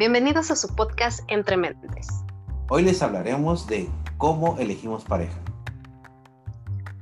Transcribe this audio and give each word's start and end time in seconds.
Bienvenidos 0.00 0.50
a 0.50 0.56
su 0.56 0.74
podcast 0.74 1.20
Entre 1.28 1.58
Mentes. 1.58 2.08
Hoy 2.70 2.84
les 2.84 3.02
hablaremos 3.02 3.66
de 3.66 3.86
cómo 4.16 4.56
elegimos 4.56 5.04
pareja. 5.04 5.38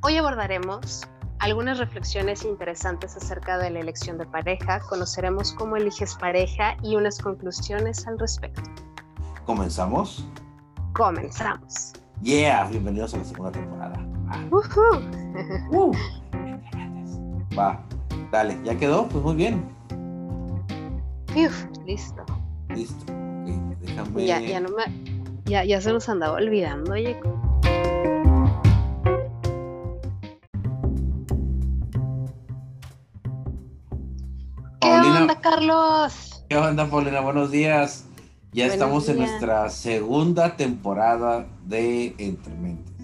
Hoy 0.03 0.17
abordaremos 0.17 1.07
algunas 1.39 1.79
reflexiones 1.79 2.45
interesantes 2.45 3.17
acerca 3.17 3.57
de 3.57 3.71
la 3.71 3.79
elección 3.79 4.19
de 4.19 4.27
pareja, 4.27 4.81
conoceremos 4.81 5.53
cómo 5.53 5.77
eliges 5.77 6.17
pareja 6.17 6.77
y 6.83 6.97
unas 6.97 7.21
conclusiones 7.21 8.05
al 8.09 8.19
respecto. 8.19 8.63
¿Comenzamos? 9.47 10.27
Comenzamos. 10.93 11.93
Yeah, 12.21 12.65
bienvenidos 12.65 13.15
a 13.15 13.19
la 13.19 13.25
segunda 13.27 13.53
temporada. 13.53 14.05
Uh 15.71 15.93
Va, 17.57 17.81
dale, 18.33 18.59
¿ya 18.65 18.77
quedó? 18.77 19.09
Pues 19.09 19.23
muy 19.23 19.37
bien. 19.37 19.65
Uf, 21.37 21.65
listo. 21.87 22.25
Listo. 22.79 23.13
Déjame. 23.81 24.25
Ya, 24.25 24.41
ya 24.41 24.61
no 24.61 24.69
me. 24.69 24.85
Ya, 25.47 25.65
ya 25.65 25.81
se 25.81 25.93
nos 25.93 26.09
andaba 26.09 26.35
olvidando, 26.35 26.93
oye. 26.93 27.19
¿Qué 34.81 34.89
onda, 34.89 35.41
Carlos? 35.41 36.45
¿Qué 36.49 36.57
onda, 36.57 36.87
Paulina? 36.89 37.21
Buenos 37.21 37.51
días. 37.51 38.05
Ya 38.53 38.67
Buenos 38.67 38.75
estamos 38.75 39.09
en 39.09 39.19
nuestra 39.19 39.69
segunda 39.71 40.57
temporada 40.57 41.47
de 41.67 42.15
Entre 42.19 42.55
Mentes. 42.55 42.95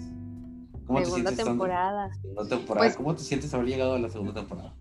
¿Cómo 0.87 0.99
te 0.99 1.05
sientes 1.05 1.37
temporada. 1.37 2.13
Segunda 2.21 2.47
temporada. 2.47 2.85
Pues- 2.87 2.95
¿Cómo 2.95 3.15
te 3.15 3.23
sientes 3.23 3.53
haber 3.53 3.67
llegado 3.67 3.95
a 3.95 3.99
la 3.99 4.09
segunda 4.09 4.33
temporada? 4.33 4.73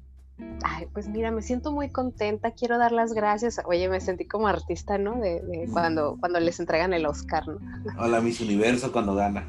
Ay, 0.64 0.86
pues 0.92 1.08
mira, 1.08 1.30
me 1.30 1.42
siento 1.42 1.70
muy 1.72 1.90
contenta, 1.90 2.52
quiero 2.52 2.78
dar 2.78 2.92
las 2.92 3.12
gracias. 3.12 3.60
Oye, 3.66 3.88
me 3.88 4.00
sentí 4.00 4.26
como 4.26 4.48
artista, 4.48 4.98
¿no? 4.98 5.20
De, 5.20 5.40
de 5.40 5.68
cuando, 5.72 6.16
cuando 6.18 6.40
les 6.40 6.58
entregan 6.58 6.92
el 6.92 7.06
Oscar, 7.06 7.46
¿no? 7.46 7.58
Hola, 7.98 8.20
Miss 8.20 8.40
Universo 8.40 8.90
cuando 8.90 9.14
gana. 9.14 9.46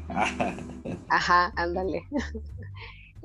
Ajá, 1.08 1.52
ándale. 1.56 2.04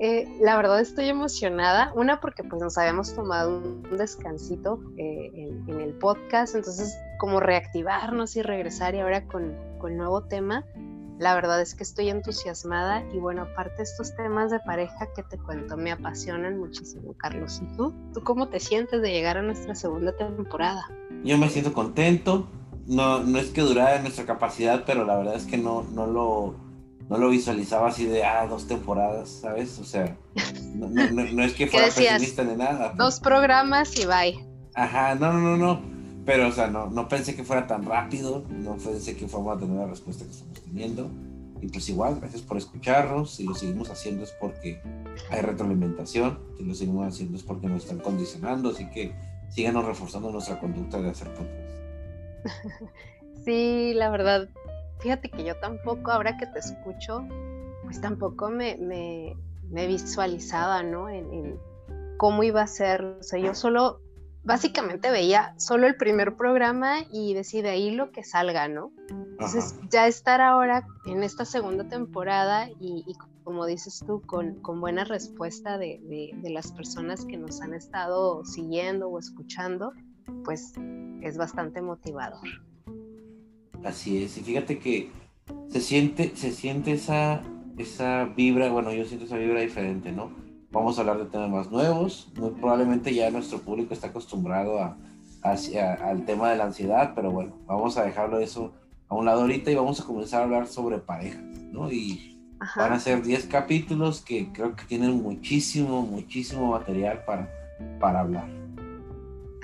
Eh, 0.04 0.28
la 0.42 0.56
verdad 0.56 0.80
estoy 0.80 1.10
emocionada, 1.10 1.92
una 1.94 2.22
porque 2.22 2.44
pues 2.44 2.60
nos 2.60 2.76
habíamos 2.80 3.14
tomado 3.14 3.60
un, 3.60 3.84
descansito 3.98 4.82
eh, 4.98 5.30
en, 5.36 5.70
en 5.70 5.80
el 5.80 5.94
podcast, 5.94 6.56
entonces 6.56 6.98
como 7.20 7.40
reactivarnos 7.40 8.36
y 8.36 8.42
regresar 8.42 8.96
y 8.96 9.00
ahora 9.00 9.28
con, 9.28 9.54
con 9.78 9.98
nuevo 9.98 10.24
tema, 10.24 10.66
la 11.22 11.36
verdad 11.36 11.62
es 11.62 11.76
que 11.76 11.84
estoy 11.84 12.10
entusiasmada 12.10 13.04
y 13.14 13.18
bueno, 13.20 13.44
aparte 13.44 13.84
estos 13.84 14.16
temas 14.16 14.50
de 14.50 14.60
pareja 14.60 15.08
que 15.16 15.22
te 15.22 15.38
cuento 15.38 15.78
me 15.78 15.92
apasionan 15.92 16.58
muchísimo, 16.60 17.14
Carlos. 17.16 17.62
¿Y 17.62 17.78
tú? 17.78 17.94
¿Tú 18.12 18.24
cómo 18.24 18.48
te 18.50 18.60
sientes 18.60 19.02
de 19.04 19.12
llegar 19.12 19.38
a 19.38 19.44
nuestra 19.44 19.76
segunda 19.76 20.14
temporada? 20.18 20.90
Yo 21.24 21.38
me 21.38 21.48
siento 21.50 21.74
contento. 21.74 22.48
No, 22.88 23.20
no 23.24 23.38
es 23.38 23.50
que 23.52 23.62
durara 23.62 23.98
en 23.98 24.02
nuestra 24.02 24.26
capacidad, 24.26 24.84
pero 24.86 25.06
la 25.06 25.16
verdad 25.18 25.36
es 25.36 25.46
que 25.46 25.58
no, 25.60 25.84
no 25.94 26.08
lo, 26.08 26.56
no 27.08 27.18
lo 27.20 27.30
visualizaba 27.30 27.90
así 27.90 28.06
de 28.06 28.24
ah, 28.26 28.48
dos 28.48 28.68
temporadas, 28.68 29.30
¿sabes? 29.30 29.78
O 29.78 29.84
sea, 29.84 30.18
no, 30.74 30.90
no- 30.90 31.12
no- 31.12 31.24
no 31.32 31.44
es 31.44 31.54
que 31.54 31.68
fuera 31.72 31.86
pesimista 31.96 32.44
ni 32.44 32.56
nada. 32.56 32.94
Dos 32.98 33.20
programas 33.20 33.96
y 34.00 34.08
bye. 34.08 34.44
Ajá, 34.74 35.14
no, 35.14 35.32
no, 35.34 35.56
no, 35.56 35.58
no. 35.58 35.91
Pero, 36.26 36.48
o 36.48 36.52
sea, 36.52 36.68
no, 36.68 36.90
no 36.90 37.08
pensé 37.08 37.36
que 37.36 37.44
fuera 37.44 37.68
tan 37.68 37.84
rápido, 37.84 38.44
no 38.50 38.78
pensé 38.78 39.16
que 39.16 39.28
fuéramos 39.28 39.58
a 39.58 39.60
tener 39.60 39.78
la 39.78 39.88
respuesta 39.88 40.24
que 40.26 40.32
estamos 40.32 40.62
teniendo. 40.62 41.10
Y 41.62 41.68
pues 41.68 41.88
igual, 41.90 42.20
gracias 42.20 42.42
por 42.42 42.58
escucharnos. 42.58 43.36
Si 43.36 43.46
lo 43.46 43.54
seguimos 43.54 43.90
haciendo 43.90 44.24
es 44.24 44.32
porque 44.40 44.82
hay 45.30 45.42
retroalimentación. 45.42 46.40
Si 46.58 46.64
lo 46.64 46.74
seguimos 46.74 47.08
haciendo 47.08 47.38
es 47.38 47.44
porque 47.44 47.68
nos 47.68 47.84
están 47.84 48.00
condicionando. 48.00 48.70
Así 48.70 48.90
que 48.90 49.14
síganos 49.50 49.86
reforzando 49.86 50.32
nuestra 50.32 50.60
conducta 50.60 51.02
de 51.02 51.10
hacer 51.10 51.34
podcast. 51.34 51.72
Sí, 53.46 53.94
la 53.96 54.12
verdad, 54.12 54.50
fíjate 55.00 55.32
que 55.32 55.44
yo 55.44 55.56
tampoco, 55.56 56.12
ahora 56.12 56.38
que 56.38 56.46
te 56.46 56.60
escucho, 56.60 57.26
pues 57.84 58.00
tampoco 58.00 58.52
me, 58.52 58.78
me, 58.78 59.36
me 59.68 59.88
visualizaba, 59.88 60.84
¿no? 60.84 61.10
En, 61.10 61.34
en 61.34 61.60
cómo 62.18 62.44
iba 62.44 62.62
a 62.62 62.68
ser. 62.68 63.04
O 63.04 63.24
sea, 63.24 63.40
yo 63.40 63.56
solo, 63.56 64.00
básicamente 64.44 65.12
veía 65.12 65.54
solo 65.58 65.88
el 65.88 65.96
primer 65.96 66.36
programa 66.36 66.98
y 67.12 67.34
decía 67.34 67.62
de 67.64 67.70
ahí 67.70 67.92
lo 67.92 68.12
que 68.12 68.24
salga, 68.24 68.68
¿no? 68.68 68.92
Entonces, 69.10 69.76
Ajá. 69.78 69.88
ya 69.92 70.08
estar 70.08 70.42
ahora 70.42 70.86
en 71.06 71.24
esta 71.24 71.46
segunda 71.46 71.88
temporada 71.88 72.70
y, 72.80 73.04
y 73.08 73.16
como 73.44 73.66
dices 73.66 74.04
tú, 74.06 74.22
con, 74.22 74.56
con 74.62 74.80
buena 74.82 75.04
respuesta 75.04 75.78
de, 75.78 76.00
de- 76.04 76.32
de 76.36 76.50
las 76.52 76.72
personas 76.72 77.26
que 77.26 77.38
nos 77.38 77.62
han 77.62 77.74
estado 77.74 78.46
siguiendo 78.46 79.10
o 79.10 79.18
escuchando, 79.20 79.94
pues 80.44 80.74
es 81.22 81.38
bastante 81.38 81.82
motivador. 81.82 82.48
Así 83.84 84.24
es. 84.24 84.38
Y 84.38 84.42
fíjate 84.42 84.78
que 84.80 85.10
se 85.70 85.80
siente, 85.82 86.34
se 86.36 86.52
siente 86.52 86.92
esa, 86.94 87.42
esa 87.78 88.26
vibra. 88.26 88.70
Bueno, 88.72 88.94
yo 88.94 89.06
siento 89.06 89.26
esa 89.26 89.38
vibra 89.38 89.62
diferente, 89.62 90.12
¿no? 90.12 90.32
Vamos 90.72 90.98
a 90.98 91.02
hablar 91.02 91.18
de 91.18 91.26
temas 91.26 91.50
más 91.50 91.72
nuevos. 91.72 92.32
Muy 92.38 92.52
probablemente 92.52 93.14
ya 93.14 93.30
nuestro 93.30 93.60
público 93.60 93.94
está 93.94 94.08
acostumbrado 94.08 94.80
a, 94.80 94.98
hacia- 95.44 95.94
al 95.96 96.26
tema 96.26 96.50
de 96.50 96.58
la 96.58 96.66
ansiedad, 96.66 97.12
pero 97.14 97.32
bueno, 97.32 97.58
vamos 97.66 97.98
a 97.98 98.04
dejarlo 98.06 98.40
eso 98.40 98.72
a 99.10 99.16
un 99.16 99.26
lado 99.26 99.42
ahorita 99.42 99.70
y 99.70 99.76
vamos 99.76 100.00
a 100.00 100.06
comenzar 100.06 100.42
a 100.42 100.44
hablar 100.46 100.68
sobre 100.68 100.98
parejas, 101.00 101.42
¿no? 101.72 101.92
Y 101.92 102.38
Ajá. 102.62 102.84
van 102.84 102.94
a 102.94 103.00
ser 103.00 103.22
10 103.22 103.48
capítulos 103.48 104.22
que 104.22 104.52
creo 104.54 104.76
que 104.76 104.86
tienen 104.86 105.22
muchísimo, 105.22 106.04
muchísimo 106.04 106.72
material 106.72 107.24
para, 107.26 107.50
para 108.00 108.22
hablar. 108.22 108.48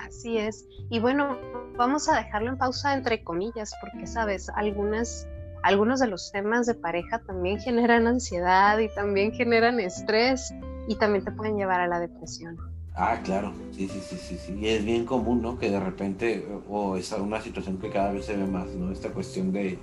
Así 0.00 0.36
es. 0.36 0.66
Y 0.90 1.00
bueno, 1.00 1.38
vamos 1.78 2.08
a 2.10 2.16
dejarlo 2.16 2.50
en 2.50 2.58
pausa 2.58 2.92
entre 2.92 3.24
comillas, 3.24 3.72
porque 3.80 4.06
sabes, 4.06 4.50
algunas, 4.50 5.26
algunos 5.62 6.00
de 6.00 6.08
los 6.08 6.30
temas 6.32 6.66
de 6.66 6.74
pareja 6.74 7.20
también 7.20 7.58
generan 7.60 8.06
ansiedad 8.06 8.78
y 8.78 8.88
también 8.94 9.32
generan 9.32 9.80
estrés 9.80 10.52
y 10.88 10.96
también 10.96 11.24
te 11.24 11.30
pueden 11.30 11.56
llevar 11.56 11.80
a 11.80 11.86
la 11.86 12.00
depresión. 12.00 12.56
Ah, 12.96 13.20
claro, 13.22 13.52
sí, 13.70 13.86
sí, 13.86 14.00
sí, 14.00 14.16
sí, 14.16 14.38
sí. 14.38 14.54
Y 14.54 14.68
es 14.68 14.84
bien 14.84 15.04
común, 15.04 15.40
¿no? 15.40 15.58
Que 15.58 15.70
de 15.70 15.78
repente, 15.78 16.48
o 16.68 16.96
es 16.96 17.12
una 17.12 17.40
situación 17.40 17.78
que 17.78 17.90
cada 17.90 18.10
vez 18.10 18.24
se 18.24 18.36
ve 18.36 18.46
más, 18.46 18.68
¿no? 18.74 18.90
Esta 18.90 19.10
cuestión 19.10 19.52
de, 19.52 19.78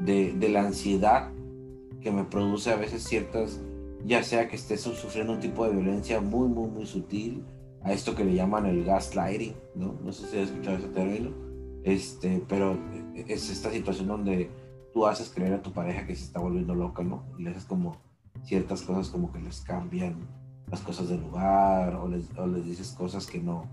de, 0.00 0.34
de 0.34 0.48
la 0.50 0.62
ansiedad 0.66 1.30
que 2.02 2.10
me 2.10 2.24
produce 2.24 2.70
a 2.70 2.76
veces 2.76 3.04
ciertas, 3.04 3.60
ya 4.04 4.22
sea 4.22 4.48
que 4.48 4.56
estés 4.56 4.80
sufriendo 4.82 5.32
un 5.32 5.40
tipo 5.40 5.64
de 5.64 5.72
violencia 5.72 6.20
muy, 6.20 6.48
muy, 6.48 6.68
muy 6.68 6.84
sutil, 6.84 7.44
a 7.82 7.92
esto 7.92 8.14
que 8.14 8.24
le 8.24 8.34
llaman 8.34 8.66
el 8.66 8.84
gaslighting, 8.84 9.54
¿no? 9.74 9.94
No 10.04 10.12
sé 10.12 10.26
si 10.26 10.38
has 10.38 10.50
escuchado 10.50 10.76
ese 10.76 10.88
término, 10.88 11.30
este, 11.84 12.42
pero 12.46 12.76
es 13.14 13.48
esta 13.50 13.70
situación 13.70 14.08
donde 14.08 14.50
tú 14.92 15.06
haces 15.06 15.30
creer 15.30 15.54
a 15.54 15.62
tu 15.62 15.72
pareja 15.72 16.06
que 16.06 16.14
se 16.14 16.24
está 16.24 16.40
volviendo 16.40 16.74
loca, 16.74 17.02
¿no? 17.02 17.24
Y 17.38 17.44
le 17.44 17.50
haces 17.50 17.64
como 17.64 17.96
ciertas 18.42 18.82
cosas 18.82 19.08
como 19.08 19.32
que 19.32 19.40
les 19.40 19.60
cambian 19.62 20.39
las 20.70 20.80
cosas 20.80 21.08
del 21.08 21.20
lugar 21.20 21.94
o 21.96 22.08
les, 22.08 22.24
o 22.36 22.46
les 22.46 22.64
dices 22.64 22.92
cosas 22.96 23.26
que 23.26 23.40
no, 23.40 23.64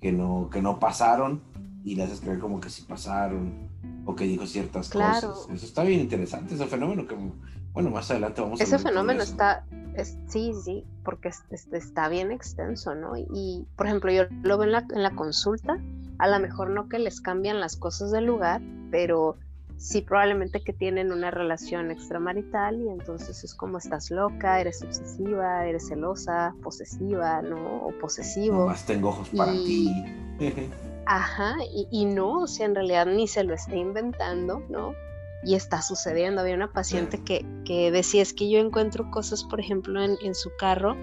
que, 0.00 0.12
no, 0.12 0.48
que 0.52 0.60
no 0.62 0.78
pasaron 0.78 1.42
y 1.84 1.94
le 1.96 2.02
haces 2.04 2.20
creer 2.20 2.38
como 2.38 2.60
que 2.60 2.70
sí 2.70 2.82
pasaron 2.88 3.68
o 4.06 4.14
que 4.14 4.24
dijo 4.24 4.46
ciertas 4.46 4.88
Claro. 4.90 5.32
cosas. 5.32 5.54
Eso 5.54 5.66
está 5.66 5.82
bien 5.84 6.00
interesante, 6.00 6.54
ese 6.54 6.66
fenómeno 6.66 7.06
que, 7.06 7.16
bueno, 7.72 7.90
más 7.90 8.10
adelante 8.10 8.40
vamos 8.42 8.60
a 8.60 8.64
Ese 8.64 8.76
de 8.76 8.82
todo 8.82 8.90
fenómeno 8.92 9.22
eso. 9.22 9.32
está, 9.32 9.64
es- 9.96 10.18
sí, 10.28 10.52
sí, 10.62 10.84
porque 11.04 11.28
es- 11.28 11.42
es- 11.50 11.72
está 11.72 12.08
bien 12.08 12.30
extenso, 12.30 12.94
¿no? 12.94 13.16
Y, 13.16 13.66
por 13.76 13.86
ejemplo, 13.86 14.12
yo 14.12 14.24
lo 14.42 14.58
veo 14.58 14.66
en 14.66 14.72
la, 14.72 14.86
en 14.94 15.02
la 15.02 15.14
consulta, 15.14 15.78
a 16.18 16.28
lo 16.28 16.38
mejor 16.40 16.70
no 16.70 16.88
que 16.88 16.98
les 16.98 17.20
cambian 17.22 17.60
las 17.60 17.76
cosas 17.76 18.10
del 18.12 18.26
lugar, 18.26 18.60
pero 18.90 19.36
sí 19.76 20.00
probablemente 20.02 20.62
que 20.62 20.72
tienen 20.72 21.12
una 21.12 21.30
relación 21.30 21.90
extramarital 21.90 22.80
y 22.80 22.88
entonces 22.88 23.44
es 23.44 23.54
como 23.54 23.78
estás 23.78 24.10
loca, 24.10 24.60
eres 24.60 24.82
obsesiva, 24.82 25.66
eres 25.66 25.88
celosa, 25.88 26.54
posesiva, 26.62 27.42
¿no? 27.42 27.78
O 27.86 27.90
posesivo. 27.98 28.60
Nomás 28.60 28.86
tengo 28.86 29.08
ojos 29.10 29.28
para 29.36 29.52
Y- 29.52 29.64
ti. 29.64 30.04
Ajá, 31.06 31.56
y, 31.70 31.86
y 31.90 32.06
no, 32.06 32.40
o 32.42 32.46
sea, 32.46 32.66
en 32.66 32.74
realidad 32.74 33.06
ni 33.06 33.28
se 33.28 33.44
lo 33.44 33.54
está 33.54 33.76
inventando, 33.76 34.62
¿no? 34.70 34.94
Y 35.44 35.54
está 35.54 35.82
sucediendo. 35.82 36.40
Había 36.40 36.54
una 36.54 36.72
paciente 36.72 37.22
que, 37.22 37.46
que 37.64 37.90
decía, 37.90 38.22
es 38.22 38.32
que 38.32 38.50
yo 38.50 38.58
encuentro 38.58 39.10
cosas, 39.10 39.44
por 39.44 39.60
ejemplo, 39.60 40.02
en, 40.02 40.16
en 40.22 40.34
su 40.34 40.50
carro 40.58 40.96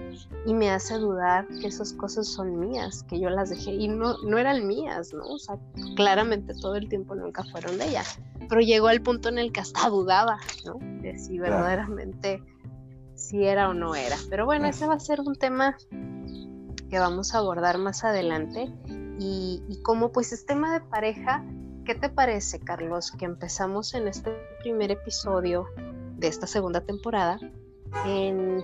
y 0.46 0.54
me 0.54 0.70
hace 0.70 0.94
dudar 0.94 1.46
que 1.60 1.68
esas 1.68 1.92
cosas 1.92 2.26
son 2.26 2.58
mías, 2.58 3.04
que 3.04 3.20
yo 3.20 3.30
las 3.30 3.50
dejé 3.50 3.72
y 3.72 3.88
no, 3.88 4.16
no 4.24 4.38
eran 4.38 4.66
mías, 4.66 5.12
¿no? 5.14 5.22
O 5.24 5.38
sea, 5.38 5.58
claramente 5.94 6.54
todo 6.60 6.76
el 6.76 6.88
tiempo 6.88 7.14
nunca 7.14 7.44
fueron 7.44 7.78
de 7.78 7.88
ella. 7.88 8.02
Pero 8.48 8.60
llegó 8.60 8.88
al 8.88 9.00
punto 9.00 9.28
en 9.28 9.38
el 9.38 9.52
que 9.52 9.60
hasta 9.60 9.88
dudaba, 9.88 10.38
¿no? 10.64 10.78
De 11.00 11.16
si 11.18 11.38
verdaderamente 11.38 12.42
si 13.14 13.44
era 13.44 13.68
o 13.68 13.74
no 13.74 13.94
era. 13.94 14.16
Pero 14.28 14.44
bueno, 14.44 14.66
ese 14.66 14.86
va 14.86 14.94
a 14.94 15.00
ser 15.00 15.20
un 15.20 15.36
tema 15.36 15.76
que 16.90 16.98
vamos 16.98 17.34
a 17.34 17.38
abordar 17.38 17.78
más 17.78 18.04
adelante. 18.04 18.72
Y, 19.18 19.62
y 19.68 19.82
como 19.82 20.10
pues 20.10 20.32
es 20.32 20.44
tema 20.46 20.72
de 20.72 20.80
pareja, 20.80 21.44
¿qué 21.84 21.94
te 21.94 22.08
parece, 22.08 22.60
Carlos, 22.60 23.12
que 23.12 23.24
empezamos 23.24 23.94
en 23.94 24.08
este 24.08 24.30
primer 24.60 24.90
episodio 24.90 25.66
de 26.16 26.28
esta 26.28 26.46
segunda 26.46 26.80
temporada 26.82 27.38
en 28.06 28.62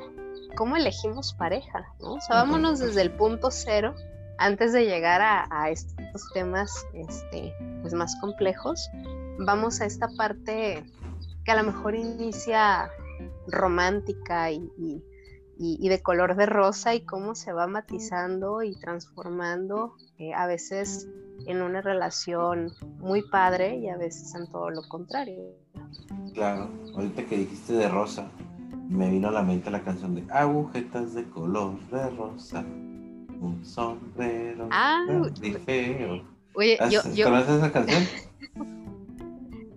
cómo 0.57 0.77
elegimos 0.77 1.35
pareja, 1.35 1.93
¿no? 2.01 2.15
O 2.15 2.21
sea, 2.21 2.37
vámonos 2.37 2.79
desde 2.79 3.03
el 3.03 3.11
punto 3.11 3.51
cero 3.51 3.95
antes 4.39 4.73
de 4.73 4.85
llegar 4.85 5.21
a, 5.21 5.71
estos 5.71 6.33
temas 6.33 6.87
este, 6.95 7.53
pues 7.83 7.93
más 7.93 8.15
complejos, 8.21 8.89
vamos 9.39 9.81
a 9.81 9.87
esta 9.87 10.09
parte 10.17 10.85
que 11.45 11.51
a 11.51 11.57
lo 11.57 11.65
mejor 11.65 11.97
inicia 11.97 12.89
romántica 13.49 14.51
y, 14.53 15.03
de 15.59 16.03
color 16.03 16.37
de 16.37 16.47
rosa 16.47 16.95
y 16.95 17.01
cómo 17.01 17.35
se 17.35 17.53
va 17.53 17.67
matizando 17.67 18.63
y 18.63 18.77
transformando 18.77 19.95
eh, 20.19 20.33
a 20.33 20.47
veces 20.47 21.09
en 21.47 21.63
una 21.63 21.81
relación 21.81 22.73
muy 22.99 23.23
padre 23.23 23.77
y 23.77 23.89
a 23.89 23.97
veces 23.97 24.35
en 24.35 24.47
todo 24.51 24.71
lo 24.71 24.83
contrario. 24.89 25.43
Claro, 26.35 26.71
ahorita 26.95 27.25
que 27.27 27.39
dijiste 27.39 27.73
de 27.73 27.89
rosa, 27.89 28.29
me 28.89 29.11
vino 29.11 29.29
a 29.29 29.33
la 29.33 29.43
mente 29.43 29.71
la 29.71 29.83
canción 29.83 30.15
de 30.15 30.25
agujetas 30.33 31.15
de 31.15 31.25
color 31.29 31.79
de 31.91 32.11
rosa, 32.11 32.61
un 32.61 33.61
sombrero 33.65 34.69
ah, 34.71 35.05
feo. 35.65 36.23
Oye, 36.55 36.79
yo, 36.91 37.03
¿Conoces 37.25 37.57
esa 37.57 37.73
canción? 37.73 38.05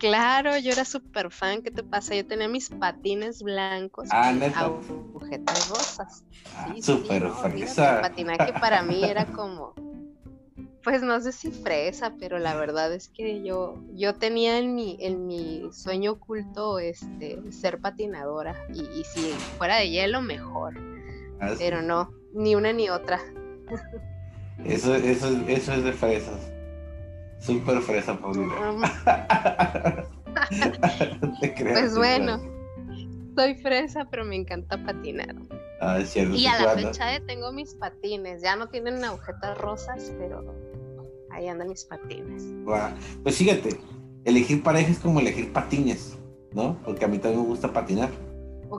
claro, 0.01 0.57
yo 0.57 0.71
era 0.71 0.83
súper 0.83 1.30
fan. 1.31 1.62
¿Qué 1.62 1.69
te 1.69 1.83
pasa? 1.83 2.15
Yo 2.15 2.25
tenía 2.25 2.48
mis 2.48 2.69
patines 2.69 3.44
blancos 3.44 4.09
ah, 4.12 4.33
agujetas 4.56 5.69
rosas. 5.69 6.24
Ah, 6.57 6.74
súper 6.81 7.30
fresa. 7.30 7.98
El 7.98 8.01
patinaje 8.01 8.53
para 8.59 8.81
mí 8.81 9.03
era 9.03 9.25
como 9.27 9.75
pues 10.83 11.03
no 11.03 11.21
sé 11.21 11.31
si 11.31 11.51
fresa, 11.51 12.15
pero 12.19 12.39
la 12.39 12.56
verdad 12.56 12.92
es 12.92 13.09
que 13.09 13.44
yo, 13.44 13.75
yo 13.94 14.15
tenía 14.15 14.57
en 14.57 14.74
mi, 14.74 14.98
en 15.00 15.27
mi 15.27 15.69
sueño 15.71 16.13
oculto 16.13 16.80
este, 16.80 17.39
ser 17.51 17.80
patinadora. 17.80 18.56
Y, 18.74 19.03
si 19.03 19.30
fuera 19.59 19.75
de 19.75 19.92
hielo, 19.92 20.21
mejor. 20.21 20.74
Ah, 21.39 21.53
pero 21.59 21.83
no, 21.83 22.09
ni 22.33 22.56
una 22.56 22.74
ni 22.74 22.89
otra. 22.89 23.21
Eso, 24.65 24.95
eso, 24.95 25.27
eso 25.48 25.74
es 25.74 25.83
de 25.83 25.94
fresas. 25.94 26.51
Súper 27.41 27.81
fresa, 27.81 28.17
Paulina. 28.17 28.53
pues 31.57 31.97
bueno, 31.97 32.39
soy 33.35 33.55
fresa, 33.55 34.07
pero 34.09 34.23
me 34.23 34.35
encanta 34.35 34.81
patinar. 34.83 35.35
Ah, 35.81 35.99
es 35.99 36.11
cierto. 36.11 36.35
Y 36.35 36.45
a 36.45 36.61
la 36.61 36.73
fecha 36.73 37.19
tengo 37.25 37.51
mis 37.51 37.73
patines. 37.73 38.43
Ya 38.43 38.55
no 38.55 38.69
tienen 38.69 39.03
agujetas 39.03 39.57
rosas, 39.57 40.13
pero 40.19 40.53
ahí 41.31 41.47
andan 41.47 41.69
mis 41.69 41.83
patines. 41.85 42.43
Pues 43.23 43.35
fíjate, 43.35 43.79
elegir 44.23 44.61
pareja 44.61 44.91
es 44.91 44.99
como 44.99 45.19
elegir 45.19 45.51
patines, 45.51 46.17
¿no? 46.53 46.77
Porque 46.85 47.05
a 47.05 47.07
mí 47.07 47.17
también 47.17 47.41
me 47.41 47.47
gusta 47.47 47.73
patinar. 47.73 48.09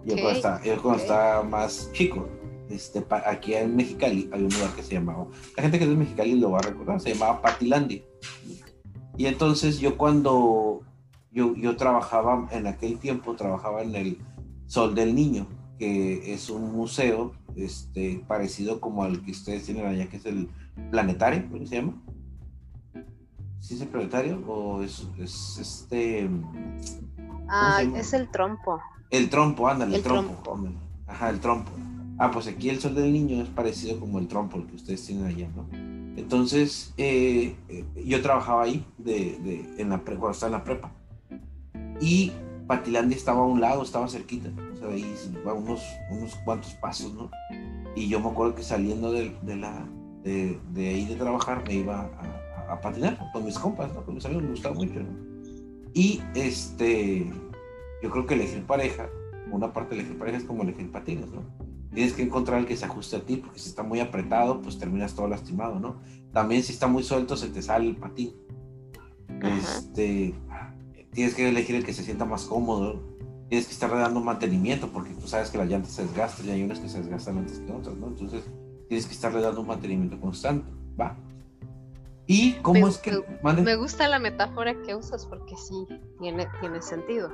yo 0.04 0.80
cuando, 0.80 1.02
estaba, 1.02 1.42
más 1.42 1.90
chico, 1.92 2.28
este, 2.68 3.04
aquí 3.26 3.54
en 3.54 3.76
Mexicali 3.76 4.28
hay 4.32 4.42
un 4.42 4.52
lugar 4.52 4.74
que 4.74 4.82
se 4.82 4.94
llamaba, 4.94 5.26
la 5.56 5.62
gente 5.62 5.78
que 5.78 5.84
es 5.84 5.90
de 5.90 5.96
Mexicali 5.96 6.38
lo 6.38 6.52
va 6.52 6.58
a 6.58 6.62
recordar, 6.62 7.00
se 7.00 7.14
llamaba 7.14 7.42
Patilandia. 7.42 8.02
Y 9.16 9.26
entonces 9.26 9.78
yo 9.78 9.98
cuando 9.98 10.80
yo, 11.30 11.54
yo 11.54 11.76
trabajaba 11.76 12.48
en 12.50 12.66
aquel 12.66 12.98
tiempo, 12.98 13.34
trabajaba 13.34 13.82
en 13.82 13.94
el 13.94 14.18
Sol 14.66 14.94
del 14.94 15.14
Niño, 15.14 15.46
que 15.78 16.32
es 16.32 16.48
un 16.50 16.72
museo 16.72 17.32
este, 17.56 18.24
parecido 18.26 18.80
como 18.80 19.04
al 19.04 19.22
que 19.22 19.32
ustedes 19.32 19.64
tienen 19.64 19.86
allá, 19.86 20.08
que 20.08 20.16
es 20.16 20.26
el 20.26 20.48
Planetario, 20.90 21.48
¿cómo 21.50 21.66
se 21.66 21.76
llama? 21.76 21.94
¿Sí 23.62 23.74
es 23.74 23.80
el 23.80 23.88
planetario 23.88 24.42
o 24.46 24.82
es, 24.82 25.06
este... 25.60 26.28
Ah, 27.48 27.82
es 27.94 28.12
el 28.12 28.28
trompo. 28.28 28.80
El 29.10 29.30
trompo, 29.30 29.68
ándale, 29.68 29.96
el, 29.96 30.02
trompo. 30.02 30.58
Ajá, 31.06 31.30
el 31.30 31.38
trompo. 31.38 31.70
Ah, 32.22 32.30
pues 32.30 32.46
aquí 32.46 32.69
el 32.69 32.78
sol 32.78 32.94
del 32.94 33.12
niño 33.12 33.42
es 33.42 33.48
parecido 33.48 33.98
como 33.98 34.20
el 34.20 34.28
trompo, 34.28 34.64
que 34.64 34.76
ustedes 34.76 35.04
tienen 35.04 35.24
allá, 35.24 35.48
¿no? 35.56 35.66
Entonces, 36.16 36.94
eh, 36.96 37.56
eh, 37.69 37.84
yo 38.06 38.22
trabajaba 38.22 38.62
ahí 38.62 38.86
en 39.04 39.88
la 39.88 39.98
cuando 39.98 40.30
estaba 40.30 40.46
en 40.46 40.52
la 40.52 40.62
prepa. 40.62 40.92
Y 42.00 42.30
Patilandia 42.69 43.16
estaba 43.16 43.40
a 43.40 43.46
un 43.46 43.60
lado, 43.60 43.82
estaba 43.82 44.06
cerquita. 44.06 44.50
O 44.72 44.76
sea, 44.76 44.86
ahí 44.90 45.16
unos, 45.52 45.82
unos 46.12 46.36
cuantos 46.44 46.72
pasos, 46.74 47.12
¿no? 47.12 47.28
Y 47.96 48.08
yo 48.08 48.20
me 48.20 48.28
acuerdo 48.28 48.54
que 48.54 48.62
saliendo 48.62 49.10
de, 49.10 49.32
la, 49.56 49.84
de, 50.22 50.60
ahí 50.76 51.06
de 51.06 51.16
trabajar 51.16 51.64
me 51.66 51.74
iba 51.74 52.08
a, 52.69 52.80
patinar 52.80 53.19
con 53.32 53.44
mis 53.44 53.58
compas, 53.58 53.92
¿no? 53.94 54.04
Con 54.04 54.14
mis 54.14 54.24
amigos 54.24 54.44
me 54.44 54.50
gustaba 54.50 54.76
mucho, 54.76 55.00
Y 55.92 56.20
este, 56.36 57.28
yo 58.00 58.10
creo 58.10 58.26
que 58.26 58.34
elegir 58.34 58.62
pareja, 58.62 59.08
una 59.50 59.72
parte 59.72 59.96
de 59.96 60.02
elegir 60.02 60.19
pareja 60.20 60.38
es 60.38 60.44
como 60.44 60.62
elegir 60.62 60.88
patines, 60.92 61.28
¿no? 61.32 61.71
Tienes 61.94 62.14
que 62.14 62.22
encontrar 62.22 62.60
el 62.60 62.66
que 62.66 62.76
se 62.76 62.86
ajuste 62.86 63.16
a 63.16 63.20
ti, 63.20 63.36
porque 63.36 63.58
si 63.58 63.68
está 63.68 63.82
muy 63.82 64.00
apretado, 64.00 64.62
pues 64.62 64.78
terminas 64.78 65.14
todo 65.14 65.28
lastimado, 65.28 65.78
¿no? 65.78 65.96
También 66.32 66.62
si 66.62 66.72
está 66.72 66.86
muy 66.86 67.02
suelto, 67.02 67.36
se 67.36 67.48
te 67.48 67.60
sale 67.60 67.88
el 67.88 67.96
patín. 67.96 68.34
Este, 69.42 70.34
tienes 71.12 71.34
que 71.34 71.48
elegir 71.48 71.76
el 71.76 71.84
que 71.84 71.92
se 71.92 72.02
sienta 72.02 72.24
más 72.24 72.44
cómodo, 72.44 73.02
tienes 73.48 73.66
que 73.66 73.72
estar 73.72 73.90
dando 73.90 74.20
mantenimiento, 74.20 74.88
porque 74.88 75.14
tú 75.14 75.26
sabes 75.26 75.50
que 75.50 75.58
las 75.58 75.68
llantas 75.68 75.92
se 75.92 76.02
desgastan 76.02 76.46
y 76.46 76.50
hay 76.50 76.62
unas 76.62 76.78
que 76.78 76.88
se 76.88 76.98
desgastan 76.98 77.38
antes 77.38 77.58
que 77.58 77.72
otras, 77.72 77.96
¿no? 77.96 78.06
Entonces, 78.06 78.44
tienes 78.88 79.06
que 79.06 79.12
estarle 79.12 79.40
dando 79.40 79.60
un 79.60 79.66
mantenimiento 79.66 80.18
constante, 80.20 80.70
¿va? 80.98 81.16
¿Y 82.26 82.52
cómo 82.62 82.88
es 82.88 82.98
que.? 82.98 83.22
Me 83.42 83.76
gusta 83.76 84.08
la 84.08 84.18
metáfora 84.18 84.80
que 84.82 84.94
usas 84.94 85.26
porque 85.26 85.56
sí, 85.56 85.86
tiene, 86.18 86.46
tiene 86.60 86.80
sentido. 86.80 87.30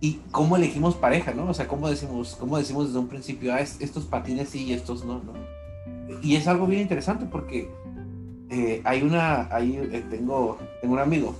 ¿Y 0.00 0.20
cómo 0.30 0.56
elegimos 0.56 0.94
pareja, 0.94 1.32
no? 1.32 1.48
O 1.48 1.54
sea, 1.54 1.66
¿cómo 1.66 1.88
decimos, 1.88 2.36
cómo 2.38 2.58
decimos 2.58 2.88
desde 2.88 2.98
un 2.98 3.08
principio, 3.08 3.54
ah, 3.54 3.60
estos 3.60 4.04
patines 4.04 4.50
sí 4.50 4.64
y 4.64 4.72
estos 4.72 5.04
no, 5.04 5.22
no? 5.22 5.32
Y 6.22 6.36
es 6.36 6.46
algo 6.46 6.66
bien 6.66 6.82
interesante 6.82 7.26
porque 7.26 7.70
eh, 8.50 8.82
hay 8.84 9.02
una. 9.02 9.54
Hay, 9.54 9.76
eh, 9.76 10.04
tengo, 10.10 10.58
tengo 10.80 10.94
un 10.94 11.00
amigo 11.00 11.34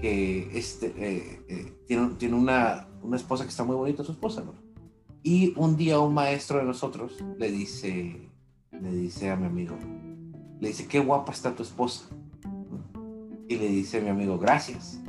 que 0.00 0.50
este, 0.56 0.92
eh, 0.98 1.72
tiene, 1.86 2.10
tiene 2.18 2.36
una, 2.36 2.86
una 3.02 3.16
esposa 3.16 3.44
que 3.44 3.50
está 3.50 3.64
muy 3.64 3.76
bonita, 3.76 4.04
su 4.04 4.12
esposa, 4.12 4.42
¿no? 4.42 4.54
Y 5.22 5.54
un 5.56 5.76
día 5.76 5.98
un 6.00 6.12
maestro 6.12 6.58
de 6.58 6.64
nosotros 6.64 7.16
le 7.38 7.50
dice, 7.50 8.28
le 8.70 8.92
dice 8.92 9.30
a 9.30 9.36
mi 9.36 9.46
amigo, 9.46 9.74
le 10.60 10.68
dice, 10.68 10.86
qué 10.86 11.00
guapa 11.00 11.32
está 11.32 11.54
tu 11.54 11.62
esposa. 11.62 12.04
Y 13.48 13.56
le 13.56 13.68
dice 13.68 13.98
a 13.98 14.00
mi 14.02 14.10
amigo, 14.10 14.38
gracias. 14.38 15.00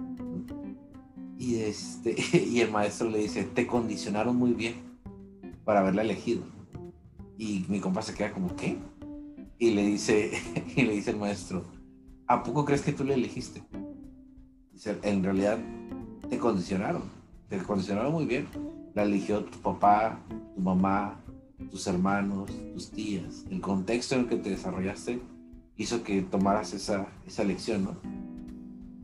Y, 1.38 1.56
este, 1.58 2.16
y 2.50 2.62
el 2.62 2.72
maestro 2.72 3.10
le 3.10 3.20
dice, 3.20 3.44
te 3.44 3.68
condicionaron 3.68 4.36
muy 4.36 4.54
bien 4.54 4.76
para 5.64 5.82
haberla 5.82 6.02
elegido. 6.02 6.44
Y 7.38 7.66
mi 7.68 7.80
compa 7.80 8.02
se 8.02 8.14
queda 8.14 8.32
como, 8.32 8.56
¿qué? 8.56 8.78
Y 9.58 9.72
le 9.72 9.86
dice, 9.86 10.32
y 10.76 10.84
le 10.84 10.94
dice 10.94 11.12
el 11.12 11.18
maestro, 11.18 11.64
¿a 12.28 12.44
poco 12.44 12.66
crees 12.66 12.82
que 12.82 12.94
tú 12.94 13.04
le 13.04 13.16
elegiste? 13.16 13.64
Dice, 14.72 14.98
en 15.04 15.24
realidad 15.24 15.58
te 16.30 16.38
condicionaron, 16.38 17.04
te 17.50 17.58
condicionaron 17.60 18.12
muy 18.12 18.26
bien. 18.26 18.48
La 18.94 19.04
eligió 19.04 19.44
tu 19.44 19.60
papá, 19.60 20.20
tu 20.56 20.62
mamá, 20.62 21.20
tus 21.70 21.88
hermanos, 21.88 22.50
tus 22.74 22.92
tías, 22.92 23.46
el 23.50 23.62
contexto 23.62 24.16
en 24.16 24.22
el 24.22 24.28
que 24.28 24.38
te 24.38 24.50
desarrollaste 24.50 25.22
hizo 25.78 26.04
que 26.04 26.22
tomaras 26.22 26.74
esa, 26.74 27.08
esa 27.26 27.44
lección, 27.44 27.84
¿no? 27.84 27.98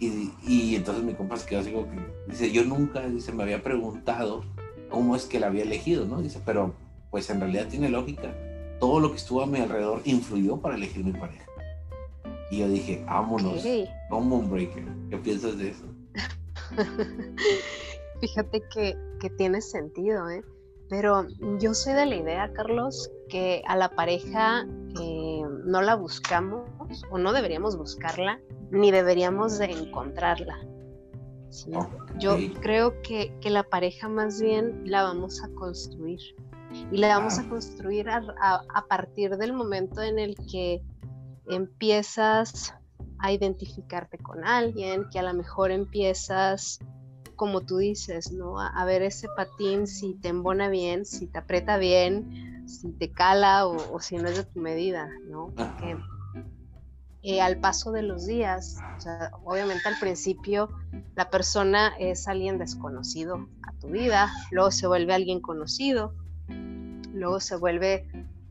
Y, 0.02 0.34
y, 0.48 0.76
entonces 0.76 1.04
mi 1.04 1.14
compa 1.14 1.38
se 1.38 1.48
quedó 1.48 1.60
así 1.60 1.72
como 1.72 1.88
que, 1.88 1.98
dice, 2.28 2.52
yo 2.52 2.66
nunca, 2.66 3.08
dice, 3.08 3.32
me 3.32 3.44
había 3.44 3.62
preguntado 3.62 4.44
cómo 4.90 5.16
es 5.16 5.26
que 5.26 5.40
la 5.40 5.46
había 5.46 5.62
elegido, 5.62 6.06
¿no? 6.06 6.24
Dice, 6.24 6.42
pero 6.44 6.74
pues 7.12 7.30
en 7.30 7.40
realidad 7.40 7.68
tiene 7.70 7.88
lógica. 7.88 8.36
Todo 8.80 9.00
lo 9.00 9.12
que 9.12 9.18
estuvo 9.18 9.44
a 9.44 9.46
mi 9.46 9.60
alrededor 9.60 10.02
influyó 10.06 10.58
para 10.58 10.74
elegir 10.74 11.06
mi 11.06 11.12
pareja. 11.12 11.46
Y 12.50 12.58
yo 12.58 12.68
dije, 12.68 13.04
vámonos, 13.06 13.64
un 14.10 14.50
Breaker. 14.50 14.86
¿Qué 15.12 15.18
piensas 15.18 15.60
de 15.60 15.70
eso? 15.70 15.86
Fíjate 18.22 18.64
que, 18.74 18.98
que 19.20 19.30
tiene 19.30 19.62
sentido, 19.62 20.28
¿eh? 20.32 20.42
Pero 20.90 21.28
yo 21.60 21.76
soy 21.76 21.94
de 21.94 22.08
la 22.08 22.16
idea, 22.16 22.52
Carlos, 22.54 23.12
que 23.30 23.62
a 23.68 23.76
la 23.76 23.90
pareja 23.90 24.66
eh, 25.00 25.42
no 25.64 25.82
la 25.84 25.96
buscamos 25.96 26.68
o 27.12 27.18
no 27.20 27.32
deberíamos 27.34 27.78
buscarla, 27.78 28.42
ni 28.72 28.92
deberíamos 28.92 29.60
de 29.60 29.66
encontrarla. 29.66 30.58
Yo 32.18 32.38
creo 32.62 33.02
que, 33.02 33.34
la 33.44 33.64
pareja 33.64 34.08
más 34.08 34.42
bien 34.42 34.84
la 34.86 35.04
vamos 35.04 35.44
a 35.44 35.50
construir. 35.50 36.20
Y 36.92 36.98
la 36.98 37.18
vamos 37.18 37.38
a 37.38 37.50
construir 37.50 38.10
a, 38.10 38.22
a 38.42 38.86
partir 38.88 39.36
del 39.36 39.52
momento 39.52 40.02
en 40.02 40.18
el 40.18 40.36
que 40.50 40.82
empiezas 41.48 42.74
a 43.20 43.32
identificarte 43.34 44.18
con 44.18 44.46
alguien, 44.46 45.10
que 45.12 45.20
a 45.20 45.24
lo 45.24 45.34
mejor 45.34 45.72
empiezas 45.72 46.80
como 47.42 47.62
tú 47.62 47.78
dices, 47.78 48.32
¿no? 48.32 48.60
A, 48.60 48.86
ver 48.86 49.02
ese 49.02 49.28
patín 49.36 49.88
si 49.88 50.14
te 50.14 50.28
embona 50.28 50.70
bien, 50.70 51.08
si 51.08 51.26
te 51.26 51.40
aprieta 51.40 51.78
bien, 51.78 52.68
si 52.68 52.92
te 52.92 53.12
cala 53.12 53.66
o, 53.66 54.00
si 54.00 54.18
no 54.18 54.30
es 54.30 54.38
de 54.38 54.44
tu 54.44 54.60
medida, 54.60 55.10
¿no? 55.28 55.48
Porque 55.48 55.98
eh, 57.24 57.42
al 57.42 57.60
paso 57.60 57.92
de 57.92 58.02
los 58.02 58.26
días, 58.26 58.78
obviamente 59.44 59.88
al 59.88 60.00
principio 60.00 60.70
la 61.16 61.30
persona 61.30 61.94
es 62.00 62.28
alguien 62.28 62.58
desconocido 62.58 63.48
a 63.68 63.74
tu 63.74 63.90
vida, 63.90 64.32
luego 64.50 64.72
se 64.72 64.88
vuelve 64.88 65.14
alguien 65.14 65.40
conocido, 65.40 66.16
luego 67.14 67.40
se 67.40 67.56
vuelve 67.58 68.08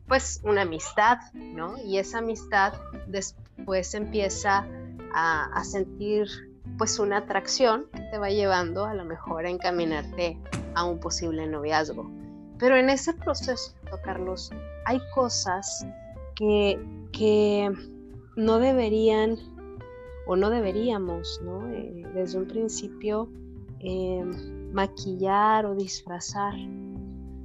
pues 0.07 0.41
una 0.43 0.61
amistad, 0.61 1.17
¿no? 1.33 1.77
Y 1.83 1.97
esa 1.97 2.19
amistad 2.19 2.73
después 3.07 3.93
empieza 3.93 4.65
a, 5.13 5.45
a 5.53 5.63
sentir 5.63 6.27
pues 6.77 6.97
una 6.99 7.17
atracción 7.17 7.87
que 7.93 8.01
te 8.11 8.17
va 8.17 8.29
llevando 8.29 8.85
a 8.85 8.93
lo 8.93 9.05
mejor 9.05 9.45
a 9.45 9.49
encaminarte 9.49 10.37
a 10.75 10.85
un 10.85 10.99
posible 10.99 11.47
noviazgo. 11.47 12.09
Pero 12.57 12.77
en 12.77 12.89
ese 12.89 13.13
proceso, 13.13 13.73
Carlos, 14.03 14.51
hay 14.85 15.01
cosas 15.13 15.85
que, 16.35 16.79
que 17.11 17.71
no 18.35 18.59
deberían 18.59 19.37
o 20.27 20.35
no 20.35 20.49
deberíamos, 20.49 21.41
¿no? 21.43 21.67
Eh, 21.69 22.03
desde 22.13 22.37
un 22.37 22.47
principio 22.47 23.29
eh, 23.79 24.23
maquillar 24.71 25.65
o 25.65 25.75
disfrazar. 25.75 26.53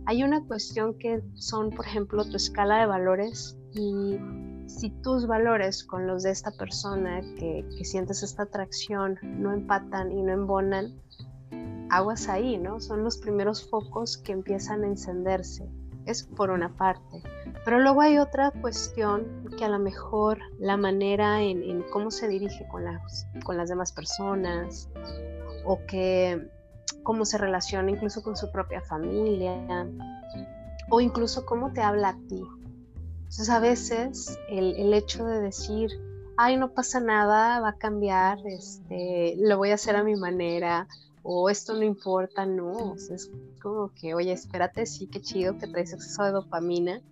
Hay 0.05 0.23
una 0.23 0.45
cuestión 0.45 0.95
que 0.99 1.23
son, 1.35 1.71
por 1.71 1.87
ejemplo, 1.87 2.25
tu 2.25 2.37
escala 2.37 2.79
de 2.79 2.87
valores 2.87 3.59
y 3.73 4.19
si 4.67 4.91
tus 5.03 5.27
valores 5.27 5.85
con 5.85 6.07
los 6.07 6.23
de 6.23 6.31
esta 6.31 6.51
persona 6.53 7.21
que, 7.39 7.67
que 7.77 7.85
sientes 7.85 8.23
esta 8.23 8.45
atracción 8.45 9.19
no 9.23 9.53
empatan 9.53 10.13
y 10.13 10.23
no 10.23 10.33
embonan, 10.33 10.95
aguas 11.91 12.29
ahí, 12.29 12.59
¿no? 12.59 12.81
Son 12.81 13.03
los 13.03 13.19
primeros 13.19 13.69
focos 13.69 14.17
que 14.17 14.33
empiezan 14.33 14.85
a 14.85 14.89
encenderse. 14.89 15.69
Es 16.07 16.23
por 16.23 16.51
una 16.51 16.77
parte. 16.77 17.23
Pero 17.65 17.81
luego 17.81 18.01
hay 18.01 18.19
otra 18.19 18.53
cuestión 18.53 19.49
que 19.59 19.65
a 19.65 19.69
lo 19.69 19.79
mejor 19.79 20.39
la 20.59 20.77
manera 20.77 21.43
en, 21.43 21.83
cómo 21.91 22.11
se 22.11 22.29
dirige 22.29 22.67
con 22.69 22.85
las, 22.85 23.27
con 23.45 23.57
las 23.57 23.69
demás 23.69 23.93
personas 23.93 24.89
o 25.65 25.81
que 25.87 26.49
cómo 27.03 27.25
se 27.25 27.39
relaciona 27.39 27.91
incluso 27.91 28.23
con 28.23 28.37
su 28.37 28.51
propia 28.51 28.81
familia 28.83 29.87
o 30.91 31.01
incluso 31.01 31.45
cómo 31.45 31.73
te 31.73 31.81
habla 31.81 32.11
a 32.11 32.19
ti. 32.29 32.43
Entonces 33.19 33.51
a 33.51 33.59
veces 33.59 34.39
el, 34.49 34.77
el 34.77 34.95
hecho 34.95 35.25
de 35.25 35.41
decir, 35.41 35.91
ay, 36.37 36.57
no 36.57 36.73
pasa 36.73 37.01
nada, 37.01 37.61
va 37.61 37.71
a 37.71 37.77
cambiar, 37.79 38.39
este, 38.47 39.35
lo 39.39 39.57
voy 39.57 39.71
a 39.71 39.75
hacer 39.75 39.97
a 39.97 40.05
mi 40.05 40.15
manera, 40.17 40.87
o 41.29 41.51
esto 41.51 41.75
no 41.75 41.83
importa, 41.83 42.47
no, 42.47 42.95
es 42.95 43.33
como 43.61 43.91
que, 43.93 44.15
oye, 44.15 44.31
espérate, 44.31 44.87
sí, 44.87 45.09
qué 45.09 45.21
chido 45.21 45.59
que 45.59 45.67
traes 45.67 45.93
exceso 45.93 46.23
de 46.23 46.31
dopamina, 46.31 47.03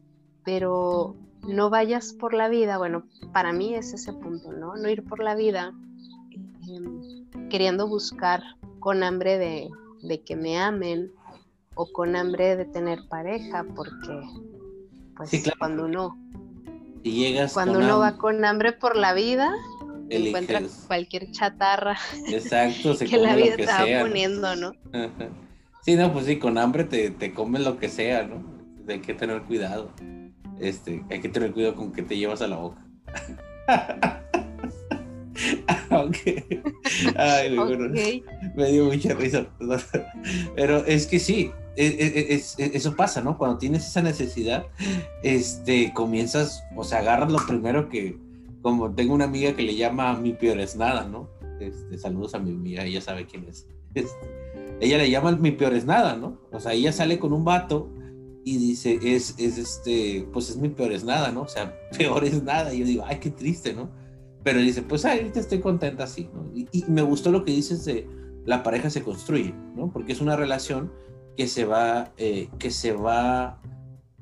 pero 0.44 1.16
no 1.48 1.68
vayas 1.68 2.12
por 2.12 2.32
la 2.32 2.48
vida, 2.48 2.78
bueno, 2.78 3.02
para 3.32 3.52
mí 3.52 3.74
es 3.74 3.92
ese 3.92 4.12
punto, 4.12 4.52
¿no? 4.52 4.76
No 4.76 4.88
ir 4.88 5.02
por 5.02 5.20
la 5.20 5.34
vida 5.34 5.72
em, 6.68 7.48
queriendo 7.48 7.88
buscar 7.88 8.40
con 8.78 9.02
hambre 9.02 9.36
de, 9.36 10.22
que 10.22 10.36
me 10.36 10.58
amen 10.58 11.10
o 11.74 11.90
con 11.90 12.14
hambre 12.14 12.54
de 12.54 12.66
tener 12.66 13.08
pareja, 13.08 13.66
porque 13.74 14.20
pues 15.16 15.42
cuando 15.58 15.86
uno, 15.86 16.16
cuando 17.52 17.80
uno 17.80 17.98
va 17.98 18.16
con 18.16 18.44
hambre 18.44 18.70
por 18.70 18.94
la 18.94 19.12
vida, 19.12 19.52
encuentra 20.10 20.62
cualquier 20.86 21.30
chatarra 21.30 21.96
Exacto, 22.28 22.96
que 23.10 23.18
la 23.18 23.36
vida 23.36 23.54
está 23.56 23.84
poniendo, 24.00 24.54
¿no? 24.56 24.72
Sí, 25.84 25.96
no, 25.96 26.12
pues 26.12 26.26
sí, 26.26 26.38
con 26.38 26.56
hambre 26.58 26.84
te, 26.84 27.10
te 27.10 27.32
comes 27.34 27.62
lo 27.62 27.78
que 27.78 27.88
sea, 27.88 28.24
¿no? 28.24 28.42
Hay 28.88 29.00
que 29.00 29.14
tener 29.14 29.42
cuidado. 29.42 29.90
Este, 30.60 31.04
hay 31.10 31.20
que 31.20 31.28
tener 31.28 31.52
cuidado 31.52 31.74
con 31.74 31.92
que 31.92 32.02
te 32.02 32.16
llevas 32.16 32.40
a 32.42 32.48
la 32.48 32.56
boca. 32.56 32.86
Ay, 37.16 37.56
me 38.56 38.72
dio 38.72 38.84
mucha 38.86 39.14
risa. 39.14 39.46
Pero 40.54 40.84
es 40.86 41.06
que 41.06 41.18
sí, 41.18 41.50
e, 41.76 41.86
e, 41.86 42.34
e, 42.34 42.70
eso 42.76 42.96
pasa, 42.96 43.20
¿no? 43.20 43.36
Cuando 43.36 43.58
tienes 43.58 43.86
esa 43.86 44.02
necesidad, 44.02 44.66
este, 45.22 45.92
comienzas, 45.92 46.64
o 46.76 46.84
sea, 46.84 47.00
agarras 47.00 47.30
lo 47.30 47.44
primero 47.46 47.88
que, 47.88 48.16
como 48.64 48.90
tengo 48.94 49.12
una 49.12 49.26
amiga 49.26 49.54
que 49.54 49.62
le 49.62 49.76
llama 49.76 50.18
mi 50.18 50.32
peor 50.32 50.58
es 50.58 50.74
nada, 50.74 51.06
¿no? 51.06 51.28
Este, 51.60 51.98
saludos 51.98 52.34
a 52.34 52.38
mi 52.38 52.50
amiga, 52.50 52.82
ella 52.82 53.02
sabe 53.02 53.26
quién 53.26 53.44
es. 53.44 53.68
Este, 53.94 54.26
ella 54.80 54.98
le 54.98 55.08
llama 55.08 55.32
mi 55.32 55.52
peor 55.52 55.74
es 55.74 55.84
nada, 55.84 56.16
¿no? 56.16 56.40
O 56.50 56.58
sea, 56.58 56.72
ella 56.72 56.90
sale 56.90 57.20
con 57.20 57.32
un 57.32 57.44
vato 57.44 57.92
y 58.42 58.56
dice, 58.56 58.98
es, 59.02 59.34
es 59.38 59.58
este, 59.58 60.26
pues 60.32 60.48
es 60.50 60.56
mi 60.56 60.70
peor 60.70 60.92
es 60.92 61.04
nada, 61.04 61.30
¿no? 61.30 61.42
O 61.42 61.48
sea, 61.48 61.78
peor 61.98 62.24
es 62.24 62.42
nada. 62.42 62.74
Y 62.74 62.78
yo 62.78 62.86
digo, 62.86 63.04
ay, 63.06 63.18
qué 63.20 63.30
triste, 63.30 63.74
¿no? 63.74 63.90
Pero 64.42 64.58
dice, 64.58 64.82
pues 64.82 65.04
ahorita 65.04 65.38
estoy 65.38 65.60
contenta 65.60 66.04
así, 66.04 66.28
¿no? 66.34 66.50
Y, 66.54 66.84
me 66.88 67.02
gustó 67.02 67.30
lo 67.30 67.44
que 67.44 67.52
dices 67.52 67.84
de 67.84 68.08
la 68.46 68.62
pareja 68.62 68.88
se 68.88 69.02
construye, 69.02 69.54
¿no? 69.76 69.92
Porque 69.92 70.12
es 70.12 70.22
una 70.22 70.36
relación 70.36 70.90
que 71.36 71.48
se 71.48 71.66
va, 71.66 72.14
eh, 72.16 72.48
que 72.58 72.70
se 72.70 72.92
va 72.92 73.60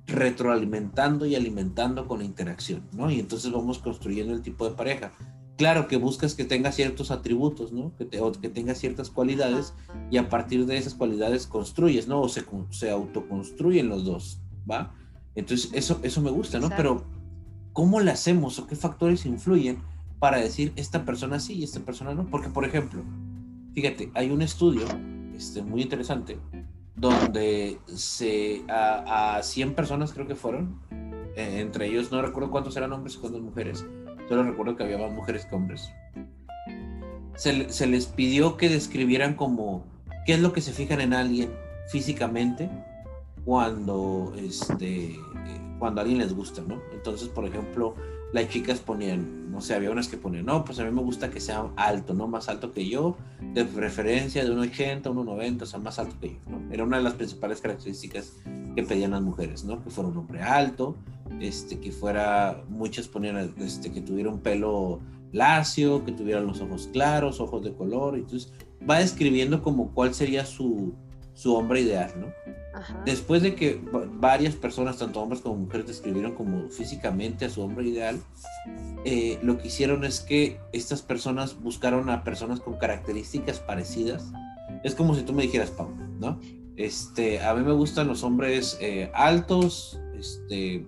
retroalimentando 0.07 1.27
y 1.27 1.35
alimentando 1.35 2.07
con 2.07 2.19
la 2.19 2.25
interacción, 2.25 2.83
¿no? 2.93 3.11
Y 3.11 3.21
entonces 3.21 3.53
vamos 3.53 3.79
construyendo 3.79 4.33
el 4.33 4.43
tipo 4.43 4.69
de 4.69 4.75
pareja. 4.75 5.13
Claro 5.57 5.87
que 5.87 5.97
buscas 5.97 6.35
que 6.35 6.45
tenga 6.45 6.73
ciertos 6.73 7.11
atributos, 7.11 7.73
¿no? 7.73 7.95
Que, 7.97 8.09
que 8.09 8.49
tenga 8.49 8.75
ciertas 8.75 9.11
cualidades 9.11 9.75
y 10.11 10.17
a 10.17 10.29
partir 10.29 10.67
de 10.67 10.77
esas 10.77 10.95
cualidades 10.95 11.47
construyes, 11.47 12.09
¿no? 12.09 12.23
O 12.23 12.29
se, 12.29 12.45
se 12.71 12.91
autoconstruyen 12.91 13.89
los 13.89 14.05
dos, 14.05 14.41
¿va? 14.69 14.95
Entonces 15.35 15.71
eso, 15.73 16.01
eso 16.03 16.21
me 16.21 16.31
gusta, 16.31 16.59
¿no? 16.59 16.69
Pero 16.71 17.05
¿cómo 17.73 18.01
le 18.01 18.11
hacemos 18.11 18.59
o 18.59 18.67
qué 18.67 18.77
factores 18.77 19.25
influyen 19.25 19.79
para 20.19 20.39
decir 20.39 20.73
esta 20.77 21.05
persona 21.05 21.39
sí 21.39 21.55
y 21.55 21.65
esta 21.65 21.81
persona 21.81 22.15
no? 22.15 22.27
Porque, 22.27 22.49
por 22.49 22.65
ejemplo, 22.65 23.03
fíjate, 23.75 24.11
hay 24.15 24.31
un 24.31 24.43
estudio 24.43 24.87
este, 25.35 25.63
muy 25.63 25.83
interesante 25.83 26.39
donde 27.03 27.81
se, 27.87 28.63
a, 28.69 29.37
a 29.37 29.43
100 29.43 29.75
personas 29.75 30.13
creo 30.13 30.29
que 30.29 30.37
fueron, 30.37 30.81
eh, 31.35 31.59
entre 31.59 31.87
ellos 31.87 32.13
no 32.13 32.23
recuerdo 32.23 32.53
cuántos 32.53 32.77
eran 32.77 32.93
hombres 32.93 33.17
y 33.17 33.19
cuántas 33.19 33.43
mujeres, 33.43 33.85
solo 34.29 34.45
recuerdo 34.45 34.77
que 34.77 34.85
había 34.85 34.99
más 34.99 35.11
mujeres 35.11 35.45
que 35.45 35.57
hombres. 35.57 35.91
Se, 37.35 37.71
se, 37.71 37.87
les 37.89 38.07
pidió 38.07 38.57
que 38.57 38.69
describieran 38.69 39.35
como 39.35 39.85
qué 40.27 40.35
es 40.35 40.41
lo 40.41 40.53
que 40.53 40.61
se 40.61 40.73
fijan 40.73 41.01
en 41.01 41.13
alguien 41.13 41.51
físicamente 41.89 42.71
cuando, 43.45 44.33
este, 44.39 45.07
eh, 45.07 45.77
cuando 45.81 46.01
a 46.01 46.03
alguien 46.03 46.21
les 46.21 46.33
gusta, 46.33 46.63
¿no? 46.63 46.81
Entonces, 46.93 47.27
por 47.27 47.47
ejemplo, 47.47 47.97
las 48.33 48.49
chicas 48.49 48.81
ponían, 48.81 49.51
no 49.51 49.61
sé, 49.61 49.75
había 49.75 49.91
unas 49.91 50.09
que 50.09 50.17
ponían, 50.17 50.47
no, 50.47 50.65
pues 50.65 50.79
a 50.79 50.85
mí 50.85 50.91
me 50.91 51.03
gusta 51.03 51.31
que 51.31 51.41
sea 51.41 51.67
alto, 51.77 52.15
¿no? 52.15 52.27
Más 52.27 52.49
alto 52.49 52.73
que 52.73 52.89
yo, 52.89 53.17
de 53.53 53.65
preferencia 53.65 54.45
de 54.45 54.51
un 54.51 54.59
80, 54.59 55.11
1,90, 55.11 55.63
o 55.63 55.67
sea, 55.67 55.79
más 55.79 55.99
alto 55.99 56.17
que 56.21 56.29
yo, 56.29 56.39
¿no? 56.51 56.73
Era 56.73 56.85
una 56.85 56.97
de 56.97 57.03
las 57.03 57.15
principales 57.15 57.61
características 57.61 58.33
que 58.75 58.83
pedían 58.83 59.11
las 59.11 59.23
mujeres, 59.23 59.65
¿no? 59.65 59.83
Que 59.85 59.91
fuera 59.91 60.09
un 60.09 60.17
hombre 60.17 60.41
alto, 60.41 60.97
este, 61.41 61.79
que 61.79 61.93
fuera, 61.93 62.65
muchas 62.69 63.07
ponían, 63.07 63.55
este, 63.59 63.93
que 63.93 64.01
tuviera 64.01 64.31
un 64.31 64.41
pelo 64.41 65.01
lacio, 65.33 66.05
que 66.05 66.13
tuviera 66.13 66.41
los 66.41 66.61
ojos 66.61 66.89
claros, 66.93 67.41
ojos 67.41 67.63
de 67.63 67.75
color, 67.75 68.17
entonces 68.17 68.53
va 68.89 68.99
describiendo 68.99 69.63
como 69.63 69.93
cuál 69.93 70.15
sería 70.15 70.47
su, 70.47 70.95
su 71.35 71.55
hombre 71.55 71.81
ideal, 71.81 72.13
¿no? 72.19 72.33
Después 73.05 73.43
de 73.43 73.55
que 73.55 73.81
varias 74.15 74.55
personas, 74.55 74.99
tanto 74.99 75.21
hombres 75.21 75.43
como 75.43 75.57
mujeres, 75.57 75.87
describieron 75.87 76.35
como 76.35 76.69
físicamente 76.69 77.45
a 77.45 77.51
su 77.51 77.63
hombre 77.63 77.87
ideal, 77.87 78.21
eh, 79.05 79.39
lo 79.43 79.59
que 79.59 79.69
hicieron 79.69 80.05
es 80.05 80.21
que 80.21 80.59
estas 80.73 81.03
personas 81.03 81.61
buscaron 81.61 82.09
a 82.11 82.25
personas 82.25 82.61
con 82.61 82.79
características 82.79 83.61
parecidas. 83.61 84.33
Es 84.85 84.95
como 84.95 85.15
si 85.15 85.23
tú 85.23 85.33
me 85.33 85.43
dijeras, 85.43 85.71
Pau, 85.71 85.91
¿no? 86.19 86.41
Este, 86.77 87.41
a 87.41 87.55
mí 87.55 87.63
me 87.63 87.73
gustan 87.73 88.09
los 88.09 88.23
hombres 88.23 88.79
eh, 88.81 89.11
altos, 89.15 90.01
este, 90.19 90.87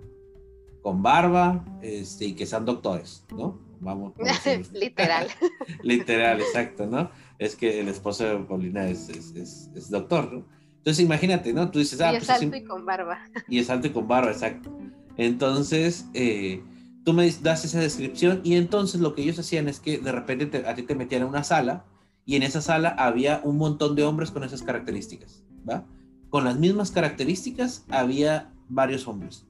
con 0.82 1.02
barba, 1.02 1.64
este, 1.82 2.26
y 2.26 2.32
que 2.34 2.46
sean 2.46 2.64
doctores, 2.64 3.24
¿no? 3.30 3.58
Vamos. 3.80 4.14
Literal. 4.72 5.28
Literal, 5.82 6.40
exacto, 6.40 6.86
¿no? 6.86 7.10
Es 7.38 7.56
que 7.56 7.80
el 7.80 7.88
esposo 7.88 8.24
de 8.24 8.36
Paulina 8.44 8.88
es, 8.88 9.08
es, 9.08 9.70
es 9.74 9.90
doctor, 9.90 10.32
¿no? 10.32 10.44
Entonces 10.84 11.02
imagínate, 11.02 11.54
¿no? 11.54 11.70
Tú 11.70 11.78
dices, 11.78 11.98
ah, 12.02 12.12
y 12.12 12.16
es 12.16 12.26
pues 12.26 12.42
alto 12.42 12.56
y 12.56 12.62
con 12.62 12.84
barba. 12.84 13.18
Y 13.48 13.58
es 13.58 13.70
alto 13.70 13.86
y 13.86 13.90
con 13.90 14.06
barba, 14.06 14.30
exacto. 14.30 14.70
Entonces, 15.16 16.04
eh, 16.12 16.62
tú 17.06 17.14
me 17.14 17.30
das 17.42 17.64
esa 17.64 17.80
descripción 17.80 18.42
y 18.44 18.56
entonces 18.56 19.00
lo 19.00 19.14
que 19.14 19.22
ellos 19.22 19.38
hacían 19.38 19.66
es 19.66 19.80
que 19.80 19.96
de 19.96 20.12
repente 20.12 20.62
a 20.66 20.74
ti 20.74 20.82
te 20.82 20.94
metían 20.94 21.22
en 21.22 21.28
una 21.28 21.42
sala 21.42 21.86
y 22.26 22.36
en 22.36 22.42
esa 22.42 22.60
sala 22.60 22.90
había 22.98 23.40
un 23.44 23.56
montón 23.56 23.94
de 23.94 24.02
hombres 24.02 24.30
con 24.30 24.44
esas 24.44 24.62
características, 24.62 25.42
¿va? 25.66 25.86
Con 26.28 26.44
las 26.44 26.58
mismas 26.58 26.90
características 26.90 27.86
había 27.88 28.52
varios 28.68 29.08
hombres. 29.08 29.46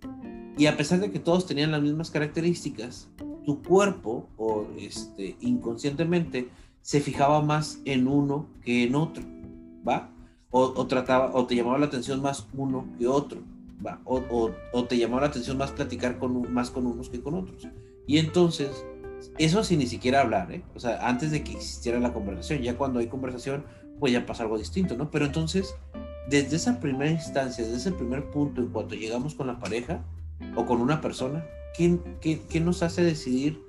Y 0.56 0.66
a 0.66 0.76
pesar 0.76 1.00
de 1.00 1.10
que 1.10 1.18
todos 1.18 1.46
tenían 1.46 1.72
las 1.72 1.82
mismas 1.82 2.12
características, 2.12 3.08
tu 3.44 3.60
cuerpo 3.60 4.28
o 4.36 4.68
este, 4.78 5.36
inconscientemente 5.40 6.48
se 6.84 7.00
fijaba 7.00 7.40
más 7.40 7.80
en 7.86 8.06
uno 8.06 8.46
que 8.62 8.84
en 8.84 8.94
otro, 8.94 9.24
¿va? 9.88 10.10
o, 10.56 10.86
trataba, 10.86 11.32
o 11.34 11.46
te 11.46 11.56
llamaba 11.56 11.78
la 11.78 11.86
atención 11.86 12.22
más 12.22 12.46
uno 12.52 12.86
que 12.96 13.08
otro, 13.08 13.40
¿va? 13.84 14.00
O, 14.04 14.52
o, 14.72 14.84
te 14.84 14.96
llamaba 14.96 15.22
la 15.22 15.26
atención 15.26 15.58
más 15.58 15.72
platicar 15.72 16.16
con, 16.18 16.52
más 16.52 16.70
con 16.70 16.86
unos 16.86 17.08
que 17.08 17.20
con 17.20 17.34
otros. 17.34 17.66
Y 18.06 18.18
entonces, 18.18 18.86
eso 19.36 19.64
sin 19.64 19.80
ni 19.80 19.88
siquiera 19.88 20.20
hablar, 20.20 20.52
¿eh? 20.52 20.62
O 20.76 20.78
sea, 20.78 21.08
antes 21.08 21.32
de 21.32 21.42
que 21.42 21.54
existiera 21.54 21.98
la 21.98 22.12
conversación, 22.12 22.62
ya 22.62 22.76
cuando 22.76 23.00
hay 23.00 23.08
conversación, 23.08 23.64
pues 23.98 24.12
ya 24.12 24.26
pasa 24.26 24.44
algo 24.44 24.56
distinto, 24.56 24.96
¿no? 24.96 25.10
Pero 25.10 25.26
entonces, 25.26 25.74
desde 26.30 26.54
esa 26.54 26.78
primera 26.78 27.10
instancia, 27.10 27.64
desde 27.64 27.78
ese 27.78 27.90
primer 27.90 28.30
punto, 28.30 28.60
en 28.60 28.68
cuanto 28.68 28.94
llegamos 28.94 29.34
con 29.34 29.48
la 29.48 29.58
pareja, 29.58 30.04
o 30.54 30.66
con 30.66 30.80
una 30.80 31.00
persona, 31.00 31.44
¿qué, 31.76 31.98
qué, 32.20 32.60
nos 32.60 32.84
hace 32.84 33.02
decidir 33.02 33.60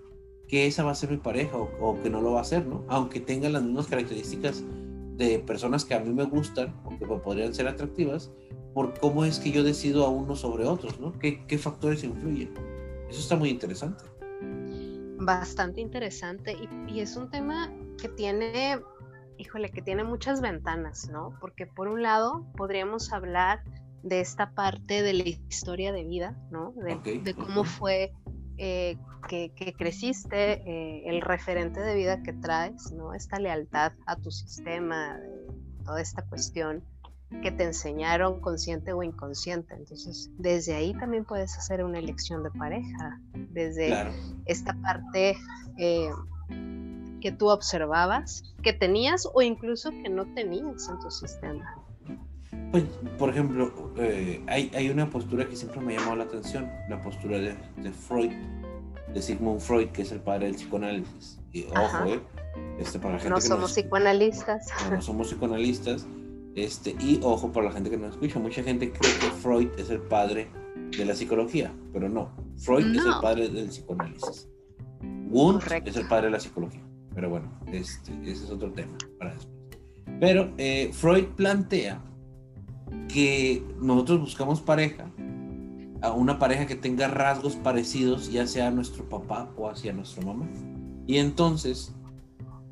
que 0.48 0.68
esa 0.68 0.84
va 0.84 0.92
a 0.92 0.96
ser 0.96 1.12
mi 1.12 1.18
pareja 1.18 1.58
o, 1.58 2.02
que 2.02 2.10
no 2.10 2.22
lo 2.22 2.34
va 2.34 2.42
a 2.42 2.44
ser, 2.44 2.66
¿no? 2.66 2.84
Aunque 2.88 3.20
tenga 3.20 3.50
las 3.50 3.64
mismas 3.64 3.88
características 3.88 4.64
de 5.18 5.40
personas 5.40 5.86
que 5.86 5.96
a 5.96 6.00
mí 6.00 6.14
me 6.14 6.25
gustan 6.25 6.74
o 6.84 6.90
que 6.98 7.06
podrían 7.06 7.54
ser 7.54 7.68
atractivas, 7.68 8.32
por 8.74 9.00
cómo 9.00 9.24
es 9.25 9.40
que 9.40 9.52
yo 9.52 9.64
decido 9.64 10.06
a 10.06 10.10
uno 10.10 10.36
sobre 10.36 10.66
otros, 10.66 11.00
¿no? 11.00 11.18
¿Qué, 11.20 11.46
qué 11.48 11.58
factores 11.58 12.04
influyen? 12.04 12.54
Eso 13.10 13.20
está 13.20 13.36
muy 13.36 13.50
interesante. 13.50 14.04
Bastante 15.18 15.82
interesante 15.82 16.54
y, 16.54 16.92
y 16.92 17.00
es 17.00 17.16
un 17.16 17.30
tema 17.30 17.72
que 18.00 18.10
tiene, 18.10 18.80
híjole, 19.38 19.70
que 19.72 19.82
tiene 19.82 20.04
muchas 20.04 20.42
ventanas, 20.42 21.10
¿no? 21.10 21.38
Porque 21.40 21.66
por 21.66 21.88
un 21.88 22.04
lado 22.04 22.46
podríamos 22.58 23.14
hablar 23.14 23.64
de 24.06 24.20
esta 24.20 24.52
parte 24.52 25.02
de 25.02 25.14
la 25.14 25.24
historia 25.24 25.92
de 25.92 26.04
vida, 26.04 26.38
¿no? 26.52 26.74
De, 26.74 27.34
cómo 27.34 27.64
fue 27.64 28.14
eh, 28.58 28.98
que, 29.27 29.74
creciste, 29.77 30.62
eh, 30.65 31.03
el 31.05 31.22
referente 31.22 31.79
de 31.79 31.96
vida 31.96 32.24
que 32.24 32.34
traes, 32.34 32.91
¿no? 32.91 33.13
Esta 33.13 33.39
lealtad 33.39 33.94
a 34.05 34.15
tu 34.15 34.32
sistema, 34.32 35.20
toda 35.84 36.01
esta 36.01 36.24
cuestión 36.24 36.84
que 37.41 37.51
te 37.51 37.63
enseñaron 37.63 38.39
consciente 38.39 38.94
o 38.94 39.03
inconsciente. 39.03 39.74
Entonces, 39.75 40.29
desde 40.38 40.75
ahí 40.75 40.94
también 40.94 41.25
puedes 41.25 41.58
hacer 41.58 41.84
una 41.84 42.00
elección 42.00 42.44
de 42.44 42.51
pareja, 42.51 43.20
desde 43.34 44.12
esta 44.46 44.74
parte 44.82 45.36
eh, 45.77 46.10
que 47.22 47.32
tú 47.32 47.50
observabas, 47.50 48.53
que 48.62 48.74
tenías 48.74 49.27
o 49.34 49.41
incluso 49.41 49.89
que 49.89 50.10
no 50.10 50.25
tenías 50.34 50.88
en 50.88 51.00
tu 51.00 51.12
sistema. 51.12 51.86
Pues, 52.72 52.84
por 53.17 53.29
ejemplo, 53.29 53.94
eh, 53.98 54.44
hay, 54.48 54.72
hay, 54.75 54.89
una 54.89 55.10
postura 55.10 55.48
que 55.48 55.55
siempre 55.55 55.79
me 55.82 55.96
ha 55.96 56.00
llamado 56.00 56.17
la 56.17 56.24
atención, 56.25 56.70
la 56.89 57.01
postura 57.01 57.38
de, 57.38 57.55
de, 57.77 57.91
Freud, 57.91 58.32
de 59.16 59.22
Sigmund 59.22 59.62
Freud, 59.62 59.88
que 59.88 60.02
es 60.02 60.12
el 60.12 60.20
padre 60.20 60.48
del 60.48 60.56
psicoanálisis. 60.56 61.40
Y 61.54 61.64
ojo, 61.64 62.06
eh, 62.06 62.20
este, 62.78 63.00
para 63.00 63.14
la 63.14 63.20
gente 63.20 63.34
no 63.34 63.42
somos 63.42 63.72
psicoanalistas. 63.72 64.68
No, 64.92 65.02
somos 65.02 65.28
psicoanalistas. 65.30 66.06
Este, 66.54 66.96
y 67.00 67.20
ojo 67.24 67.52
para 67.52 67.68
la 67.68 67.72
gente 67.72 67.90
que 67.90 67.98
nos 67.98 68.12
escucha, 68.12 68.40
mucha 68.40 68.62
gente 68.62 68.92
cree 68.92 69.14
que 69.14 69.28
Freud 69.42 69.70
es 69.78 69.90
el 69.90 70.02
padre 70.02 70.50
de 70.98 71.06
la 71.06 71.16
psicología, 71.16 71.74
pero 71.94 72.10
no. 72.10 72.30
Freud 72.58 72.94
es 72.94 73.06
el 73.06 73.14
padre 73.22 73.48
del 73.48 73.70
psicoanálisis. 73.70 74.50
Wundt 75.30 75.64
es 75.86 75.96
el 75.96 76.08
padre 76.08 76.26
de 76.26 76.32
la 76.32 76.40
psicología. 76.40 76.84
Pero 77.14 77.30
bueno, 77.30 77.50
este, 77.72 78.12
ese 78.24 78.44
es 78.44 78.52
otro 78.52 78.72
tema 78.74 78.98
para 79.18 79.34
después. 79.34 79.56
Pero 80.20 80.54
eh, 80.58 80.92
Freud 80.94 81.28
plantea 81.38 82.02
que 83.08 83.64
nosotros 83.80 84.20
buscamos 84.20 84.60
pareja, 84.60 85.10
a 86.06 86.14
una 86.14 86.38
pareja 86.38 86.68
que 86.68 86.76
tenga 86.76 87.08
rasgos 87.08 87.56
parecidos, 87.56 88.32
ya 88.32 88.46
sea 88.46 88.68
a 88.68 88.72
nuestro 88.72 89.10
papá 89.10 89.50
o 89.58 89.68
hacia 89.68 89.92
nuestra 89.92 90.24
mamá. 90.24 90.48
Y 91.08 91.18
entonces, 91.18 91.96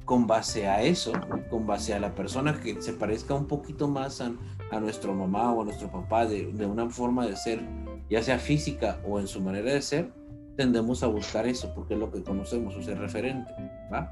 con 0.06 0.28
base 0.28 0.68
a 0.68 0.84
eso, 0.84 1.13
con 1.50 1.66
base 1.66 1.94
a 1.94 2.00
la 2.00 2.13
persona 2.13 2.60
que 2.60 2.80
se 2.82 2.94
parezca 2.94 3.34
un 3.34 3.48
poquito 3.48 3.88
más 3.88 4.22
a, 4.22 4.32
nuestra 4.80 5.12
mamá 5.12 5.52
o 5.52 5.62
a 5.62 5.66
nuestro 5.66 5.92
papá 5.92 6.25
de, 6.25 6.66
una 6.66 6.90
forma 6.90 7.28
de 7.28 7.36
ser, 7.36 7.62
ya 8.10 8.24
sea 8.24 8.40
física 8.40 9.00
o 9.08 9.20
en 9.20 9.28
su 9.28 9.40
manera 9.42 9.72
de 9.72 9.82
ser, 9.82 10.12
tendemos 10.56 11.04
a 11.04 11.08
buscar 11.08 11.48
eso 11.48 11.72
porque 11.74 11.94
es 11.96 12.00
lo 12.00 12.12
que 12.12 12.24
conocemos, 12.24 12.75
o 12.75 12.82
ser 12.82 13.00
referente. 13.00 13.52
¿va? 13.92 14.10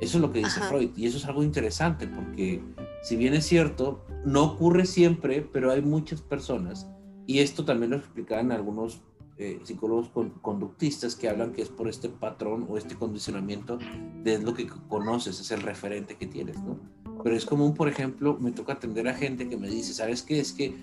Eso 0.00 0.18
es 0.18 0.22
lo 0.22 0.32
que 0.32 0.40
dice 0.40 0.60
Freud 0.60 0.90
y 0.96 1.06
eso 1.06 1.18
es 1.18 1.26
algo 1.26 1.42
interesante 1.42 2.06
porque 2.06 2.62
si 3.02 3.16
bien 3.16 3.34
es 3.34 3.46
cierto, 3.46 4.04
no 4.24 4.44
ocurre 4.44 4.86
siempre, 4.86 5.46
pero 5.52 5.70
hay 5.70 5.82
muchas 5.82 6.22
personas, 6.22 6.88
y 7.30 7.38
esto 7.38 7.64
también 7.64 7.92
lo 7.92 7.98
explican 7.98 8.50
algunos 8.50 9.02
eh, 9.38 9.60
psicólogos 9.62 10.10
conductistas 10.42 11.14
que 11.14 11.28
hablan 11.28 11.52
que 11.52 11.62
es 11.62 11.68
por 11.68 11.88
este 11.88 12.08
patrón 12.08 12.66
o 12.68 12.76
este 12.76 12.96
condicionamiento 12.96 13.78
de 14.24 14.40
lo 14.40 14.52
que 14.52 14.66
conoces, 14.66 15.38
es 15.38 15.52
el 15.52 15.62
referente 15.62 16.16
que 16.16 16.26
tienes, 16.26 16.60
¿no? 16.60 16.80
Pero 17.22 17.36
es 17.36 17.46
común, 17.46 17.74
por 17.74 17.88
ejemplo, 17.88 18.36
me 18.40 18.50
toca 18.50 18.72
atender 18.72 19.06
a 19.06 19.14
gente 19.14 19.48
que 19.48 19.56
me 19.56 19.68
dice, 19.68 19.94
¿sabes 19.94 20.22
qué? 20.22 20.40
Es 20.40 20.52
que 20.52 20.74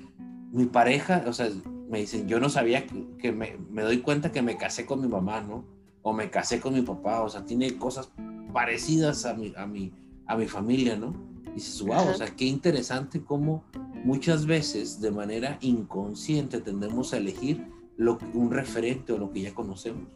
mi 0.54 0.68
pareja, 0.68 1.26
o 1.28 1.34
sea, 1.34 1.50
me 1.90 2.00
dicen, 2.00 2.30
yo 2.30 2.40
no 2.40 2.48
sabía 2.48 2.88
que, 2.88 3.34
me, 3.34 3.58
me, 3.70 3.82
doy 3.82 3.98
cuenta 3.98 4.32
que 4.32 4.42
me 4.42 4.56
casé 4.56 4.86
con 4.86 5.02
mi 5.02 5.10
mamá, 5.10 5.42
¿no? 5.42 5.66
O 6.02 6.14
me 6.14 6.30
casé 6.30 6.62
con 6.62 6.74
mi 6.74 6.82
papá, 6.82 7.24
o 7.24 7.30
sea, 7.30 7.44
tiene 7.44 7.78
cosas 7.78 8.10
parecidas 8.54 9.26
a 9.26 9.34
mi, 9.34 9.54
a 9.58 9.68
mi, 9.68 9.92
a 10.26 10.38
mi 10.38 10.48
familia, 10.48 10.96
¿no? 10.96 11.14
Dices, 11.58 11.82
wow, 11.82 12.08
o 12.08 12.14
sea, 12.14 12.28
qué 12.28 12.46
interesante 12.46 13.24
cómo 13.24 13.64
muchas 14.04 14.46
veces 14.46 15.02
de 15.02 15.10
manera 15.10 15.58
inconsciente 15.62 16.62
tendemos 16.62 17.16
a 17.16 17.18
elegir 17.18 17.66
lo, 17.96 18.20
un 18.36 18.52
referente 18.52 19.12
o 19.12 19.18
lo 19.18 19.32
que 19.32 19.42
ya 19.42 19.56
conocemos. 19.56 20.08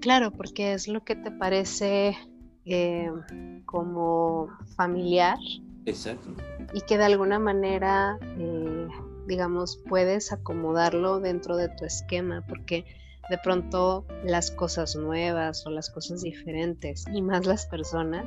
Claro, 0.00 0.30
porque 0.30 0.72
es 0.72 0.88
lo 0.88 1.04
que 1.04 1.14
te 1.14 1.30
parece 1.30 2.16
eh, 2.64 3.10
como 3.66 4.48
familiar. 4.76 5.36
Exacto. 5.84 6.34
Y 6.72 6.80
que 6.80 6.96
de 6.96 7.04
alguna 7.04 7.38
manera, 7.38 8.18
eh, 8.38 8.88
digamos, 9.26 9.78
puedes 9.90 10.32
acomodarlo 10.32 11.20
dentro 11.20 11.58
de 11.58 11.68
tu 11.68 11.84
esquema, 11.84 12.42
porque 12.48 12.86
de 13.28 13.36
pronto 13.44 14.06
las 14.24 14.50
cosas 14.50 14.96
nuevas 14.96 15.66
o 15.66 15.70
las 15.70 15.90
cosas 15.90 16.22
diferentes 16.22 17.04
y 17.12 17.20
más 17.20 17.44
las 17.44 17.66
personas 17.66 18.24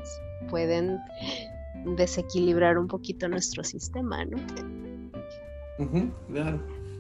pueden 0.48 1.00
desequilibrar 1.86 2.78
un 2.78 2.88
poquito 2.88 3.28
nuestro 3.28 3.64
sistema, 3.64 4.26
¿no? 4.26 4.38
claro. 6.28 6.60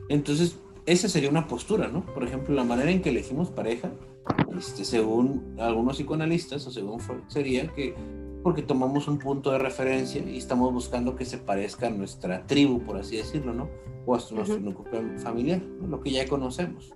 Entonces, 0.09 0.57
esa 0.85 1.07
sería 1.07 1.29
una 1.29 1.47
postura, 1.47 1.87
¿no? 1.87 2.05
Por 2.05 2.23
ejemplo, 2.23 2.55
la 2.55 2.63
manera 2.63 2.91
en 2.91 3.01
que 3.01 3.09
elegimos 3.09 3.49
pareja, 3.49 3.91
este, 4.57 4.83
según 4.83 5.55
algunos 5.59 5.97
psicoanalistas 5.97 6.65
o 6.67 6.71
según 6.71 6.99
Freud, 6.99 7.21
sería 7.27 7.67
que 7.67 7.95
porque 8.43 8.63
tomamos 8.63 9.07
un 9.07 9.19
punto 9.19 9.51
de 9.51 9.59
referencia 9.59 10.21
y 10.21 10.37
estamos 10.37 10.73
buscando 10.73 11.15
que 11.15 11.25
se 11.25 11.37
parezca 11.37 11.87
a 11.87 11.89
nuestra 11.91 12.47
tribu, 12.47 12.81
por 12.81 12.97
así 12.97 13.17
decirlo, 13.17 13.53
¿no? 13.53 13.69
O 14.07 14.15
a 14.15 14.19
nuestro 14.31 14.59
núcleo 14.59 15.19
familiar, 15.19 15.61
lo 15.87 16.01
que 16.01 16.09
ya 16.09 16.27
conocemos. 16.27 16.91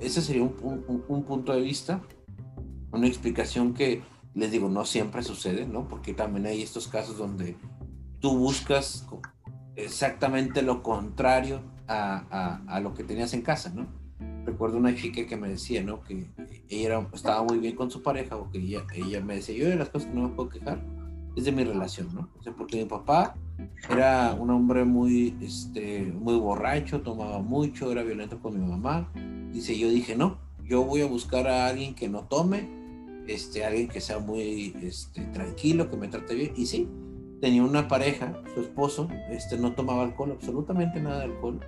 Ese 0.00 0.20
sería 0.20 0.42
un, 0.42 1.04
un 1.06 1.22
punto 1.22 1.52
de 1.52 1.60
vista, 1.60 2.02
una 2.90 3.06
explicación 3.06 3.72
que 3.72 4.02
les 4.34 4.50
digo, 4.50 4.68
no 4.68 4.84
siempre 4.84 5.22
sucede, 5.22 5.66
¿no? 5.66 5.88
Porque 5.88 6.14
también 6.14 6.46
hay 6.46 6.62
estos 6.62 6.88
casos 6.88 7.18
donde 7.18 7.56
tú 8.20 8.36
buscas 8.36 9.06
exactamente 9.76 10.62
lo 10.62 10.82
contrario 10.82 11.60
a, 11.88 12.62
a, 12.66 12.80
lo 12.80 12.94
que 12.94 13.04
tenías 13.04 13.34
en 13.34 13.42
casa, 13.42 13.70
¿no? 13.74 13.86
Recuerdo 14.44 14.78
una 14.78 14.94
chica 14.94 15.26
que 15.26 15.36
me 15.36 15.48
decía, 15.48 15.82
¿no? 15.82 16.02
Que 16.02 16.26
ella 16.68 17.06
estaba 17.12 17.42
muy 17.42 17.58
bien 17.58 17.76
con 17.76 17.90
su 17.90 18.02
pareja, 18.02 18.36
o 18.36 18.50
que 18.50 18.58
ella, 18.58 18.84
ella 18.94 19.20
me 19.20 19.36
decía, 19.36 19.56
yo 19.56 19.68
de 19.68 19.76
las 19.76 19.90
cosas 19.90 20.08
que 20.08 20.14
no 20.14 20.28
me 20.28 20.34
puedo 20.34 20.48
quejar 20.48 20.82
es 21.36 21.44
de 21.44 21.52
mi 21.52 21.64
relación, 21.64 22.08
¿no? 22.14 22.28
O 22.38 22.42
sea, 22.42 22.52
porque 22.54 22.76
mi 22.76 22.84
papá 22.84 23.34
era 23.90 24.34
un 24.34 24.50
hombre 24.50 24.84
muy, 24.84 25.36
este, 25.40 26.12
muy 26.14 26.36
borracho, 26.36 27.02
tomaba 27.02 27.40
mucho, 27.40 27.90
era 27.90 28.02
violento 28.02 28.40
con 28.40 28.58
mi 28.58 28.66
mamá. 28.66 29.10
Dice, 29.52 29.78
yo 29.78 29.88
dije, 29.88 30.16
no, 30.16 30.38
yo 30.64 30.84
voy 30.84 31.02
a 31.02 31.06
buscar 31.06 31.46
a 31.46 31.66
alguien 31.66 31.94
que 31.94 32.08
no 32.08 32.24
tome, 32.24 32.81
este, 33.26 33.64
alguien 33.64 33.88
que 33.88 34.00
sea 34.00 34.18
muy 34.18 34.74
este, 34.82 35.22
tranquilo, 35.26 35.90
que 35.90 35.96
me 35.96 36.08
trate 36.08 36.34
bien. 36.34 36.52
Y 36.56 36.66
sí, 36.66 36.88
tenía 37.40 37.62
una 37.62 37.88
pareja, 37.88 38.40
su 38.54 38.60
esposo, 38.60 39.08
este, 39.30 39.58
no 39.58 39.74
tomaba 39.74 40.02
alcohol, 40.02 40.32
absolutamente 40.32 41.00
nada 41.00 41.18
de 41.18 41.24
alcohol. 41.24 41.60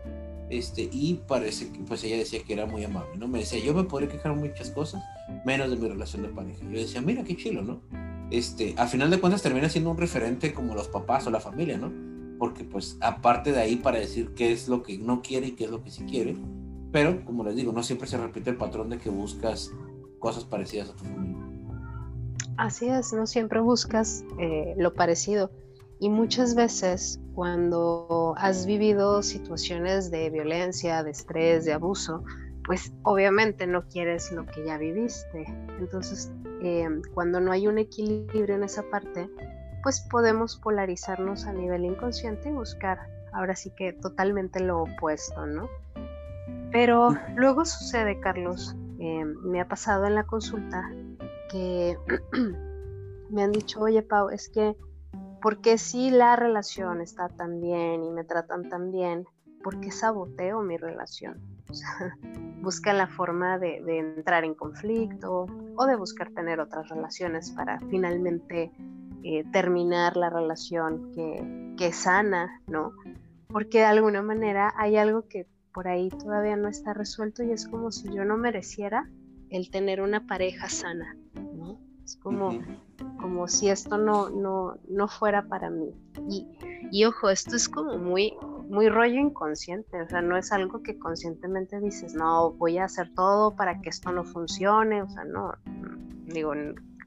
Este, 0.50 0.88
y 0.92 1.20
parece 1.26 1.72
que 1.72 1.80
pues 1.80 2.04
ella 2.04 2.18
decía 2.18 2.42
que 2.46 2.52
era 2.52 2.66
muy 2.66 2.84
amable, 2.84 3.16
¿no? 3.18 3.26
Me 3.26 3.40
decía, 3.40 3.58
yo 3.64 3.74
me 3.74 3.84
podría 3.84 4.08
quejar 4.08 4.36
muchas 4.36 4.70
cosas, 4.70 5.02
menos 5.44 5.70
de 5.70 5.76
mi 5.76 5.88
relación 5.88 6.22
de 6.22 6.28
pareja. 6.28 6.60
Yo 6.70 6.78
decía, 6.78 7.00
mira 7.00 7.24
qué 7.24 7.36
chilo, 7.36 7.62
¿no? 7.62 7.80
Este, 8.30 8.74
a 8.76 8.86
final 8.86 9.10
de 9.10 9.20
cuentas 9.20 9.42
termina 9.42 9.68
siendo 9.68 9.90
un 9.90 9.96
referente 9.96 10.52
como 10.52 10.74
los 10.74 10.88
papás 10.88 11.26
o 11.26 11.30
la 11.30 11.40
familia, 11.40 11.78
¿no? 11.78 11.92
Porque 12.38 12.64
pues 12.64 12.98
aparte 13.00 13.52
de 13.52 13.60
ahí 13.60 13.76
para 13.76 13.98
decir 13.98 14.34
qué 14.34 14.52
es 14.52 14.68
lo 14.68 14.82
que 14.82 14.98
no 14.98 15.22
quiere 15.22 15.48
y 15.48 15.52
qué 15.52 15.64
es 15.64 15.70
lo 15.70 15.82
que 15.82 15.90
sí 15.90 16.04
quiere, 16.04 16.36
pero 16.92 17.24
como 17.24 17.42
les 17.42 17.56
digo, 17.56 17.72
no 17.72 17.82
siempre 17.82 18.06
se 18.06 18.18
repite 18.18 18.50
el 18.50 18.56
patrón 18.56 18.90
de 18.90 18.98
que 18.98 19.10
buscas 19.10 19.72
cosas 20.18 20.44
parecidas 20.44 20.90
a 20.90 20.94
tu 20.94 21.04
familia. 21.04 21.43
Así 22.56 22.88
es, 22.88 23.12
no 23.12 23.26
siempre 23.26 23.60
buscas 23.60 24.24
eh, 24.38 24.74
lo 24.76 24.94
parecido. 24.94 25.50
Y 26.00 26.08
muchas 26.08 26.54
veces 26.54 27.20
cuando 27.34 28.34
has 28.36 28.66
vivido 28.66 29.22
situaciones 29.22 30.10
de 30.10 30.30
violencia, 30.30 31.02
de 31.02 31.10
estrés, 31.10 31.64
de 31.64 31.72
abuso, 31.72 32.24
pues 32.66 32.92
obviamente 33.02 33.66
no 33.66 33.86
quieres 33.88 34.30
lo 34.32 34.46
que 34.46 34.64
ya 34.64 34.78
viviste. 34.78 35.44
Entonces, 35.78 36.32
eh, 36.62 36.88
cuando 37.12 37.40
no 37.40 37.52
hay 37.52 37.66
un 37.66 37.78
equilibrio 37.78 38.56
en 38.56 38.64
esa 38.64 38.82
parte, 38.90 39.28
pues 39.82 40.00
podemos 40.10 40.56
polarizarnos 40.56 41.44
a 41.46 41.52
nivel 41.52 41.84
inconsciente 41.84 42.48
y 42.48 42.52
buscar 42.52 42.98
ahora 43.32 43.54
sí 43.54 43.70
que 43.76 43.92
totalmente 43.92 44.60
lo 44.60 44.82
opuesto, 44.82 45.46
¿no? 45.46 45.68
Pero 46.70 47.10
luego 47.36 47.64
sucede, 47.64 48.18
Carlos, 48.20 48.74
eh, 48.98 49.24
me 49.24 49.60
ha 49.60 49.68
pasado 49.68 50.06
en 50.06 50.14
la 50.14 50.24
consulta 50.24 50.90
me 53.30 53.42
han 53.42 53.52
dicho, 53.52 53.80
oye 53.80 54.02
Pau, 54.02 54.28
es 54.30 54.48
que, 54.48 54.76
porque 55.40 55.78
si 55.78 56.10
la 56.10 56.36
relación 56.36 57.00
está 57.00 57.28
tan 57.28 57.60
bien 57.60 58.02
y 58.02 58.10
me 58.10 58.24
tratan 58.24 58.68
tan 58.68 58.90
bien, 58.90 59.24
¿por 59.62 59.80
qué 59.80 59.90
saboteo 59.90 60.62
mi 60.62 60.76
relación? 60.76 61.40
busca 62.62 62.92
la 62.92 63.06
forma 63.06 63.58
de, 63.58 63.76
entrar 63.98 64.44
en 64.44 64.54
conflicto 64.54 65.46
o 65.76 65.86
de 65.86 65.96
buscar 65.96 66.30
tener 66.32 66.60
otras 66.60 66.88
relaciones 66.88 67.50
para 67.52 67.78
finalmente 67.90 68.72
eh, 69.22 69.44
terminar 69.52 70.16
la 70.16 70.30
relación 70.30 71.12
que, 71.12 71.74
que 71.76 71.92
sana, 71.92 72.60
¿no? 72.66 72.92
Porque 73.48 73.78
de 73.78 73.84
alguna 73.84 74.22
manera 74.22 74.72
hay 74.76 74.96
algo 74.96 75.28
que 75.28 75.46
por 75.72 75.88
ahí 75.88 76.08
todavía 76.08 76.56
no 76.56 76.68
está 76.68 76.94
resuelto 76.94 77.42
y 77.42 77.52
es 77.52 77.68
como 77.68 77.92
si 77.92 78.12
yo 78.12 78.24
no 78.24 78.36
mereciera 78.36 79.10
el 79.50 79.70
tener 79.70 80.00
una 80.00 80.26
pareja 80.26 80.68
sana. 80.68 81.16
Es 82.04 82.16
como, 82.16 82.58
como 83.18 83.48
si 83.48 83.70
esto 83.70 83.96
no, 83.96 84.28
no, 84.28 84.76
no 84.88 85.08
fuera 85.08 85.48
para 85.48 85.70
mí. 85.70 85.90
Y, 86.28 86.46
y 86.90 87.04
ojo, 87.04 87.30
esto 87.30 87.56
es 87.56 87.68
como 87.68 87.96
muy, 87.98 88.34
muy 88.68 88.88
rollo 88.88 89.18
inconsciente, 89.18 90.02
o 90.02 90.08
sea, 90.08 90.22
no 90.22 90.36
es 90.36 90.52
algo 90.52 90.82
que 90.82 90.98
conscientemente 90.98 91.80
dices, 91.80 92.14
no, 92.14 92.52
voy 92.52 92.78
a 92.78 92.84
hacer 92.84 93.12
todo 93.14 93.56
para 93.56 93.80
que 93.80 93.88
esto 93.88 94.12
no 94.12 94.24
funcione, 94.24 95.02
o 95.02 95.08
sea, 95.08 95.24
no, 95.24 95.54
digo, 96.26 96.52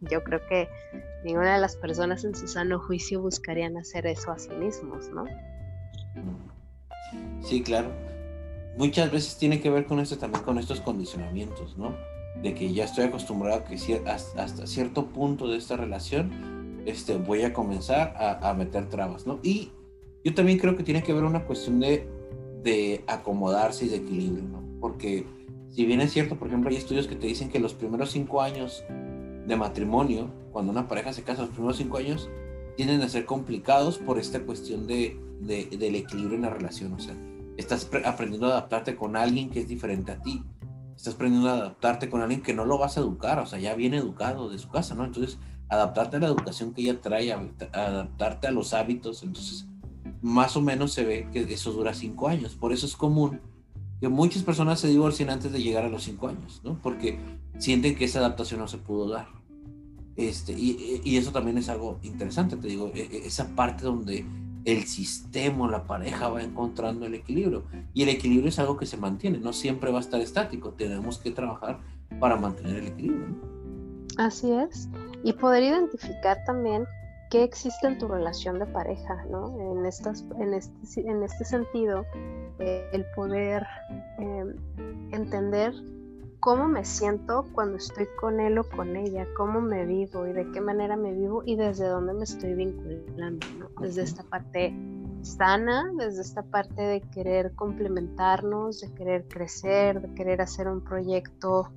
yo 0.01 0.23
creo 0.23 0.39
que 0.47 0.67
ninguna 1.23 1.55
de 1.55 1.61
las 1.61 1.75
personas 1.75 2.23
en 2.23 2.35
su 2.35 2.47
sano 2.47 2.79
juicio 2.79 3.21
buscarían 3.21 3.77
hacer 3.77 4.07
eso 4.07 4.31
a 4.31 4.39
sí 4.39 4.49
mismos, 4.51 5.09
¿no? 5.09 5.25
Sí, 7.41 7.61
claro. 7.63 7.89
Muchas 8.77 9.11
veces 9.11 9.37
tiene 9.37 9.59
que 9.59 9.69
ver 9.69 9.85
con 9.85 9.99
esto 9.99 10.17
también, 10.17 10.43
con 10.43 10.57
estos 10.57 10.81
condicionamientos, 10.81 11.77
¿no? 11.77 11.95
De 12.43 12.53
que 12.53 12.71
ya 12.73 12.85
estoy 12.85 13.05
acostumbrado 13.05 13.59
a 13.59 13.63
que 13.63 13.75
hasta 14.05 14.67
cierto 14.67 15.07
punto 15.07 15.47
de 15.47 15.57
esta 15.57 15.75
relación 15.75 16.81
este, 16.85 17.17
voy 17.17 17.41
a 17.43 17.53
comenzar 17.53 18.15
a, 18.17 18.53
meter 18.53 18.87
trabas, 18.87 19.27
¿no? 19.27 19.39
Y 19.43 19.71
yo 20.23 20.33
también 20.33 20.57
creo 20.57 20.75
que 20.77 20.83
tiene 20.83 21.03
que 21.03 21.13
ver 21.13 21.23
una 21.23 21.43
cuestión 21.43 21.79
de, 21.79 22.07
de 22.63 23.03
acomodarse 23.07 23.85
y 23.85 23.89
de 23.89 23.97
equilibrio, 23.97 24.43
¿no? 24.43 24.63
Porque 24.79 25.25
si 25.69 25.85
bien 25.85 26.01
es 26.01 26.13
cierto, 26.13 26.37
por 26.37 26.47
ejemplo, 26.47 26.69
hay 26.69 26.77
estudios 26.77 27.07
que 27.07 27.15
te 27.15 27.27
dicen 27.27 27.49
que 27.49 27.59
los 27.59 27.73
primeros 27.73 28.11
cinco 28.11 28.41
años 28.41 28.83
de 29.45 29.55
matrimonio, 29.55 30.29
cuando 30.51 30.71
una 30.71 30.87
pareja 30.87 31.13
se 31.13 31.23
casa, 31.23 31.41
los 31.41 31.51
primeros 31.51 31.77
cinco 31.77 31.97
años 31.97 32.29
tienden 32.75 33.01
a 33.01 33.09
ser 33.09 33.25
complicados 33.25 33.97
por 33.97 34.17
esta 34.19 34.39
cuestión 34.41 34.87
de, 34.87 35.19
de, 35.41 35.65
del 35.77 35.95
equilibrio 35.95 36.35
en 36.35 36.43
la 36.43 36.49
relación. 36.49 36.93
O 36.93 36.99
sea, 36.99 37.15
estás 37.57 37.89
aprendiendo 38.05 38.47
a 38.47 38.51
adaptarte 38.51 38.95
con 38.95 39.15
alguien 39.15 39.49
que 39.49 39.59
es 39.61 39.67
diferente 39.67 40.11
a 40.11 40.21
ti. 40.21 40.43
Estás 40.97 41.13
aprendiendo 41.13 41.49
a 41.49 41.53
adaptarte 41.53 42.09
con 42.09 42.21
alguien 42.21 42.41
que 42.41 42.55
no 42.55 42.65
lo 42.65 42.79
vas 42.79 42.97
a 42.97 43.01
educar, 43.01 43.37
o 43.37 43.45
sea, 43.45 43.59
ya 43.59 43.75
viene 43.75 43.97
educado 43.97 44.49
de 44.49 44.57
su 44.57 44.67
casa, 44.69 44.95
¿no? 44.95 45.05
Entonces, 45.05 45.37
adaptarte 45.69 46.17
a 46.17 46.19
la 46.19 46.27
educación 46.27 46.73
que 46.73 46.81
ella 46.81 46.99
trae, 46.99 47.31
adaptarte 47.31 48.47
a 48.47 48.51
los 48.51 48.73
hábitos. 48.73 49.21
Entonces, 49.21 49.67
más 50.23 50.57
o 50.57 50.61
menos 50.61 50.93
se 50.93 51.05
ve 51.05 51.29
que 51.31 51.41
eso 51.53 51.71
dura 51.71 51.93
cinco 51.93 52.27
años. 52.27 52.55
Por 52.55 52.73
eso 52.73 52.87
es 52.87 52.95
común 52.95 53.39
que 54.01 54.09
muchas 54.09 54.41
personas 54.41 54.79
se 54.79 54.87
divorcien 54.87 55.29
antes 55.29 55.51
de 55.51 55.61
llegar 55.61 55.85
a 55.85 55.89
los 55.89 56.03
cinco 56.03 56.29
años, 56.29 56.61
¿no? 56.63 56.81
Porque 56.81 57.19
sienten 57.59 57.95
que 57.95 58.05
esa 58.05 58.19
adaptación 58.19 58.59
no 58.59 58.67
se 58.67 58.79
pudo 58.79 59.07
dar. 59.09 59.27
Este, 60.15 60.53
y, 60.53 60.99
y 61.03 61.17
eso 61.17 61.31
también 61.31 61.59
es 61.59 61.69
algo 61.69 61.99
interesante, 62.01 62.57
te 62.57 62.67
digo, 62.67 62.91
e, 62.95 63.01
e, 63.01 63.27
esa 63.27 63.55
parte 63.55 63.83
donde 63.83 64.25
el 64.67 64.83
sistema, 64.83 65.71
la 65.71 65.85
pareja 65.85 66.27
va 66.27 66.43
encontrando 66.43 67.05
el 67.05 67.13
equilibrio. 67.13 67.63
Y 67.93 68.03
el 68.03 68.09
equilibrio 68.09 68.49
es 68.49 68.59
algo 68.59 68.75
que 68.75 68.85
se 68.85 68.97
mantiene, 68.97 69.37
no 69.37 69.53
siempre 69.53 69.91
va 69.91 69.99
a 69.99 70.01
estar 70.01 70.19
estático, 70.19 70.73
tenemos 70.73 71.19
que 71.19 71.31
trabajar 71.31 71.79
para 72.19 72.35
mantener 72.35 72.75
el 72.75 72.87
equilibrio. 72.87 73.27
Así 74.17 74.51
es. 74.51 74.89
Y 75.23 75.31
poder 75.31 75.63
identificar 75.63 76.43
también 76.45 76.85
qué 77.29 77.43
existe 77.43 77.87
en 77.87 77.97
tu 77.97 78.09
relación 78.09 78.59
de 78.59 78.65
pareja, 78.65 79.25
¿no? 79.31 79.57
En, 79.57 79.85
estas, 79.85 80.25
en, 80.37 80.53
este, 80.53 80.99
en 80.99 81.23
este 81.23 81.45
sentido, 81.45 82.05
eh, 82.59 82.89
el 82.91 83.05
poder 83.15 83.65
em, 84.17 84.53
entender 85.13 85.73
cómo 86.39 86.67
me 86.67 86.85
siento 86.85 87.45
cuando 87.53 87.77
estoy 87.77 88.07
con 88.19 88.39
él 88.39 88.57
o 88.57 88.63
con 88.63 88.95
ella, 88.95 89.27
cómo 89.35 89.61
me 89.61 89.85
vivo 89.85 90.27
y 90.27 90.33
de 90.33 90.49
qué 90.51 90.61
manera 90.61 90.95
me 90.95 91.13
vivo 91.13 91.41
y 91.45 91.55
desde 91.55 91.87
dónde 91.87 92.13
me 92.13 92.23
estoy 92.23 92.53
vinculando, 92.53 93.45
¿no? 93.59 93.69
Desde 93.81 94.03
esta 94.03 94.23
parte 94.23 94.73
sana, 95.23 95.91
desde 95.97 96.21
esta 96.21 96.43
parte 96.43 96.81
de 96.81 97.01
querer 97.01 97.53
complementarnos, 97.55 98.81
de 98.81 98.93
querer 98.93 99.27
crecer, 99.27 100.01
de 100.01 100.13
querer 100.13 100.41
hacer 100.41 100.67
un 100.67 100.81
proyecto 100.81 101.71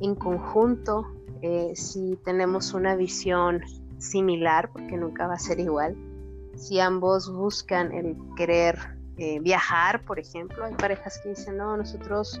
en 0.00 0.14
conjunto, 0.14 1.06
eh, 1.42 1.72
si 1.74 2.18
tenemos 2.24 2.74
una 2.74 2.96
visión 2.96 3.62
similar, 3.98 4.70
porque 4.72 4.96
nunca 4.96 5.26
va 5.26 5.34
a 5.34 5.38
ser 5.38 5.60
igual. 5.60 5.96
Si 6.56 6.80
ambos 6.80 7.32
buscan 7.32 7.92
el 7.92 8.16
querer 8.36 8.98
eh, 9.16 9.40
viajar, 9.40 10.04
por 10.04 10.18
ejemplo, 10.18 10.64
hay 10.64 10.74
parejas 10.74 11.20
que 11.22 11.30
dicen, 11.30 11.56
no, 11.56 11.76
nosotros 11.76 12.40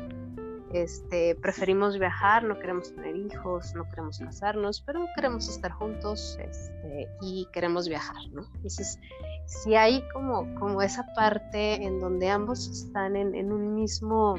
este, 0.72 1.34
preferimos 1.36 1.98
viajar, 1.98 2.44
no 2.44 2.58
queremos 2.58 2.94
tener 2.94 3.16
hijos, 3.16 3.74
no 3.74 3.88
queremos 3.88 4.18
casarnos, 4.18 4.82
pero 4.82 5.06
queremos 5.14 5.48
estar 5.48 5.72
juntos 5.72 6.38
este, 6.40 7.08
y 7.22 7.46
queremos 7.52 7.88
viajar, 7.88 8.16
¿no? 8.32 8.42
Entonces, 8.56 8.98
si 9.46 9.74
hay 9.74 10.02
como, 10.12 10.54
como 10.56 10.82
esa 10.82 11.06
parte 11.14 11.74
en 11.84 12.00
donde 12.00 12.28
ambos 12.28 12.68
están 12.68 13.16
en, 13.16 13.34
en 13.34 13.52
un 13.52 13.74
mismo, 13.74 14.34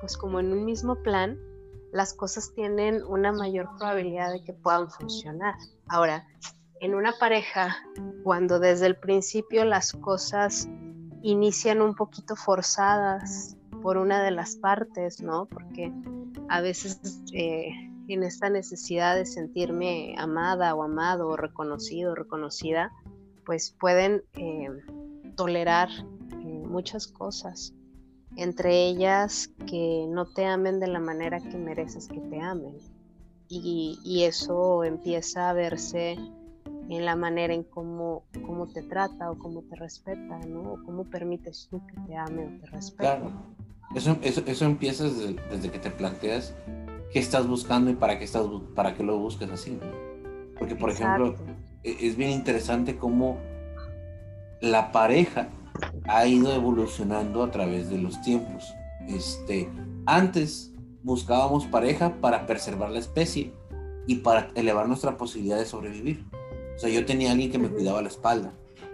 pues 0.00 0.16
como 0.16 0.40
en 0.40 0.52
un 0.52 0.64
mismo 0.64 0.96
plan, 0.96 1.38
las 1.92 2.14
cosas 2.14 2.52
tienen 2.54 3.02
una 3.04 3.32
mayor 3.32 3.68
probabilidad 3.78 4.32
de 4.32 4.44
que 4.44 4.52
puedan 4.52 4.90
funcionar. 4.90 5.54
Ahora, 5.88 6.26
en 6.80 6.94
una 6.94 7.12
pareja, 7.18 7.76
cuando 8.22 8.58
desde 8.58 8.86
el 8.86 8.96
principio 8.96 9.64
las 9.64 9.92
cosas 9.92 10.68
inician 11.22 11.82
un 11.82 11.94
poquito 11.94 12.36
forzadas 12.36 13.56
por 13.82 13.96
una 13.96 14.22
de 14.22 14.30
las 14.30 14.56
partes, 14.56 15.20
¿no? 15.22 15.46
Porque 15.46 15.92
a 16.48 16.60
veces 16.60 17.22
eh, 17.32 17.70
en 18.08 18.22
esta 18.22 18.50
necesidad 18.50 19.16
de 19.16 19.26
sentirme 19.26 20.14
amada 20.18 20.74
o 20.74 20.82
amado 20.82 21.28
o 21.28 21.36
reconocido 21.36 22.12
o 22.12 22.14
reconocida, 22.14 22.92
pues 23.44 23.74
pueden 23.78 24.22
eh, 24.34 24.68
tolerar 25.36 25.88
eh, 25.90 26.62
muchas 26.66 27.06
cosas 27.06 27.74
entre 28.36 28.86
ellas 28.86 29.50
que 29.66 30.06
no 30.08 30.26
te 30.26 30.46
amen 30.46 30.80
de 30.80 30.86
la 30.86 31.00
manera 31.00 31.40
que 31.40 31.56
mereces 31.56 32.08
que 32.08 32.20
te 32.20 32.40
amen. 32.40 32.76
Y, 33.48 34.22
eso 34.24 34.84
empieza 34.84 35.50
a 35.50 35.52
verse 35.52 36.12
en 36.12 37.04
la 37.04 37.16
manera 37.16 37.52
en 37.52 37.64
cómo, 37.64 38.24
cómo 38.46 38.68
te 38.68 38.82
trata 38.82 39.30
o 39.30 39.38
cómo 39.38 39.62
te 39.62 39.74
respeta, 39.74 40.38
¿no? 40.46 40.74
O 40.74 40.84
cómo 40.84 41.04
permites 41.04 41.66
tú 41.68 41.84
que 41.86 41.94
te 42.06 42.16
ame 42.16 42.46
o 42.46 42.60
te 42.60 42.66
respete. 42.66 43.02
Claro. 43.02 43.32
Eso, 43.94 44.16
eso, 44.22 44.64
empieza 44.64 45.04
desde, 45.04 45.70
que 45.70 45.78
te 45.78 45.90
planteas 45.90 46.54
qué 47.12 47.18
estás 47.18 47.48
buscando 47.48 47.90
y 47.90 47.94
para 47.94 48.18
qué, 48.18 48.24
estás, 48.24 48.46
para 48.74 48.94
qué 48.94 49.02
lo 49.02 49.18
busques 49.18 49.50
así. 49.50 49.78
Porque, 50.58 50.76
por 50.76 50.90
ejemplo, 50.90 51.34
e, 51.82 51.96
es 52.06 52.16
bien 52.16 52.30
interesante 52.30 52.96
cómo 52.96 53.38
la 54.60 54.92
pareja 54.92 55.48
ha 56.06 56.26
ido 56.26 56.52
evolucionando 56.52 57.42
a 57.42 57.50
través 57.50 57.90
de 57.90 57.98
los 57.98 58.20
tiempos. 58.22 58.72
Este, 59.08 59.68
antes 60.06 60.72
buscábamos 61.02 61.66
pareja 61.66 62.14
para 62.20 62.46
preservar 62.46 62.90
la 62.90 62.98
especie 62.98 63.52
y 64.06 64.16
para 64.16 64.50
elevar 64.54 64.86
nuestra 64.86 65.16
posibilidad 65.16 65.58
de 65.58 65.66
sobrevivir. 65.66 66.24
O 66.76 66.78
sea, 66.78 66.90
yo 66.90 67.04
tenía 67.04 67.32
alguien 67.32 67.50
que 67.50 67.58
me 67.58 67.68
cuidaba 67.68 68.02
la 68.02 68.08
espalda, 68.08 68.52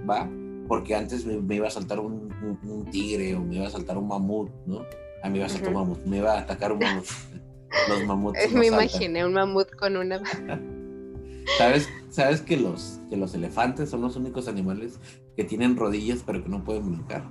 ¿va? 0.09 0.29
Porque 0.69 0.95
antes 0.95 1.25
me, 1.25 1.55
iba 1.55 1.69
a 1.69 1.71
saltar 1.71 2.01
un, 2.01 2.89
tigre 2.91 3.35
o 3.35 3.41
me 3.41 3.57
iba 3.57 3.67
a 3.67 3.71
saltar 3.71 3.99
un 3.99 4.09
mamut, 4.09 4.51
¿no? 4.67 4.81
A 5.23 5.29
mí 5.29 5.33
me 5.33 5.39
iba 5.39 5.47
a 5.47 5.49
saltar 5.49 5.69
un 5.71 5.75
mamut, 5.75 6.05
me 6.05 6.19
iba 6.19 6.33
a 6.33 6.41
atacar 6.41 6.73
un 6.73 6.79
mamut. 6.81 7.07
Los 7.89 8.05
mamuts. 8.05 8.53
me 8.53 8.67
imaginé 8.67 9.25
un 9.25 9.33
mamut 9.33 9.71
con 9.77 9.97
una. 9.97 10.23
¿Sabes, 11.59 11.89
¿Sabes 12.11 12.41
que 12.41 12.57
los, 12.57 13.01
que 13.09 13.17
los 13.17 13.35
elefantes 13.35 13.91
son 13.91 14.01
los 14.01 14.17
únicos 14.17 14.49
animales 14.49 14.99
que 15.37 15.45
tienen 15.45 15.77
rodillas 15.77 16.23
pero 16.25 16.43
que 16.43 16.49
no 16.49 16.65
pueden 16.65 16.91
brincar? 16.91 17.25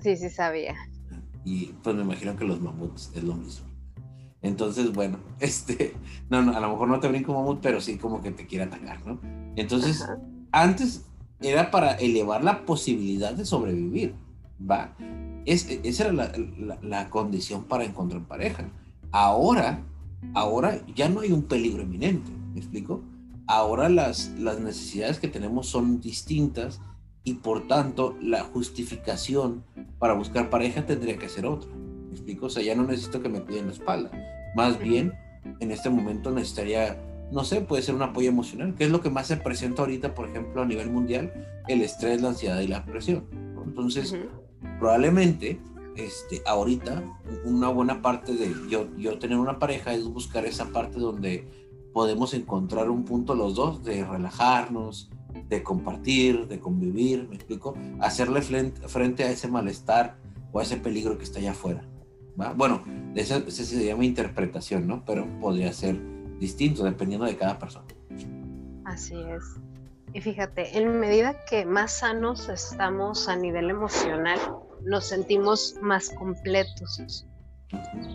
Sí, 0.00 0.16
sí 0.16 0.30
sabía. 0.30 0.76
Y 1.44 1.66
pues 1.82 1.96
me 1.96 2.02
imagino 2.02 2.36
que 2.36 2.44
los 2.44 2.60
mamuts 2.60 3.10
es 3.14 3.24
lo 3.24 3.34
mismo. 3.34 3.66
Entonces, 4.42 4.92
bueno, 4.92 5.18
este, 5.40 5.94
no, 6.28 6.42
no, 6.42 6.56
a 6.56 6.60
lo 6.60 6.70
mejor 6.70 6.88
no 6.88 7.00
te 7.00 7.08
brinco 7.08 7.32
mamut, 7.32 7.60
pero 7.60 7.80
sí 7.80 7.96
como 7.98 8.22
que 8.22 8.30
te 8.30 8.46
quiere 8.46 8.64
atacar, 8.64 9.04
¿no? 9.06 9.20
Entonces, 9.56 10.06
antes 10.52 11.04
era 11.40 11.70
para 11.70 11.92
elevar 11.94 12.42
la 12.42 12.64
posibilidad 12.64 13.32
de 13.32 13.44
sobrevivir, 13.44 14.14
¿va? 14.58 14.96
Es, 15.44 15.68
esa 15.84 16.04
era 16.04 16.12
la, 16.12 16.32
la, 16.58 16.78
la, 16.82 17.10
condición 17.10 17.64
para 17.64 17.84
encontrar 17.84 18.26
pareja. 18.26 18.68
Ahora, 19.12 19.82
ahora 20.34 20.80
ya 20.94 21.08
no 21.08 21.20
hay 21.20 21.32
un 21.32 21.42
peligro 21.42 21.82
inminente, 21.82 22.30
¿me 22.52 22.60
explico? 22.60 23.02
Ahora 23.46 23.88
las, 23.88 24.30
las 24.38 24.60
necesidades 24.60 25.18
que 25.18 25.28
tenemos 25.28 25.68
son 25.68 26.00
distintas 26.00 26.80
y 27.24 27.34
por 27.34 27.66
tanto 27.66 28.16
la 28.20 28.42
justificación 28.42 29.64
para 29.98 30.14
buscar 30.14 30.50
pareja 30.50 30.86
tendría 30.86 31.18
que 31.18 31.28
ser 31.28 31.46
otra. 31.46 31.70
¿Me 31.74 32.12
explico? 32.12 32.46
O 32.46 32.50
sea, 32.50 32.62
ya 32.62 32.74
no 32.74 32.84
necesito 32.84 33.22
que 33.22 33.28
me 33.28 33.42
cuiden 33.42 33.66
la 33.66 33.72
espalda. 33.72 34.10
Más 34.54 34.78
bien, 34.78 35.12
en 35.60 35.70
este 35.70 35.90
momento 35.90 36.30
necesitaría, 36.30 36.98
no 37.30 37.44
sé, 37.44 37.60
puede 37.60 37.82
ser 37.82 37.94
un 37.94 38.02
apoyo 38.02 38.28
emocional, 38.28 38.74
que 38.74 38.84
es 38.84 38.90
lo 38.90 39.00
que 39.00 39.10
más 39.10 39.26
se 39.26 39.36
presenta 39.36 39.82
ahorita, 39.82 40.14
por 40.14 40.28
ejemplo, 40.28 40.62
a 40.62 40.66
nivel 40.66 40.90
mundial, 40.90 41.32
el 41.68 41.82
estrés, 41.82 42.22
la 42.22 42.28
ansiedad 42.28 42.60
y 42.60 42.68
la 42.68 42.84
presión. 42.84 43.24
Entonces, 43.64 44.16
probablemente 44.78 45.60
este, 45.96 46.42
ahorita, 46.46 47.02
una 47.44 47.68
buena 47.68 48.00
parte 48.00 48.32
de 48.32 48.54
yo, 48.70 48.88
yo 48.96 49.18
tener 49.18 49.38
una 49.38 49.58
pareja 49.58 49.92
es 49.92 50.04
buscar 50.04 50.46
esa 50.46 50.66
parte 50.66 50.98
donde 50.98 51.46
podemos 51.92 52.34
encontrar 52.34 52.90
un 52.90 53.04
punto 53.04 53.34
los 53.34 53.54
dos 53.54 53.84
de 53.84 54.04
relajarnos, 54.04 55.10
de 55.48 55.62
compartir, 55.62 56.46
de 56.46 56.60
convivir, 56.60 57.26
me 57.28 57.34
explico, 57.34 57.74
hacerle 58.00 58.42
frente, 58.42 59.24
a 59.24 59.30
ese 59.30 59.48
malestar 59.48 60.16
o 60.52 60.60
a 60.60 60.62
ese 60.62 60.76
peligro 60.76 61.18
que 61.18 61.24
está 61.24 61.40
allá 61.40 61.50
afuera. 61.50 61.84
Bueno, 62.56 62.82
esa, 63.16 63.38
esa 63.38 63.64
se 63.64 63.84
llama 63.84 64.04
interpretación, 64.04 64.86
¿no? 64.86 65.04
Pero 65.04 65.26
podría 65.40 65.72
ser 65.72 66.00
distinto 66.38 66.84
dependiendo 66.84 67.26
de 67.26 67.36
cada 67.36 67.58
persona. 67.58 67.86
Así 68.84 69.20
es. 69.20 69.44
Y 70.14 70.20
fíjate, 70.20 70.78
en 70.78 70.98
medida 70.98 71.44
que 71.44 71.66
más 71.66 71.98
sanos 71.98 72.48
estamos 72.48 73.28
a 73.28 73.36
nivel 73.36 73.70
emocional, 73.70 74.38
nos 74.82 75.06
sentimos 75.06 75.74
más 75.82 76.10
completos. 76.10 77.26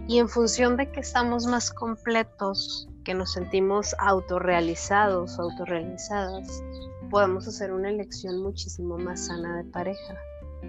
Y 0.07 0.17
en 0.17 0.27
función 0.27 0.77
de 0.77 0.91
que 0.91 1.01
estamos 1.01 1.45
más 1.45 1.71
completos, 1.71 2.89
que 3.03 3.13
nos 3.13 3.33
sentimos 3.33 3.95
autorrealizados, 3.99 5.37
autorrealizadas, 5.37 6.63
podemos 7.11 7.47
hacer 7.47 7.71
una 7.71 7.89
elección 7.89 8.41
muchísimo 8.41 8.97
más 8.97 9.27
sana 9.27 9.57
de 9.57 9.65
pareja, 9.65 10.15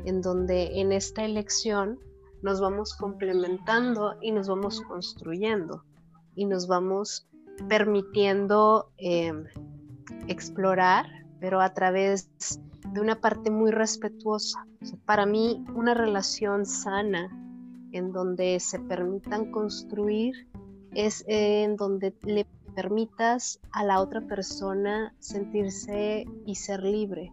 en 0.04 0.20
donde 0.20 0.80
en 0.80 0.92
esta 0.92 1.24
elección 1.24 1.98
nos 2.42 2.60
vamos 2.60 2.94
complementando 2.94 4.16
y 4.20 4.32
nos 4.32 4.48
vamos 4.48 4.82
construyendo 4.82 5.82
y 6.34 6.44
nos 6.44 6.66
vamos 6.66 7.26
permitiendo 7.68 8.90
em, 8.96 9.44
explorar, 10.28 11.06
pero 11.40 11.60
a 11.60 11.74
través 11.74 12.28
de 12.92 13.00
una 13.00 13.20
parte 13.20 13.50
muy 13.50 13.70
respetuosa. 13.70 14.66
para 15.06 15.26
mí, 15.26 15.64
una 15.74 15.94
relación 15.94 16.66
sana 16.66 17.30
en 17.92 18.12
donde 18.12 18.60
se 18.60 18.78
permitan 18.80 19.50
construir 19.50 20.48
es 20.92 21.24
en 21.26 21.76
donde 21.76 22.14
le 22.22 22.46
permitas 22.74 23.60
a 23.70 23.84
la 23.84 24.00
otra 24.00 24.20
persona 24.20 25.14
sentirse 25.20 26.26
y 26.44 26.54
ser 26.56 26.82
libre. 26.82 27.32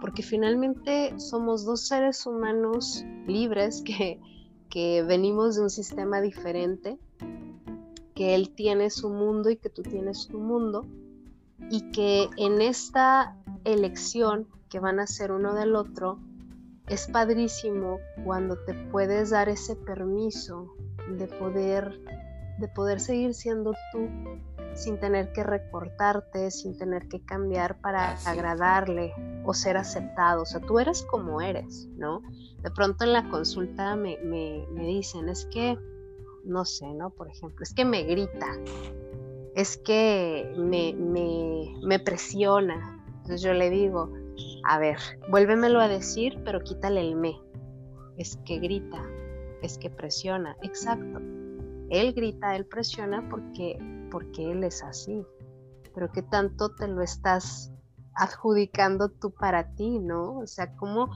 Porque 0.00 0.22
finalmente 0.22 1.18
somos 1.18 1.64
dos 1.64 1.86
seres 1.86 2.26
humanos 2.26 3.04
libres 3.26 3.82
que, 3.82 4.20
que 4.68 5.02
venimos 5.02 5.56
de 5.56 5.62
un 5.62 5.70
sistema 5.70 6.20
diferente, 6.20 6.98
que 8.14 8.34
él 8.34 8.50
tiene 8.54 8.90
su 8.90 9.10
mundo 9.10 9.50
y 9.50 9.56
que 9.56 9.70
tú 9.70 9.82
tienes 9.82 10.28
tu 10.28 10.38
mundo, 10.38 10.86
y 11.70 11.90
que 11.92 12.28
en 12.36 12.60
esta 12.60 13.36
elección 13.64 14.48
que 14.68 14.80
van 14.80 15.00
a 15.00 15.06
ser 15.06 15.32
uno 15.32 15.54
del 15.54 15.76
otro, 15.76 16.18
es 16.88 17.06
padrísimo 17.06 17.98
cuando 18.24 18.56
te 18.58 18.74
puedes 18.74 19.30
dar 19.30 19.48
ese 19.48 19.76
permiso 19.76 20.74
de 21.16 21.26
poder 21.26 22.00
de 22.58 22.68
poder 22.68 23.00
seguir 23.00 23.34
siendo 23.34 23.74
tú 23.92 24.08
sin 24.74 24.98
tener 24.98 25.32
que 25.32 25.42
recortarte, 25.42 26.50
sin 26.50 26.76
tener 26.78 27.08
que 27.08 27.20
cambiar 27.20 27.80
para 27.80 28.12
agradarle 28.24 29.12
o 29.44 29.52
ser 29.52 29.76
aceptado. 29.76 30.42
O 30.42 30.46
sea, 30.46 30.60
tú 30.60 30.78
eres 30.78 31.02
como 31.02 31.40
eres, 31.40 31.88
¿no? 31.96 32.22
De 32.62 32.70
pronto 32.70 33.04
en 33.04 33.12
la 33.12 33.28
consulta 33.28 33.96
me, 33.96 34.18
me, 34.24 34.66
me 34.72 34.86
dicen, 34.86 35.28
es 35.28 35.46
que, 35.46 35.78
no 36.44 36.64
sé, 36.64 36.92
¿no? 36.94 37.10
Por 37.10 37.28
ejemplo, 37.28 37.62
es 37.62 37.74
que 37.74 37.84
me 37.84 38.02
grita, 38.04 38.46
es 39.54 39.76
que 39.76 40.52
me, 40.56 40.94
me, 40.94 41.74
me 41.82 41.98
presiona. 41.98 43.04
Entonces 43.08 43.42
yo 43.42 43.52
le 43.52 43.70
digo, 43.70 44.12
a 44.64 44.78
ver, 44.78 44.98
vuélvemelo 45.28 45.80
a 45.80 45.88
decir, 45.88 46.40
pero 46.44 46.60
quítale 46.60 47.00
el 47.00 47.16
me. 47.16 47.40
Es 48.16 48.36
que 48.44 48.58
grita, 48.58 49.02
es 49.62 49.78
que 49.78 49.90
presiona, 49.90 50.56
exacto. 50.62 51.20
Él 51.90 52.12
grita, 52.14 52.56
él 52.56 52.66
presiona 52.66 53.28
porque 53.28 53.78
porque 54.12 54.52
él 54.52 54.62
es 54.62 54.84
así, 54.84 55.24
pero 55.94 56.12
qué 56.12 56.22
tanto 56.22 56.68
te 56.74 56.86
lo 56.86 57.00
estás 57.00 57.72
adjudicando 58.14 59.08
tú 59.08 59.30
para 59.30 59.74
ti, 59.74 59.98
¿no? 59.98 60.38
O 60.40 60.46
sea, 60.46 60.76
cómo, 60.76 61.08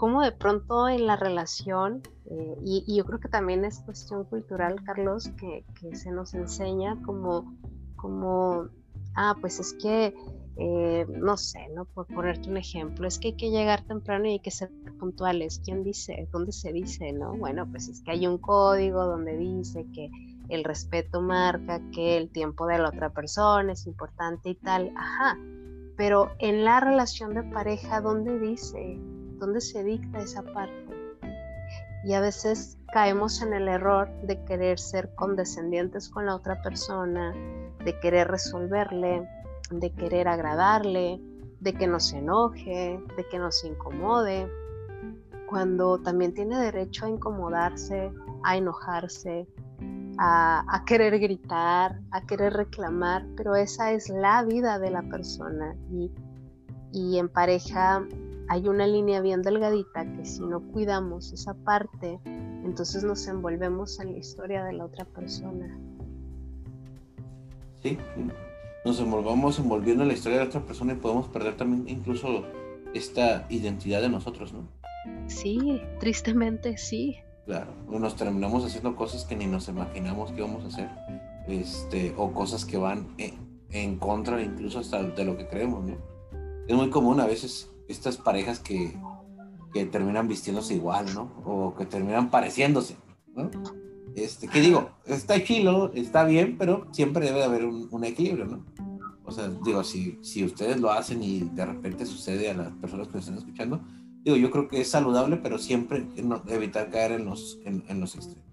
cómo 0.00 0.22
de 0.22 0.32
pronto 0.32 0.88
en 0.88 1.06
la 1.06 1.14
relación, 1.16 2.00
eh, 2.24 2.56
y, 2.64 2.96
yo 2.96 3.04
creo 3.04 3.20
que 3.20 3.28
también 3.28 3.66
es 3.66 3.80
cuestión 3.80 4.24
cultural, 4.24 4.82
Carlos, 4.82 5.28
que, 5.36 5.62
se 5.94 6.10
nos 6.10 6.32
enseña 6.32 6.96
como, 7.02 7.54
como, 7.96 8.68
ah, 9.14 9.36
pues 9.42 9.60
es 9.60 9.74
que, 9.74 10.14
eh, 10.56 11.06
no 11.06 11.36
sé, 11.36 11.68
¿no? 11.74 11.84
Por 11.84 12.06
ponerte 12.06 12.48
un 12.48 12.56
ejemplo, 12.56 13.06
es 13.06 13.18
que 13.18 13.28
hay 13.28 13.36
que 13.36 13.50
llegar 13.50 13.82
temprano 13.82 14.24
y 14.24 14.30
hay 14.30 14.40
que 14.40 14.50
ser 14.50 14.70
puntuales. 14.98 15.60
¿Quién 15.62 15.84
dice? 15.84 16.26
¿Dónde 16.32 16.52
se 16.52 16.72
dice, 16.72 17.12
no? 17.12 17.36
Bueno, 17.36 17.70
pues 17.70 17.88
es 17.88 18.00
que 18.00 18.12
hay 18.12 18.26
un 18.26 18.38
código 18.38 19.04
donde 19.04 19.36
dice 19.36 19.84
que 19.94 20.10
el 20.48 20.64
respeto 20.64 21.20
marca 21.20 21.78
que 21.92 22.16
el 22.16 22.30
tiempo 22.30 22.66
de 22.66 22.78
la 22.78 22.88
otra 22.88 23.10
persona 23.10 23.74
es 23.74 23.86
importante 23.86 24.48
y 24.48 24.54
tal, 24.54 24.94
ajá, 24.96 25.38
pero 25.98 26.30
en 26.38 26.64
la 26.64 26.80
relación 26.80 27.34
de 27.34 27.42
pareja, 27.42 28.00
¿dónde 28.00 28.38
dice? 28.38 28.98
¿Dónde 29.40 29.62
se 29.62 29.82
dicta 29.82 30.18
esa 30.18 30.42
parte? 30.42 30.84
Y 32.04 32.12
a 32.12 32.20
veces 32.20 32.76
caemos 32.92 33.40
en 33.40 33.54
el 33.54 33.68
error 33.68 34.10
de 34.22 34.44
querer 34.44 34.78
ser 34.78 35.14
condescendientes 35.14 36.10
con 36.10 36.26
la 36.26 36.36
otra 36.36 36.60
persona, 36.60 37.32
de 37.82 37.98
querer 38.00 38.28
resolverle, 38.28 39.26
de 39.70 39.92
querer 39.94 40.28
agradarle, 40.28 41.22
de 41.58 41.72
que 41.72 41.86
no 41.86 42.00
se 42.00 42.18
enoje, 42.18 43.02
de 43.16 43.28
que 43.30 43.38
no 43.38 43.50
se 43.50 43.68
incomode, 43.68 44.46
cuando 45.48 45.98
también 45.98 46.34
tiene 46.34 46.58
derecho 46.58 47.06
a 47.06 47.08
incomodarse, 47.08 48.12
a 48.44 48.58
enojarse, 48.58 49.48
a, 50.18 50.84
querer 50.86 51.18
gritar, 51.18 51.98
a 52.10 52.26
querer 52.26 52.52
reclamar, 52.52 53.26
pero 53.38 53.56
esa 53.56 53.92
es 53.92 54.10
la 54.10 54.44
vida 54.44 54.78
de 54.78 54.90
la 54.90 55.02
persona 55.02 55.74
y, 55.90 56.12
y 56.92 57.18
en 57.18 57.30
pareja 57.30 58.06
hay 58.50 58.66
una 58.66 58.84
línea 58.84 59.20
bien 59.20 59.42
delgadita 59.42 60.04
que 60.12 60.24
si 60.24 60.40
no 60.40 60.60
cuidamos 60.72 61.32
esa 61.32 61.54
parte, 61.54 62.18
entonces 62.64 63.04
nos 63.04 63.28
envolvemos 63.28 64.00
en 64.00 64.10
la 64.10 64.18
historia 64.18 64.64
de 64.64 64.72
la 64.72 64.86
otra 64.86 65.04
persona. 65.04 65.78
Sí, 67.80 67.96
nos 68.84 68.98
envolvamos 68.98 69.60
envolviendo 69.60 70.02
en 70.02 70.08
la 70.08 70.14
historia 70.14 70.38
de 70.38 70.44
la 70.44 70.48
otra 70.48 70.66
persona 70.66 70.94
y 70.94 70.96
podemos 70.96 71.28
perder 71.28 71.56
también 71.56 71.88
incluso 71.88 72.44
esta 72.92 73.46
identidad 73.50 74.02
de 74.02 74.08
nosotros, 74.08 74.52
¿no? 74.52 74.66
Sí, 75.28 75.80
tristemente 76.00 76.76
sí. 76.76 77.18
Claro, 77.46 77.72
nos 77.88 78.16
terminamos 78.16 78.64
haciendo 78.64 78.96
cosas 78.96 79.24
que 79.26 79.36
ni 79.36 79.46
nos 79.46 79.68
imaginamos 79.68 80.32
que 80.32 80.38
íbamos 80.38 80.64
a 80.64 80.66
hacer, 80.66 80.88
este, 81.46 82.14
o 82.16 82.32
cosas 82.32 82.64
que 82.64 82.78
van 82.78 83.14
en, 83.70 83.96
contra 84.00 84.42
incluso 84.42 84.80
hasta 84.80 85.04
de 85.04 85.24
lo 85.24 85.36
que 85.36 85.46
creemos, 85.46 85.84
¿no? 85.84 85.96
Es 86.66 86.74
muy 86.74 86.90
común 86.90 87.20
a 87.20 87.26
veces 87.26 87.70
estas 87.90 88.16
parejas 88.16 88.60
que, 88.60 88.96
que 89.72 89.86
terminan 89.86 90.28
vistiéndose 90.28 90.74
igual, 90.74 91.14
¿no? 91.14 91.32
O 91.44 91.74
que 91.74 91.86
terminan 91.86 92.30
pareciéndose, 92.30 92.96
¿no? 93.34 93.50
Este, 94.14 94.48
¿qué 94.48 94.60
digo? 94.60 94.90
Está 95.06 95.42
chilo, 95.42 95.92
está 95.94 96.24
bien, 96.24 96.56
pero 96.58 96.86
siempre 96.92 97.26
debe 97.26 97.44
haber 97.44 97.64
un, 97.64 97.88
un, 97.90 98.04
equilibrio, 98.04 98.46
¿no? 98.46 98.64
O 99.24 99.30
sea, 99.30 99.48
digo, 99.48 99.84
si, 99.84 100.18
si 100.22 100.44
ustedes 100.44 100.80
lo 100.80 100.90
hacen 100.90 101.22
y 101.22 101.40
de 101.40 101.64
repente 101.64 102.04
sucede 102.06 102.50
a 102.50 102.54
las 102.54 102.72
personas 102.72 103.06
que 103.08 103.18
están 103.18 103.38
escuchando, 103.38 103.80
Digo, 104.22 104.36
yo 104.36 104.50
creo 104.50 104.68
que 104.68 104.80
es 104.82 104.90
saludable, 104.90 105.38
pero 105.38 105.58
siempre 105.58 106.06
evitar 106.48 106.90
caer 106.90 107.12
en 107.12 107.24
los, 107.24 107.58
en, 107.64 108.00
los 108.00 108.14
extremos. 108.14 108.44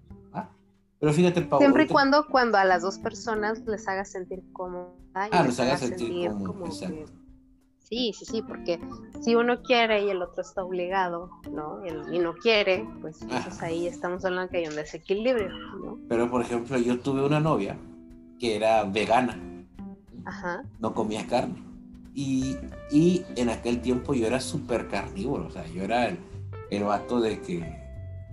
Pero 1.00 1.12
fíjate, 1.12 1.42
Pau. 1.42 1.60
Siempre 1.60 1.84
y 1.84 1.86
cuando, 1.86 2.26
cuando 2.26 2.58
a 2.58 2.64
las 2.64 2.82
dos 2.82 2.98
personas 2.98 3.60
les 3.66 3.86
haga 3.86 4.04
sentir 4.04 4.42
cómoda. 4.52 4.90
ah, 5.14 5.44
les, 5.44 5.60
haga 5.60 5.76
sentir, 5.76 6.28
cómodo, 6.30 6.72
Sí, 7.88 8.12
sí, 8.12 8.26
sí, 8.26 8.42
porque 8.42 8.78
si 9.22 9.34
uno 9.34 9.62
quiere 9.62 10.04
y 10.04 10.10
el 10.10 10.20
otro 10.20 10.42
está 10.42 10.62
obligado, 10.62 11.30
¿no? 11.50 11.80
Y, 11.86 12.18
no 12.18 12.34
quiere, 12.34 12.86
pues 13.00 13.20
ahí 13.62 13.86
estamos 13.86 14.22
hablando 14.26 14.50
que 14.50 14.58
hay 14.58 14.66
un 14.66 14.76
desequilibrio, 14.76 15.48
¿no? 15.48 15.98
Pero, 16.06 16.30
por 16.30 16.42
ejemplo, 16.42 16.76
yo 16.76 17.00
tuve 17.00 17.24
una 17.24 17.40
novia 17.40 17.78
que 18.38 18.56
era 18.56 18.84
vegana. 18.84 19.40
Ajá. 20.26 20.64
No 20.80 20.92
comía 20.92 21.26
carne. 21.26 21.64
Y, 22.14 22.58
y 22.90 23.24
en 23.36 23.48
aquel 23.48 23.80
tiempo 23.80 24.12
yo 24.12 24.26
era 24.26 24.40
súper 24.40 24.88
carnívoro, 24.88 25.46
o 25.46 25.50
sea, 25.50 25.66
yo 25.68 25.82
era 25.82 26.08
el, 26.08 26.18
el 26.70 26.84
vato 26.84 27.20
de 27.20 27.40
que 27.40 27.64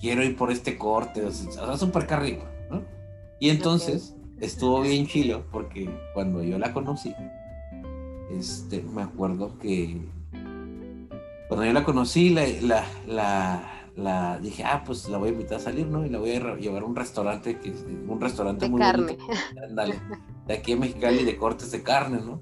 quiero 0.02 0.22
ir 0.22 0.36
por 0.36 0.52
este 0.52 0.78
corte, 0.78 1.24
o 1.24 1.32
sea, 1.32 1.78
súper 1.78 2.08
carnívoro, 2.08 2.50
¿no? 2.70 2.84
Y 3.40 3.52
entonces 3.52 4.16
estuvo 4.42 4.82
bien 4.82 5.08
chilo 5.08 5.46
porque 5.50 5.90
cuando 6.14 6.44
yo 6.44 6.60
la 6.60 6.74
conocí, 6.74 7.16
este, 8.32 8.82
me 8.82 9.02
acuerdo 9.02 9.58
que 9.60 10.02
cuando 11.48 11.66
yo 11.66 11.74
la 11.74 11.84
conocí, 11.84 12.30
la, 12.30 12.46
la, 12.62 12.86
la, 13.08 13.90
la, 13.96 14.40
dije, 14.40 14.64
ah, 14.64 14.84
pues 14.86 15.08
la 15.10 15.18
voy 15.18 15.30
a 15.30 15.32
invitar 15.34 15.58
a 15.58 15.62
salir, 15.62 15.88
¿no? 15.88 16.06
Y 16.06 16.10
la 16.10 16.20
voy 16.20 16.32
a 16.32 16.56
llevar 16.56 16.84
a 16.84 16.86
un 16.86 16.96
restaurante, 16.96 17.60
que 17.60 17.72
un 17.72 18.20
restaurante 18.20 18.66
de 18.66 18.72
muy 18.72 18.80
carne. 18.80 19.18
Bonito, 19.18 19.98
de 20.48 20.54
aquí 20.54 20.72
en 20.72 20.80
Mexicali 20.80 21.24
de 21.24 21.38
cortes 21.38 21.72
de 21.72 21.84
carne, 21.84 22.20
¿no? 22.24 22.42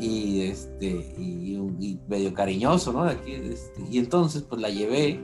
y 0.00 0.42
este 0.42 0.88
y, 1.18 1.98
medio 2.08 2.32
cariñoso, 2.34 2.92
¿no? 2.92 3.02
Aquí, 3.02 3.32
este, 3.32 3.84
y 3.90 3.98
entonces 3.98 4.42
pues 4.42 4.60
la 4.60 4.68
llevé 4.70 5.20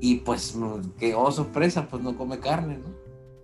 Y 0.00 0.16
pues, 0.16 0.56
que 0.98 1.14
oh 1.14 1.30
sorpresa, 1.30 1.88
pues 1.88 2.02
no 2.02 2.16
come 2.16 2.38
carne, 2.38 2.78
¿no? 2.78 2.94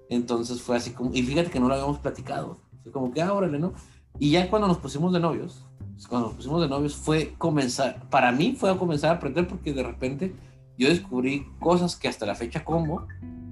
Entonces 0.08 0.60
fue 0.60 0.76
así 0.76 0.90
como, 0.92 1.12
y 1.12 1.22
fíjate 1.22 1.50
que 1.50 1.60
no 1.60 1.68
lo 1.68 1.74
habíamos 1.74 1.98
platicado, 1.98 2.60
fue 2.82 2.92
como 2.92 3.12
que, 3.12 3.22
ah, 3.22 3.32
órale, 3.32 3.58
¿no? 3.58 3.74
Y 4.18 4.30
ya 4.32 4.48
cuando 4.50 4.66
nos 4.66 4.78
pusimos 4.78 5.12
de 5.12 5.20
novios, 5.20 5.64
cuando 6.06 6.28
nos 6.28 6.36
pusimos 6.36 6.60
de 6.60 6.68
novios 6.68 6.94
fue 6.94 7.34
comenzar, 7.38 8.08
para 8.10 8.30
mí 8.30 8.54
fue 8.56 8.70
a 8.70 8.76
comenzar 8.76 9.10
a 9.10 9.14
aprender 9.14 9.48
porque 9.48 9.72
de 9.72 9.82
repente 9.82 10.34
yo 10.76 10.88
descubrí 10.88 11.46
cosas 11.58 11.96
que 11.96 12.06
hasta 12.06 12.26
la 12.26 12.36
fecha 12.36 12.64
como, 12.64 13.06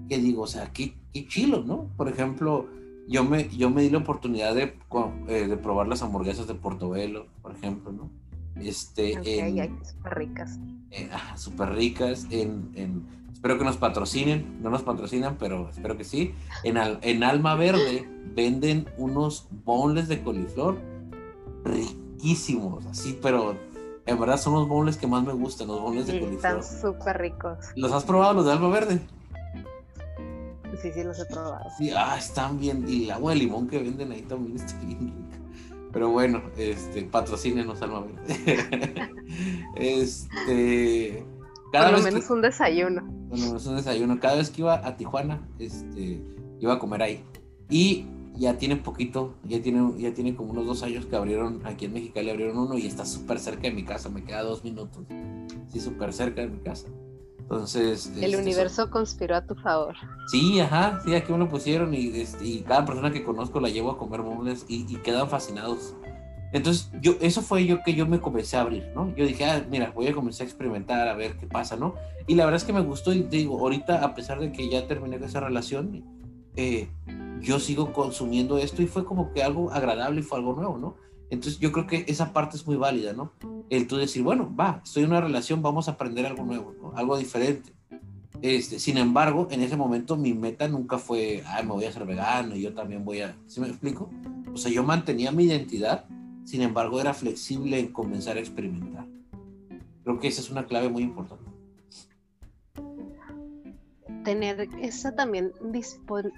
que 0.08 0.18
digo, 0.18 0.42
o 0.42 0.46
sea, 0.46 0.72
qué, 0.72 0.94
qué 1.12 1.26
chilo, 1.26 1.64
¿no? 1.64 1.88
Por 1.96 2.08
ejemplo, 2.08 2.68
yo 3.08 3.24
me, 3.24 3.48
yo 3.48 3.70
me 3.70 3.82
di 3.82 3.90
la 3.90 3.98
oportunidad 3.98 4.54
de, 4.54 4.74
eh, 5.28 5.46
de 5.48 5.56
probar 5.56 5.88
las 5.88 6.02
hamburguesas 6.02 6.46
de 6.46 6.54
Portobelo, 6.54 7.26
por 7.42 7.52
ejemplo, 7.52 7.90
¿no? 7.90 8.10
Este, 8.60 9.14
súper 9.14 10.14
ricas. 10.14 10.58
Eh, 10.90 11.10
súper 11.34 11.70
ricas. 11.70 12.26
En, 12.30 12.70
en, 12.74 13.04
espero 13.32 13.58
que 13.58 13.64
nos 13.64 13.76
patrocinen, 13.76 14.60
no 14.62 14.70
nos 14.70 14.82
patrocinan, 14.82 15.36
pero 15.38 15.68
espero 15.68 15.96
que 15.96 16.04
sí. 16.04 16.32
En, 16.62 16.76
en 16.78 17.22
Alma 17.24 17.54
Verde 17.54 18.08
venden 18.34 18.86
unos 18.96 19.48
bonles 19.64 20.08
de 20.08 20.22
coliflor 20.22 20.78
riquísimos, 22.16 22.86
así, 22.86 23.18
pero 23.20 23.56
en 24.06 24.18
verdad 24.18 24.38
son 24.38 24.54
los 24.54 24.68
bonles 24.68 24.96
que 24.96 25.06
más 25.06 25.24
me 25.24 25.32
gustan, 25.32 25.68
los 25.68 25.80
bonles 25.80 26.06
de 26.06 26.20
coliflor. 26.20 26.58
Están 26.58 26.80
súper 26.80 27.18
ricos. 27.18 27.58
¿Los 27.74 27.92
has 27.92 28.04
probado 28.04 28.34
los 28.34 28.46
de 28.46 28.52
Alma 28.52 28.68
Verde? 28.68 29.00
Sí, 30.80 30.90
sí, 30.92 31.02
los 31.02 31.18
he 31.18 31.24
probado. 31.26 31.64
Sí, 31.78 31.90
ah, 31.96 32.16
están 32.18 32.58
bien. 32.58 32.84
Y 32.88 33.04
el 33.04 33.10
agua 33.12 33.32
de 33.32 33.38
limón 33.38 33.66
que 33.66 33.78
venden 33.78 34.12
ahí 34.12 34.22
también 34.22 34.56
está 34.56 34.78
bien 34.84 34.98
rica. 35.00 35.38
Pero 35.92 36.10
bueno, 36.10 36.42
este, 36.56 37.02
patrocínenos 37.04 37.80
Alma 37.82 38.00
Verde. 38.00 39.10
este. 39.76 41.26
Cada 41.72 41.90
Por 41.90 41.98
lo 41.98 42.04
menos 42.04 42.30
un 42.30 42.42
desayuno. 42.42 43.02
Bueno, 43.28 43.56
es 43.56 43.66
un 43.66 43.76
desayuno. 43.76 44.20
Cada 44.20 44.36
vez 44.36 44.50
que 44.50 44.62
iba 44.62 44.86
a 44.86 44.96
Tijuana, 44.96 45.48
este, 45.58 46.22
iba 46.60 46.74
a 46.74 46.78
comer 46.78 47.02
ahí. 47.02 47.24
Y 47.68 48.06
ya 48.36 48.58
tiene 48.58 48.76
poquito, 48.76 49.34
ya 49.44 49.60
tiene, 49.60 49.92
ya 49.98 50.12
tiene 50.12 50.34
como 50.34 50.52
unos 50.52 50.66
dos 50.66 50.82
años 50.82 51.06
que 51.06 51.16
abrieron, 51.16 51.60
aquí 51.64 51.86
en 51.86 51.94
Mexicali 51.94 52.30
abrieron 52.30 52.58
uno 52.58 52.76
y 52.76 52.86
está 52.86 53.04
súper 53.04 53.38
cerca 53.38 53.62
de 53.62 53.72
mi 53.72 53.84
casa, 53.84 54.08
me 54.08 54.24
queda 54.24 54.42
dos 54.42 54.64
minutos. 54.64 55.04
Sí, 55.72 55.80
súper 55.80 56.12
cerca 56.12 56.42
de 56.42 56.48
mi 56.48 56.58
casa. 56.58 56.88
Entonces. 57.38 58.12
El 58.16 58.24
este, 58.24 58.36
universo 58.36 58.90
conspiró 58.90 59.36
a 59.36 59.46
tu 59.46 59.54
favor. 59.54 59.94
Sí, 60.30 60.58
ajá, 60.60 61.00
sí, 61.04 61.14
aquí 61.14 61.32
me 61.32 61.38
lo 61.38 61.48
pusieron 61.48 61.94
y, 61.94 62.08
este, 62.20 62.44
y 62.44 62.60
cada 62.60 62.84
persona 62.84 63.12
que 63.12 63.22
conozco 63.24 63.60
la 63.60 63.68
llevo 63.68 63.90
a 63.90 63.98
comer 63.98 64.22
muebles 64.22 64.66
y, 64.68 64.84
y, 64.88 64.96
quedan 64.96 65.28
fascinados. 65.28 65.94
Entonces, 66.52 66.90
yo, 67.00 67.14
eso 67.20 67.42
fue 67.42 67.66
yo 67.66 67.82
que 67.84 67.94
yo 67.94 68.06
me 68.06 68.20
comencé 68.20 68.56
a 68.56 68.62
abrir, 68.62 68.90
¿no? 68.94 69.14
Yo 69.14 69.26
dije, 69.26 69.44
ah, 69.44 69.64
mira, 69.70 69.92
voy 69.94 70.08
a 70.08 70.12
comenzar 70.12 70.46
a 70.46 70.48
experimentar, 70.48 71.08
a 71.08 71.14
ver 71.14 71.36
qué 71.36 71.46
pasa, 71.46 71.76
¿no? 71.76 71.94
Y 72.26 72.34
la 72.34 72.44
verdad 72.44 72.56
es 72.56 72.64
que 72.64 72.72
me 72.72 72.80
gustó 72.80 73.12
y 73.12 73.22
digo, 73.22 73.58
ahorita, 73.58 74.04
a 74.04 74.14
pesar 74.14 74.40
de 74.40 74.52
que 74.52 74.68
ya 74.68 74.86
terminé 74.88 75.16
esa 75.16 75.40
relación, 75.40 76.04
eh, 76.56 76.88
yo 77.40 77.60
sigo 77.60 77.92
consumiendo 77.92 78.58
esto 78.58 78.82
y 78.82 78.86
fue 78.86 79.04
como 79.04 79.32
que 79.32 79.42
algo 79.42 79.70
agradable 79.72 80.20
y 80.20 80.22
fue 80.22 80.38
algo 80.38 80.54
nuevo, 80.54 80.78
¿no? 80.78 80.96
Entonces 81.30 81.58
yo 81.58 81.72
creo 81.72 81.86
que 81.86 82.04
esa 82.06 82.32
parte 82.32 82.56
es 82.56 82.66
muy 82.66 82.76
válida, 82.76 83.12
¿no? 83.12 83.32
El 83.68 83.86
tú 83.86 83.96
decir, 83.96 84.22
bueno, 84.22 84.54
va, 84.54 84.80
estoy 84.84 85.04
en 85.04 85.10
una 85.10 85.20
relación, 85.20 85.62
vamos 85.62 85.88
a 85.88 85.92
aprender 85.92 86.24
algo 86.26 86.44
nuevo, 86.44 86.92
algo 86.94 87.18
diferente. 87.18 87.72
Este, 88.42 88.78
sin 88.78 88.98
embargo, 88.98 89.48
en 89.50 89.62
ese 89.62 89.76
momento 89.76 90.16
mi 90.16 90.34
meta 90.34 90.68
nunca 90.68 90.98
fue, 90.98 91.42
ay, 91.46 91.64
me 91.64 91.72
voy 91.72 91.84
a 91.84 91.88
hacer 91.88 92.04
vegano 92.04 92.54
y 92.54 92.62
yo 92.62 92.74
también 92.74 93.04
voy 93.04 93.22
a, 93.22 93.36
¿sí 93.46 93.60
me 93.60 93.68
explico? 93.68 94.10
O 94.52 94.56
sea, 94.56 94.70
yo 94.70 94.84
mantenía 94.84 95.32
mi 95.32 95.44
identidad, 95.44 96.04
sin 96.44 96.62
embargo 96.62 97.00
era 97.00 97.14
flexible 97.14 97.78
en 97.78 97.92
comenzar 97.92 98.36
a 98.36 98.40
experimentar. 98.40 99.06
Creo 100.04 100.20
que 100.20 100.28
esa 100.28 100.40
es 100.40 100.50
una 100.50 100.66
clave 100.66 100.88
muy 100.88 101.02
importante 101.02 101.55
tener 104.26 104.68
esa 104.82 105.14
también 105.14 105.52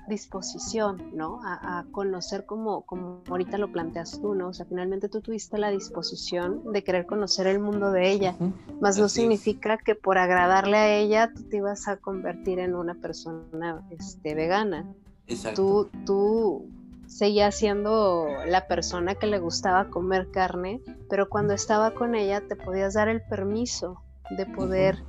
disposición, 0.09 1.11
¿no? 1.15 1.41
A, 1.43 1.87
conocer 1.91 2.45
como, 2.45 2.83
como 2.83 3.23
ahorita 3.29 3.57
lo 3.57 3.73
planteas 3.73 4.21
tú, 4.21 4.35
¿no? 4.35 4.49
O 4.49 4.53
sea, 4.53 4.67
finalmente 4.67 5.09
tú 5.09 5.23
tuviste 5.23 5.57
la 5.57 5.71
disposición 5.71 6.71
de 6.71 6.85
querer 6.85 7.07
conocer 7.07 7.47
el 7.47 7.61
mundo 7.61 7.91
de 7.91 8.11
ella, 8.11 8.37
más 8.83 8.99
no 8.99 9.09
significa 9.09 9.79
que 9.79 9.95
por 9.95 10.19
agradarle 10.19 10.77
a 10.77 10.97
ella 10.97 11.33
tú 11.35 11.45
te 11.45 11.57
ibas 11.57 11.89
a 11.89 11.97
convertir 11.97 12.59
en 12.59 12.75
una 12.75 12.95
persona 12.95 13.83
este, 13.89 14.35
vegana. 14.35 14.85
Exacto. 15.27 15.89
Tú, 15.91 16.05
tú 16.05 16.67
seguías 17.07 17.55
siendo 17.55 18.29
la 18.47 18.67
persona 18.67 19.15
que 19.15 19.27
le 19.27 19.39
gustaba 19.39 19.89
comer 19.89 20.31
carne, 20.31 20.83
pero 21.09 21.31
cuando 21.31 21.55
estaba 21.55 21.93
con 21.93 22.15
ella 22.15 22.43
te 22.47 22.55
podías 22.55 22.93
dar 22.93 23.09
el 23.09 23.23
permiso 23.23 24.03
de 24.37 24.45
poder 24.45 25.03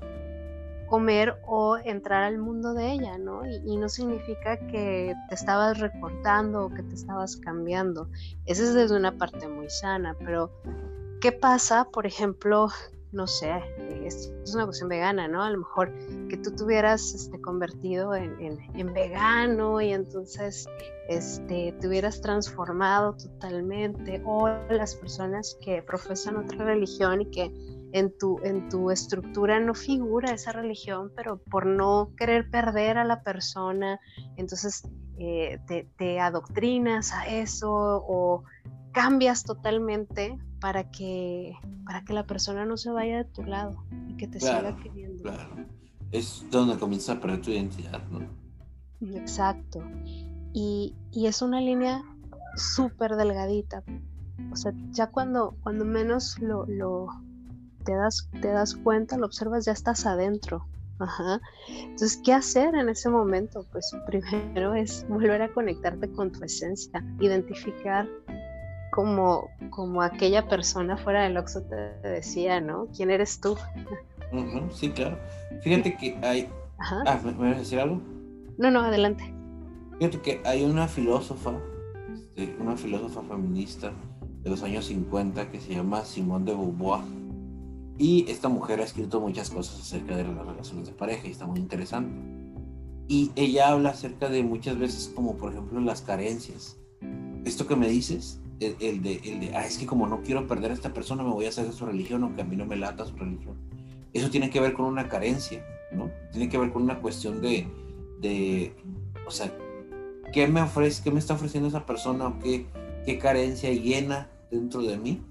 comer 0.89 1.35
o 1.45 1.77
entrar 1.77 2.23
al 2.23 2.37
mundo 2.37 2.73
de 2.73 2.91
ella, 2.91 3.17
¿no? 3.17 3.45
Y, 3.45 3.77
no 3.77 3.87
significa 3.87 4.57
que 4.57 5.15
te 5.29 5.35
estabas 5.35 5.79
recortando 5.79 6.65
o 6.65 6.69
que 6.69 6.83
te 6.83 6.95
estabas 6.95 7.37
cambiando. 7.37 8.09
Esa 8.45 8.63
es 8.63 8.73
desde 8.73 8.95
una 8.95 9.17
parte 9.17 9.47
muy 9.47 9.69
sana, 9.69 10.15
pero 10.19 10.51
¿qué 11.21 11.31
pasa, 11.31 11.85
por 11.85 12.05
ejemplo, 12.05 12.69
no 13.11 13.25
sé, 13.25 13.51
es, 14.03 14.31
una 14.53 14.65
cuestión 14.65 14.89
vegana, 14.89 15.27
¿no? 15.27 15.43
A 15.43 15.49
lo 15.49 15.59
mejor 15.59 15.91
que 16.27 16.37
tú 16.37 16.51
te 16.51 16.63
hubieras 16.63 17.13
este, 17.13 17.39
convertido 17.39 18.15
en, 18.15 18.59
en, 18.73 18.93
vegano 18.93 19.79
y 19.81 19.93
entonces 19.93 20.67
este, 21.07 21.73
te 21.79 21.87
hubieras 21.87 22.21
transformado 22.21 23.13
totalmente, 23.13 24.21
o 24.25 24.47
las 24.69 24.95
personas 24.95 25.57
que 25.61 25.81
profesan 25.81 26.37
otra 26.37 26.65
religión 26.65 27.21
y 27.21 27.25
que 27.25 27.78
en 27.91 28.15
tu, 28.17 28.39
en 28.43 28.69
tu 28.69 28.91
estructura 28.91 29.59
no 29.59 29.73
figura 29.73 30.31
esa 30.31 30.51
religión, 30.51 31.11
pero 31.15 31.37
por 31.37 31.65
no 31.65 32.11
querer 32.17 32.49
perder 32.49 32.97
a 32.97 33.03
la 33.03 33.23
persona, 33.23 33.99
entonces 34.37 34.83
eh, 35.17 35.59
te, 35.97 36.19
adoctrinas 36.19 37.11
a 37.13 37.27
eso 37.27 37.69
o 37.71 38.43
cambias 38.91 39.43
totalmente 39.43 40.37
para 40.59 40.89
que, 40.89 41.53
para 41.85 42.03
que 42.03 42.13
la 42.13 42.25
persona 42.25 42.65
no 42.65 42.77
se 42.77 42.91
vaya 42.91 43.17
de 43.17 43.25
tu 43.25 43.43
lado 43.43 43.83
y 44.07 44.17
que 44.17 44.27
te 44.27 44.39
siga 44.39 44.75
queriendo. 44.77 45.23
Claro. 45.23 45.65
Es 46.11 46.45
donde 46.49 46.77
comienza 46.77 47.13
a 47.13 47.19
perder 47.19 47.41
tu 47.41 47.51
identidad, 47.51 48.01
¿no? 48.09 48.21
Exacto. 49.01 49.83
Y, 50.53 50.95
es 51.13 51.41
una 51.41 51.61
línea 51.61 52.03
súper 52.55 53.15
delgadita. 53.15 53.83
O 54.51 54.55
sea, 54.55 54.73
ya 54.91 55.07
cuando, 55.07 55.55
cuando 55.61 55.85
menos 55.85 56.39
lo, 56.39 56.65
te 57.83 57.93
das, 57.93 58.29
te 58.41 58.49
das 58.49 58.75
cuenta, 58.75 59.17
lo 59.17 59.25
observas, 59.25 59.65
ya 59.65 59.71
estás 59.71 60.05
adentro. 60.05 60.65
Ajá. 60.99 61.39
Entonces, 61.69 62.19
¿qué 62.23 62.33
hacer 62.33 62.75
en 62.75 62.89
ese 62.89 63.09
momento? 63.09 63.65
Pues 63.71 63.91
primero 64.05 64.75
es 64.75 65.05
volver 65.07 65.41
a 65.41 65.49
conectarte 65.49 66.11
con 66.11 66.31
tu 66.31 66.43
esencia, 66.43 67.03
identificar 67.19 68.07
como, 68.91 69.49
como 69.69 70.01
aquella 70.01 70.47
persona 70.47 70.97
fuera 70.97 71.23
del 71.23 71.37
Oxxo 71.37 71.63
te 71.63 71.75
decía, 72.07 72.59
¿no? 72.59 72.87
¿Quién 72.95 73.11
eres 73.11 73.39
tú? 73.39 73.55
sí, 74.73 74.89
claro. 74.89 75.17
Fíjate 75.61 75.95
que 75.95 76.17
hay... 76.21 76.49
Ah, 76.79 77.19
¿me, 77.23 77.31
vas 77.31 77.55
a 77.55 77.59
decir 77.59 77.79
algo? 77.79 78.01
No, 78.57 78.69
no, 78.69 78.81
adelante. 78.81 79.33
Fíjate 79.99 80.19
que 80.21 80.41
hay 80.45 80.63
una 80.63 80.87
filósofa, 80.87 81.53
este, 82.13 82.55
una 82.59 82.75
filósofa 82.75 83.21
feminista 83.21 83.91
de 84.43 84.49
los 84.49 84.63
años 84.63 84.85
50 84.85 85.49
que 85.49 85.59
se 85.59 85.73
llama 85.73 86.03
Simone 86.03 86.45
de 86.45 86.53
Beauvoir 86.53 87.18
y 87.99 88.25
esta 88.31 88.47
mujer 88.47 88.79
ha 88.79 88.85
escrito 88.85 89.19
muchas 89.19 89.49
cosas 89.49 89.81
acerca 89.81 90.15
de 90.15 90.23
las 90.23 90.45
relaciones 90.45 90.87
de 90.87 90.93
pareja 90.93 91.27
y 91.27 91.31
está 91.31 91.45
muy 91.45 91.59
interesante. 91.59 92.09
Y 93.09 93.31
ella 93.35 93.67
habla 93.67 93.89
acerca 93.89 94.29
de 94.29 94.41
muchas 94.41 94.79
veces 94.79 95.11
como 95.13 95.35
por 95.35 95.51
ejemplo 95.51 95.81
las 95.81 96.01
carencias. 96.01 96.77
Esto 97.43 97.67
que 97.67 97.75
me 97.75 97.89
dices, 97.89 98.39
el, 98.61 99.01
de, 99.01 99.19
el 99.25 99.39
de, 99.41 99.51
ah, 99.53 99.65
es 99.65 99.77
que 99.77 99.85
como 99.85 100.07
no 100.07 100.21
quiero 100.21 100.47
perder 100.47 100.71
a 100.71 100.75
esta 100.75 100.93
persona, 100.93 101.23
me 101.23 101.31
voy 101.31 101.45
a 101.45 101.49
hacer 101.49 101.65
de 101.65 101.73
su 101.73 101.85
religión, 101.85 102.23
aunque 102.23 102.41
a 102.41 102.45
mí 102.45 102.55
no 102.55 102.65
me 102.65 102.77
lata 102.77 103.05
su 103.05 103.17
religión. 103.17 103.57
Eso 104.13 104.29
tiene 104.29 104.49
que 104.49 104.61
ver 104.61 104.71
con 104.71 104.85
una 104.85 105.09
carencia, 105.09 105.65
¿no? 105.91 106.09
Tiene 106.31 106.47
que 106.47 106.57
ver 106.57 106.71
con 106.71 106.83
una 106.83 107.01
cuestión 107.01 107.41
de, 107.41 107.67
de 108.21 108.73
o 109.27 109.31
sea, 109.31 109.53
¿qué 110.31 110.47
me 110.47 110.61
ofrece, 110.61 111.03
qué 111.03 111.11
me 111.11 111.19
está 111.19 111.33
ofreciendo 111.33 111.67
esa 111.67 111.85
persona 111.85 112.27
o 112.27 112.39
qué, 112.39 112.65
qué 113.05 113.19
carencia 113.19 113.69
llena 113.73 114.29
dentro 114.49 114.83
de 114.83 114.97
mí? 114.97 115.21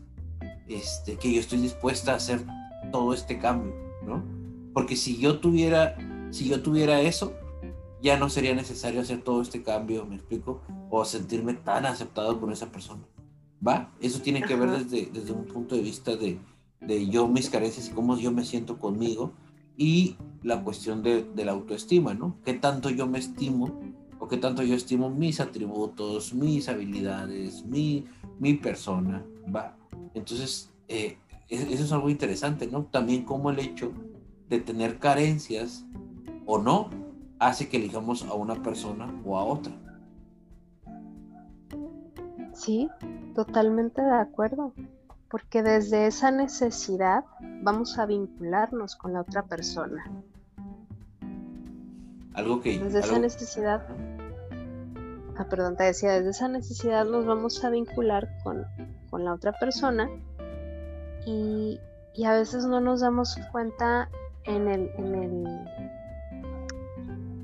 Este, 0.68 1.16
que 1.16 1.32
yo 1.32 1.40
estoy 1.40 1.60
dispuesta 1.60 2.12
a 2.12 2.16
hacer 2.16 2.44
todo 2.90 3.14
este 3.14 3.38
cambio, 3.38 3.74
¿no? 4.04 4.24
Porque 4.72 4.96
si 4.96 5.18
yo 5.18 5.40
tuviera, 5.40 5.96
si 6.30 6.48
yo 6.48 6.62
tuviera 6.62 7.00
eso, 7.00 7.34
ya 8.02 8.18
no 8.18 8.28
sería 8.28 8.54
necesario 8.54 9.00
hacer 9.00 9.22
todo 9.22 9.42
este 9.42 9.62
cambio, 9.62 10.06
¿me 10.06 10.16
explico? 10.16 10.62
O 10.90 11.04
sentirme 11.04 11.54
tan 11.54 11.86
aceptado 11.86 12.40
con 12.40 12.52
esa 12.52 12.70
persona. 12.70 13.02
¿Va? 13.66 13.92
Eso 14.00 14.20
tiene 14.20 14.42
que 14.42 14.54
ver 14.54 14.70
desde, 14.70 15.06
desde 15.06 15.32
un 15.32 15.44
punto 15.46 15.74
de 15.74 15.82
vista 15.82 16.14
de, 16.14 16.38
de 16.80 17.08
yo, 17.08 17.26
mis 17.26 17.50
carencias 17.50 17.88
y 17.88 17.92
cómo 17.92 18.16
yo 18.16 18.30
me 18.30 18.44
siento 18.44 18.78
conmigo 18.78 19.32
y 19.76 20.16
la 20.42 20.62
cuestión 20.62 21.02
de, 21.02 21.24
de, 21.24 21.44
la 21.44 21.52
autoestima, 21.52 22.14
¿no? 22.14 22.36
¿Qué 22.44 22.54
tanto 22.54 22.90
yo 22.90 23.08
me 23.08 23.18
estimo 23.18 23.80
o 24.20 24.28
qué 24.28 24.36
tanto 24.36 24.62
yo 24.62 24.74
estimo 24.74 25.10
mis 25.10 25.40
atributos, 25.40 26.34
mis 26.34 26.68
habilidades, 26.68 27.64
mi, 27.64 28.06
mi 28.38 28.54
persona, 28.54 29.24
¿va? 29.54 29.76
Entonces, 30.14 30.70
eh, 30.88 31.18
eso 31.48 31.84
es 31.84 31.92
algo 31.92 32.10
interesante, 32.10 32.66
¿no? 32.66 32.84
También 32.84 33.24
como 33.24 33.50
el 33.50 33.58
hecho 33.58 33.92
de 34.48 34.60
tener 34.60 34.98
carencias 34.98 35.84
o 36.46 36.58
no 36.58 36.90
hace 37.38 37.68
que 37.68 37.78
elijamos 37.78 38.24
a 38.24 38.34
una 38.34 38.62
persona 38.62 39.12
o 39.24 39.38
a 39.38 39.44
otra. 39.44 39.72
Sí, 42.52 42.88
totalmente 43.34 44.02
de 44.02 44.14
acuerdo, 44.14 44.72
porque 45.30 45.62
desde 45.62 46.06
esa 46.06 46.30
necesidad 46.30 47.24
vamos 47.62 47.98
a 47.98 48.06
vincularnos 48.06 48.96
con 48.96 49.12
la 49.12 49.20
otra 49.20 49.44
persona. 49.44 50.04
Algo 52.34 52.60
que... 52.60 52.78
Desde 52.78 53.00
esa 53.00 53.18
necesidad... 53.18 53.86
Ah, 55.36 55.46
perdón, 55.48 55.76
te 55.76 55.84
decía, 55.84 56.12
desde 56.12 56.30
esa 56.30 56.48
necesidad 56.48 57.04
nos 57.06 57.24
vamos 57.24 57.64
a 57.64 57.70
vincular 57.70 58.28
con, 58.42 58.66
con 59.08 59.24
la 59.24 59.32
otra 59.32 59.52
persona 59.52 60.10
y, 61.28 61.80
y, 62.14 62.24
a 62.24 62.32
veces 62.32 62.64
no 62.66 62.80
nos 62.80 63.00
damos 63.00 63.36
cuenta 63.52 64.08
en, 64.44 64.68
el, 64.68 64.90
en, 64.96 65.14
el, 65.14 65.46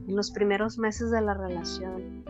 en 0.09 0.17
los 0.17 0.31
primeros 0.31 0.79
meses 0.79 1.11
de 1.11 1.21
la 1.21 1.35
relación 1.35 2.25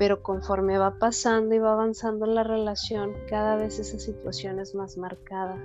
pero 0.00 0.22
conforme 0.22 0.78
va 0.78 0.94
pasando 0.98 1.54
y 1.54 1.58
va 1.58 1.74
avanzando 1.74 2.24
la 2.24 2.42
relación, 2.42 3.12
cada 3.28 3.56
vez 3.56 3.78
esa 3.78 3.98
situación 3.98 4.58
es 4.58 4.74
más 4.74 4.96
marcada. 4.96 5.58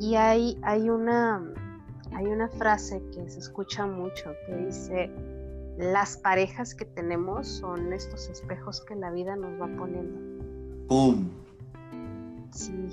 Y 0.00 0.14
hay, 0.14 0.58
hay, 0.62 0.88
una, 0.88 1.52
hay 2.14 2.24
una 2.28 2.48
frase 2.48 3.02
que 3.12 3.28
se 3.28 3.40
escucha 3.40 3.84
mucho 3.84 4.32
que 4.46 4.56
dice, 4.56 5.10
las 5.76 6.16
parejas 6.16 6.74
que 6.74 6.86
tenemos 6.86 7.46
son 7.46 7.92
estos 7.92 8.30
espejos 8.30 8.80
que 8.86 8.94
la 8.94 9.10
vida 9.10 9.36
nos 9.36 9.60
va 9.60 9.68
poniendo. 9.76 10.18
¡Pum! 10.88 11.28
Sí. 12.52 12.88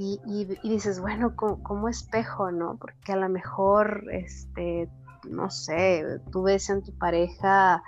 Y, 0.00 0.20
y, 0.26 0.44
dices, 0.68 1.00
bueno, 1.00 1.34
como, 1.34 1.88
espejo, 1.88 2.52
¿no? 2.52 2.76
Porque 2.76 3.14
a 3.14 3.16
lo 3.16 3.28
mejor, 3.28 4.04
este, 4.12 4.88
no 5.28 5.50
sé, 5.50 6.20
tú 6.30 6.44
ves 6.44 6.70
en 6.70 6.84
tu 6.84 6.96
pareja 6.96 7.82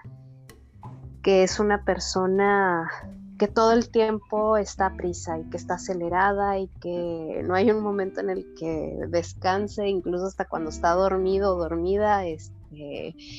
que 1.22 1.44
es 1.44 1.60
una 1.60 1.84
persona 1.84 2.90
que 3.38 3.46
todo 3.46 3.70
el 3.70 3.90
tiempo 3.90 4.56
está 4.56 4.86
a 4.86 4.96
prisa 4.96 5.38
y 5.38 5.44
que 5.50 5.56
está 5.56 5.74
acelerada 5.74 6.58
y 6.58 6.66
que 6.80 7.42
no 7.46 7.54
hay 7.54 7.70
un 7.70 7.80
momento 7.80 8.20
en 8.20 8.30
el 8.30 8.54
que 8.58 8.98
descanse, 9.06 9.86
incluso 9.86 10.26
hasta 10.26 10.46
cuando 10.46 10.70
está 10.70 10.90
dormido 10.94 11.54
o 11.54 11.58
dormida, 11.60 12.26
este, 12.26 12.59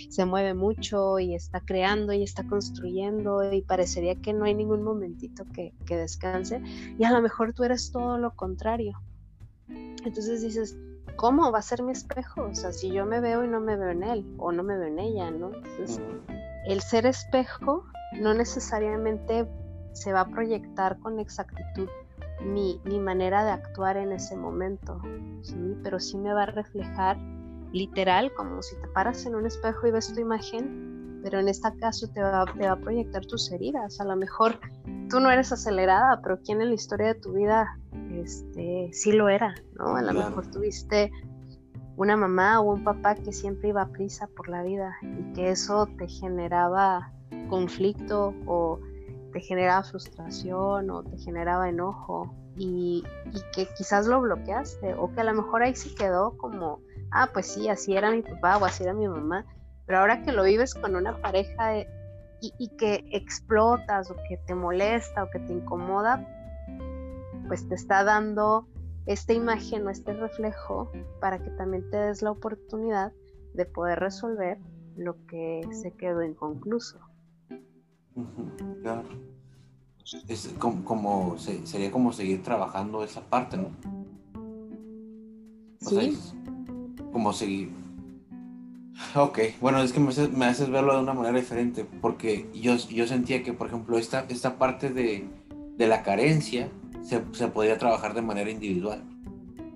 se 0.10 0.26
mueve 0.26 0.54
mucho 0.54 1.20
y 1.20 1.36
está 1.36 1.62
creando 1.62 2.14
y 2.14 2.24
está 2.24 2.44
construyendo 2.46 3.52
y 3.52 3.62
parecería 3.62 4.16
que 4.16 4.34
no 4.34 4.46
hay 4.46 4.54
ningún 4.54 4.84
momentito 4.84 5.46
que, 5.54 5.74
que 5.86 5.96
descanse 5.96 6.62
y 6.98 7.04
a 7.04 7.12
lo 7.12 7.22
mejor 7.22 7.54
tú 7.54 7.64
eres 7.64 7.92
todo 7.92 8.18
lo 8.18 8.36
contrario. 8.36 9.02
Entonces 9.70 10.42
dices, 10.42 10.78
¿cómo 11.16 11.52
va 11.52 11.60
a 11.60 11.62
ser 11.62 11.84
mi 11.84 11.92
espejo? 11.92 12.44
O 12.44 12.56
sea, 12.56 12.72
si 12.72 12.92
yo 12.92 13.06
me 13.06 13.22
veo 13.22 13.44
y 13.44 13.48
no 13.48 13.60
me 13.60 13.78
veo 13.78 13.90
en 13.90 14.04
él 14.04 14.26
o 14.38 14.52
no 14.52 14.64
me 14.64 14.78
veo 14.78 14.88
en 14.88 15.00
ella, 15.00 15.32
¿no? 15.32 15.54
Entonces, 15.54 16.02
el 16.66 16.82
ser 16.82 17.06
espejo 17.06 17.86
no 18.20 18.34
necesariamente 18.34 19.48
se 19.94 20.14
va 20.14 20.22
a 20.22 20.30
proyectar 20.30 21.00
con 21.00 21.20
exactitud 21.20 21.88
mi, 22.44 22.80
manera 23.00 23.46
de 23.46 23.52
actuar 23.52 23.98
en 23.98 24.12
ese 24.12 24.36
momento, 24.36 25.00
¿sí? 25.42 25.78
pero 25.84 26.00
sí 26.00 26.18
me 26.18 26.34
va 26.34 26.44
a 26.44 26.48
reflejar 26.48 27.18
literal, 27.72 28.34
como 28.34 28.62
si 28.62 28.76
te 28.76 28.88
paras 28.90 29.26
en 29.26 29.36
un 29.36 29.46
espejo 29.46 29.88
y 29.88 29.92
ves 29.92 30.14
tu 30.14 30.20
imagen, 30.20 31.20
pero 31.24 31.40
en 31.40 31.48
este 31.48 31.70
caso 31.78 32.08
te 32.08 32.22
va, 32.22 32.46
te 32.46 32.66
va 32.66 32.74
a 32.74 32.80
proyectar 32.80 33.26
tus 33.26 33.52
heridas. 33.52 34.00
A 34.00 34.06
lo 34.06 34.16
mejor 34.16 34.60
tú 35.10 35.20
no 35.20 35.30
eres 35.30 35.52
acelerada, 35.52 36.20
pero 36.22 36.40
¿quién 36.42 36.62
en 36.62 36.70
la 36.70 36.76
historia 36.76 37.08
de 37.08 37.16
tu 37.16 37.34
vida 37.34 37.78
este, 38.12 38.90
sí 38.92 39.12
lo 39.12 39.30
era? 39.30 39.54
¿no? 39.78 39.96
A 39.96 40.02
lo 40.02 40.14
mejor 40.14 40.48
tuviste 40.48 41.12
una 41.98 42.18
mamá 42.18 42.60
o 42.60 42.74
un 42.74 42.84
papá 42.84 43.16
que 43.16 43.32
siempre 43.32 43.70
iba 43.70 43.84
a 43.84 43.90
prisa 43.90 44.28
por 44.36 44.50
la 44.50 44.64
vida 44.64 44.96
y 45.02 45.34
que 45.34 45.52
eso 45.52 45.88
te 45.98 46.08
generaba 46.08 47.12
conflicto 47.50 48.34
o 48.48 48.80
te 49.32 49.40
generaba 49.40 49.84
frustración 49.84 50.90
o 50.90 51.04
te 51.04 51.18
generaba 51.18 51.70
enojo 51.70 52.34
y, 52.58 53.04
que 53.56 53.68
quizás 53.78 54.08
lo 54.08 54.22
bloqueaste 54.22 54.96
o 54.96 55.12
que 55.14 55.22
a 55.22 55.24
lo 55.24 55.34
mejor 55.34 55.64
ahí 55.64 55.76
sí 55.76 55.94
quedó 55.96 56.38
como, 56.38 56.82
ah, 57.12 57.30
pues 57.32 57.48
sí, 57.48 57.70
así 57.70 57.96
era 57.96 58.12
mi 58.12 58.22
papá 58.22 58.58
o 58.58 58.66
así 58.66 58.84
era 58.84 58.94
mi 58.94 59.08
mamá, 59.08 59.46
pero 59.86 60.00
ahora 60.00 60.22
que 60.24 60.32
lo 60.32 60.44
vives 60.44 60.74
con 60.74 60.96
una 60.96 61.22
pareja 61.22 61.78
eh, 61.78 61.88
y, 62.42 62.54
y 62.58 62.70
que 62.70 63.06
explotas 63.12 64.10
o 64.10 64.16
que 64.28 64.38
te 64.38 64.56
molesta 64.56 65.24
o 65.24 65.30
que 65.30 65.40
te 65.40 65.54
incomoda, 65.54 66.26
pues 67.48 67.68
te 67.68 67.76
está 67.76 68.04
dando 68.04 68.68
esta 69.06 69.34
imagen 69.34 69.86
o 69.88 69.90
este 69.90 70.14
reflejo 70.14 70.92
para 71.20 71.40
que 71.44 71.50
también 71.52 71.90
te 71.90 71.98
des 71.98 72.22
la 72.22 72.32
oportunidad 72.32 73.12
de 73.54 73.66
poder 73.66 74.00
resolver 74.00 74.58
lo 74.96 75.26
que 75.28 75.62
se 75.72 75.92
quedó 75.92 76.24
inconcluso. 76.24 77.00
Claro. 78.82 79.04
Es 80.28 80.54
como, 80.60 81.38
sería 81.38 81.92
como 81.92 82.12
seguir 82.12 82.44
trabajando 82.44 83.04
esa 83.04 83.22
parte, 83.22 83.58
¿no? 83.58 83.70
sí. 85.80 86.18
Como 87.12 87.34
seguir. 87.34 87.72
Ok, 89.16 89.40
bueno, 89.60 89.82
es 89.82 89.94
que 89.94 90.00
me 90.00 90.46
haces, 90.46 90.70
verlo 90.70 90.96
de 90.96 91.02
una 91.02 91.14
manera 91.14 91.38
diferente, 91.38 91.86
porque 92.02 92.50
yo, 92.54 92.76
yo 92.76 93.08
sentía 93.08 93.44
que, 93.44 93.54
por 93.54 93.68
ejemplo, 93.68 93.98
esta, 93.98 94.26
esta 94.30 94.58
parte 94.58 94.90
de, 94.90 95.28
de 95.78 95.88
la 95.88 96.04
carencia 96.04 96.70
se, 97.02 97.24
se 97.32 97.48
podría 97.48 97.78
trabajar 97.78 98.14
de 98.14 98.22
manera 98.22 98.50
individual. 98.50 99.04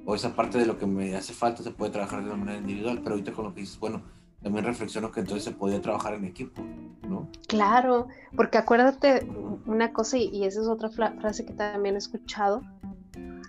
O 0.05 0.13
esa 0.13 0.35
parte 0.35 0.59
de 0.59 0.67
lo 0.67 0.77
que 0.77 0.85
me 0.85 1.15
hace 1.15 1.33
falta 1.33 1.63
se 1.63 1.71
puede 1.71 1.91
trabajar 1.91 2.23
de 2.23 2.35
manera 2.35 2.59
individual, 2.59 2.99
pero 3.01 3.15
ahorita 3.15 3.31
con 3.31 3.45
lo 3.45 3.53
que 3.55 3.61
dices, 3.61 3.79
bueno, 3.79 4.03
también 4.45 4.63
reflexiono 4.63 5.11
que 5.11 5.21
entonces 5.21 5.43
se 5.43 5.51
podría 5.51 5.81
trabajar 5.81 6.13
en 6.13 6.25
equipo, 6.25 6.61
¿no? 7.09 7.27
Claro, 7.47 8.07
porque 8.35 8.59
acuérdate 8.59 9.27
una 9.65 9.91
cosa, 9.91 10.19
y, 10.19 10.45
esa 10.45 10.61
es 10.61 10.67
otra 10.67 10.89
frase 10.89 11.47
que 11.47 11.53
también 11.53 11.95
he 11.95 11.97
escuchado, 11.97 12.61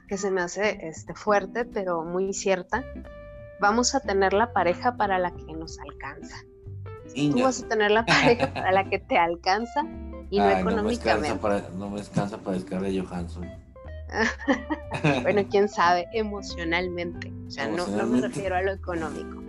que 0.08 0.16
se 0.16 0.30
me 0.30 0.40
hace 0.40 0.88
este, 0.88 1.12
fuerte, 1.12 1.66
pero 1.66 2.02
muy 2.02 2.32
cierta. 2.32 2.82
Vamos 3.60 3.94
a 3.94 4.00
tener 4.00 4.32
la 4.32 4.52
pareja 4.52 4.96
para 4.96 5.18
la 5.18 5.30
que 5.32 5.52
nos 5.52 5.78
alcanza. 5.78 6.44
Tú 7.14 7.42
vas 7.42 7.62
a 7.62 7.68
tener 7.68 7.90
la 7.90 8.04
pareja 8.04 8.52
para 8.52 8.72
la 8.72 8.88
que 8.90 8.98
te 8.98 9.16
alcanza 9.16 9.84
y 10.30 10.38
no 10.38 10.50
económicamente. 10.50 11.38
No 11.76 11.90
me 11.90 11.98
descansa 11.98 12.38
para, 12.38 12.58
Johansson. 12.58 13.48
bueno, 15.22 15.42
quién 15.50 15.68
sabe, 15.68 16.06
emocionalmente. 16.12 17.32
O 17.46 17.50
sea, 17.50 17.68
no, 17.68 17.86
me 17.86 18.20
refiero 18.20 18.56
a 18.56 18.62
lo 18.62 18.72
económico, 18.72 19.40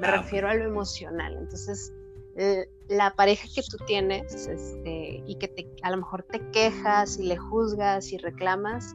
me 0.00 0.06
ah, 0.06 0.18
refiero 0.18 0.48
a 0.48 0.54
lo 0.54 0.64
emocional. 0.64 1.36
Entonces, 1.38 1.92
eh, 2.36 2.68
la 2.88 3.14
pareja 3.14 3.48
que 3.54 3.62
tú 3.62 3.78
tienes 3.86 4.46
este, 4.46 5.22
y 5.26 5.36
que 5.38 5.48
te, 5.48 5.70
a 5.82 5.90
lo 5.90 5.98
mejor 5.98 6.22
te 6.22 6.40
quejas 6.50 7.18
y 7.18 7.24
le 7.24 7.36
juzgas 7.36 8.12
y 8.12 8.18
reclamas, 8.18 8.94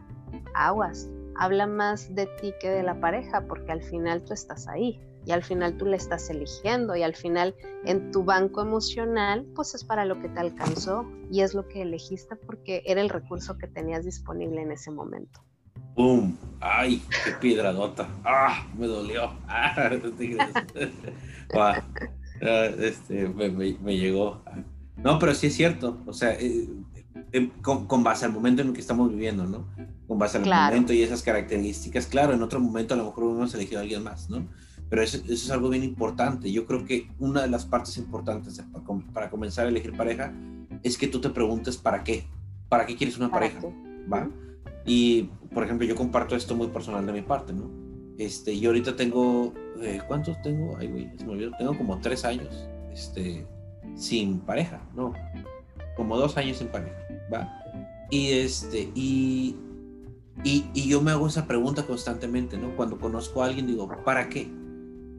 aguas, 0.54 1.10
habla 1.42 1.66
más 1.66 2.14
de 2.14 2.28
ti 2.28 2.54
que 2.62 2.70
de 2.70 2.84
la 2.84 3.00
pareja, 3.00 3.48
porque 3.48 3.72
al 3.72 3.82
final 3.82 4.24
tú 4.24 4.34
estás 4.34 4.68
ahí 4.68 5.00
y 5.26 5.32
al 5.32 5.44
final 5.44 5.76
tú 5.76 5.88
le 5.88 5.98
estás 5.98 6.30
eligiendo 6.30 6.96
y 6.96 7.02
al 7.02 7.16
final 7.16 7.56
en 7.84 8.12
tu 8.12 8.24
banco 8.24 8.62
emocional 8.62 9.48
pues 9.56 9.74
es 9.74 9.84
para 9.84 10.06
lo 10.06 10.22
que 10.22 10.30
te 10.30 10.39
alcanzó 10.39 11.04
y 11.32 11.42
es 11.42 11.56
lo 11.56 11.68
que 11.68 11.82
elegiste 11.82 12.36
porque 12.36 12.84
era 12.86 13.02
el 13.02 13.10
recurso 13.10 13.58
que 13.58 13.66
tenías 13.66 14.06
disponible 14.06 14.62
en 14.62 14.72
ese 14.72 14.92
momento. 14.92 15.42
¡Bum! 15.96 16.38
¡Ay, 16.60 17.02
qué 17.26 17.32
piedradota! 17.32 18.08
¡Ah! 18.24 18.68
Me 18.78 18.86
dolió. 18.86 19.34
¡Ah! 19.48 19.80
ah 22.44 22.66
este, 22.80 23.28
me, 23.30 23.98
llegó. 23.98 24.44
No, 24.96 25.18
pero 25.18 25.34
sí 25.34 25.48
es 25.48 25.56
cierto. 25.56 26.04
O 26.06 26.14
sea, 26.14 26.34
eh, 26.39 26.68
eh, 27.34 27.50
con, 27.62 28.04
base 28.04 28.26
al 28.26 28.34
momento 28.34 28.62
en 28.62 28.70
el 28.70 28.74
que 28.74 28.82
estamos 28.82 29.10
viviendo, 29.10 29.46
¿no? 29.46 29.66
Con 30.08 30.20
base 30.20 30.38
al 30.38 30.46
momento 30.46 30.94
y 30.94 31.02
esas 31.02 31.24
características. 31.24 32.08
Claro, 32.08 32.34
en 32.34 32.42
otro 32.44 32.60
momento 32.60 32.94
a 32.94 32.98
lo 32.98 33.06
mejor 33.06 33.24
hemos 33.24 33.54
elegido 33.54 33.80
a 33.80 33.84
alguien 33.84 34.04
más, 34.04 34.30
¿no? 34.30 34.48
Pero 34.90 35.02
eso, 35.02 35.20
es 35.30 35.50
algo 35.50 35.70
bien 35.70 35.86
importante. 35.86 36.52
Yo 36.52 36.66
creo 36.66 36.84
que 36.84 37.10
una 37.20 37.42
de 37.42 37.48
las 37.48 37.66
partes 37.66 37.98
importantes 37.98 38.62
para, 39.14 39.30
comenzar 39.30 39.66
a 39.66 39.70
elegir 39.70 39.96
pareja 39.96 40.34
es 40.84 40.98
que 40.98 41.08
tú 41.08 41.22
te 41.22 41.30
preguntes 41.30 41.78
para 41.78 42.04
qué. 42.04 42.26
¿Para 42.68 42.86
qué 42.86 42.98
quieres 42.98 43.18
una 43.18 43.32
pareja? 43.32 43.60
¿Va? 44.12 44.30
Y, 44.86 45.30
por 45.54 45.64
ejemplo, 45.64 45.88
yo 45.88 45.96
comparto 45.96 46.36
esto 46.36 46.56
muy 46.56 46.68
personal 46.68 47.06
de 47.06 47.14
mi 47.14 47.22
parte, 47.22 47.54
¿no? 47.54 47.70
Este, 48.18 48.60
yo 48.60 48.70
ahorita 48.70 48.96
tengo, 48.96 49.54
eh, 49.82 50.02
¿cuántos 50.08 50.42
tengo? 50.42 50.76
Ay, 50.78 50.88
güey, 50.88 51.10
se 51.18 51.26
me 51.26 51.32
olvidó. 51.32 51.52
Tengo 51.58 51.78
como 51.78 52.00
tres 52.02 52.26
años, 52.26 52.68
este, 52.92 53.48
sin 53.96 54.40
pareja, 54.40 54.82
¿no? 54.94 55.14
Como 55.96 56.18
dos 56.18 56.36
años 56.38 56.58
sin 56.58 56.68
pareja, 56.68 56.96
Y, 58.10 58.32
este, 58.32 58.92
y, 58.94 59.56
y, 60.44 60.66
y 60.74 60.90
yo 60.90 61.02
me 61.02 61.12
hago 61.12 61.28
esa 61.28 61.48
pregunta 61.48 61.86
constantemente, 61.86 62.58
¿no? 62.58 62.76
Cuando 62.76 62.98
conozco 62.98 63.42
a 63.42 63.48
alguien 63.48 63.68
digo, 63.68 63.90
¿para 64.04 64.28
qué? 64.30 64.50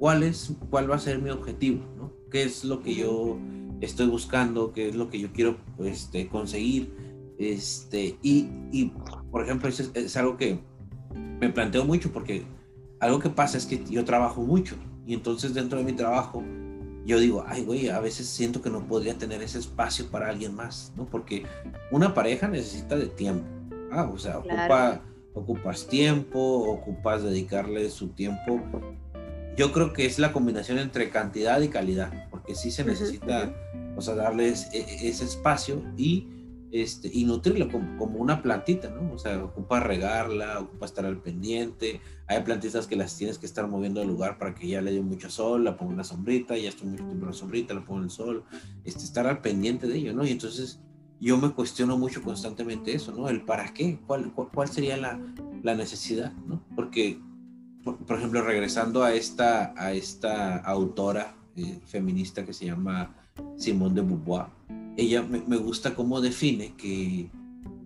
cuál 0.02 0.24
es, 0.24 0.52
cuál 0.68 0.90
va 0.90 0.96
a 0.96 0.98
ser 0.98 1.22
mi 1.22 1.30
objetivo, 1.30 1.84
¿no? 1.96 2.12
¿Qué 2.28 2.42
es 2.42 2.64
lo 2.64 2.82
que 2.82 2.92
yo 2.92 3.38
estoy 3.80 4.08
buscando? 4.08 4.72
¿Qué 4.72 4.88
es 4.88 4.96
lo 4.96 5.08
que 5.08 5.20
yo 5.20 5.32
quiero 5.32 5.58
este, 5.78 6.26
conseguir? 6.26 6.92
Este, 7.38 8.18
y, 8.20 8.48
y, 8.72 8.92
por 9.30 9.44
ejemplo, 9.44 9.68
eso 9.68 9.84
es, 9.94 10.16
algo 10.16 10.36
que 10.36 10.58
me 11.14 11.50
planteo 11.50 11.84
mucho 11.84 12.12
porque 12.12 12.42
algo 12.98 13.20
que 13.20 13.30
pasa 13.30 13.56
es 13.56 13.64
que 13.64 13.84
yo 13.84 14.04
trabajo 14.04 14.42
mucho 14.42 14.74
y 15.06 15.14
entonces 15.14 15.54
dentro 15.54 15.78
de 15.78 15.84
mi 15.84 15.92
trabajo 15.92 16.42
yo 17.04 17.18
digo, 17.18 17.44
ay, 17.46 17.64
güey, 17.64 17.88
a 17.88 18.00
veces 18.00 18.28
siento 18.28 18.62
que 18.62 18.70
no 18.70 18.86
podría 18.86 19.18
tener 19.18 19.42
ese 19.42 19.58
espacio 19.58 20.06
para 20.08 20.28
alguien 20.28 20.54
más, 20.54 20.92
¿no? 20.96 21.06
Porque 21.06 21.44
una 21.90 22.14
pareja 22.14 22.48
necesita 22.48 22.96
de 22.96 23.06
tiempo. 23.06 23.44
Ah, 23.90 24.08
o 24.12 24.18
sea, 24.18 24.38
ocupa, 24.38 25.02
ocupas 25.34 25.86
tiempo, 25.86 26.38
ocupas 26.38 27.22
dedicarle 27.22 27.90
su 27.90 28.08
tiempo. 28.08 28.60
Yo 29.56 29.72
creo 29.72 29.92
que 29.92 30.06
es 30.06 30.18
la 30.18 30.32
combinación 30.32 30.78
entre 30.78 31.10
cantidad 31.10 31.60
y 31.60 31.68
calidad, 31.68 32.28
porque 32.30 32.54
sí 32.54 32.70
se 32.70 32.84
necesita, 32.84 33.52
o 33.96 34.00
sea, 34.00 34.14
darles 34.14 34.68
e, 34.72 34.78
e, 34.78 35.08
ese 35.08 35.24
espacio 35.24 35.82
y 35.96 36.28
este, 36.72 37.10
y 37.12 37.24
nutrirla 37.24 37.68
como, 37.68 38.16
una 38.16 38.42
plantita, 38.42 38.88
¿no? 38.88 39.12
O 39.12 39.18
sea, 39.18 39.44
ocupa 39.44 39.78
regarla, 39.78 40.58
ocupa 40.58 40.86
estar 40.86 41.04
al 41.04 41.18
pendiente. 41.18 42.00
Hay 42.26 42.42
plantitas 42.42 42.86
que 42.86 42.96
las 42.96 43.14
tienes 43.16 43.38
que 43.38 43.44
estar 43.44 43.68
moviendo 43.68 44.00
de 44.00 44.06
lugar 44.06 44.38
para 44.38 44.54
que 44.54 44.66
ya 44.66 44.80
le 44.80 44.90
dé 44.90 45.02
mucho 45.02 45.28
sol, 45.28 45.64
la 45.64 45.76
pongo 45.76 45.92
en 45.92 45.98
la 45.98 46.04
sombrita, 46.04 46.56
ya 46.56 46.70
estoy 46.70 46.88
mucho 46.88 47.04
tiempo 47.04 47.24
en 47.24 47.30
la 47.30 47.36
sombrita, 47.36 47.74
la 47.74 47.84
pongo 47.84 47.98
en 47.98 48.04
el 48.04 48.10
sol, 48.10 48.44
este, 48.84 49.04
estar 49.04 49.26
al 49.26 49.42
pendiente 49.42 49.86
de 49.86 49.98
ello, 49.98 50.14
¿no? 50.14 50.24
Y 50.24 50.30
entonces 50.30 50.80
yo 51.20 51.36
me 51.36 51.50
cuestiono 51.50 51.98
mucho 51.98 52.22
constantemente 52.22 52.94
eso, 52.94 53.12
¿no? 53.12 53.28
El 53.28 53.42
para 53.42 53.74
qué, 53.74 54.00
cuál, 54.06 54.32
cuál, 54.32 54.68
sería 54.68 54.96
la, 54.96 55.20
la, 55.62 55.74
necesidad, 55.74 56.32
¿no? 56.48 56.64
Porque, 56.74 57.20
por, 57.84 58.16
ejemplo, 58.16 58.42
regresando 58.42 59.04
a 59.04 59.12
esta, 59.12 59.74
a 59.76 59.92
esta 59.92 60.56
autora 60.56 61.34
eh, 61.54 61.80
feminista 61.84 62.46
que 62.46 62.54
se 62.54 62.64
llama 62.64 63.14
Simone 63.56 63.94
de 63.94 64.00
Beauvoir, 64.00 64.46
ella 64.96 65.22
me, 65.22 65.56
gusta 65.56 65.94
cómo 65.94 66.20
define 66.20 66.74
que 66.76 67.30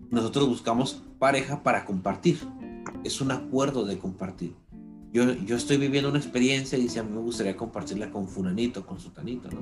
nosotros 0.09 0.47
buscamos 0.47 1.03
pareja 1.19 1.63
para 1.63 1.85
compartir. 1.85 2.39
Es 3.03 3.21
un 3.21 3.31
acuerdo 3.31 3.85
de 3.85 3.97
compartir. 3.97 4.55
Yo, 5.13 5.33
yo 5.33 5.55
estoy 5.55 5.77
viviendo 5.77 6.09
una 6.09 6.19
experiencia 6.19 6.77
y 6.77 6.83
dice, 6.83 6.99
a 6.99 7.03
mí 7.03 7.11
me 7.11 7.21
gustaría 7.21 7.55
compartirla 7.55 8.11
con 8.11 8.27
fulanito, 8.27 8.85
con 8.85 8.99
sutanito, 8.99 9.49
¿no? 9.49 9.61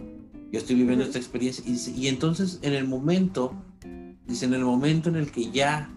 Yo 0.51 0.59
estoy 0.59 0.75
viviendo 0.75 1.03
esta 1.03 1.19
experiencia 1.19 1.63
y, 1.67 2.01
y 2.01 2.07
entonces 2.07 2.59
en 2.61 2.73
el 2.73 2.87
momento, 2.87 3.53
dice, 4.25 4.45
en 4.45 4.53
el 4.53 4.65
momento 4.65 5.09
en 5.09 5.15
el 5.15 5.31
que 5.31 5.51
ya 5.51 5.91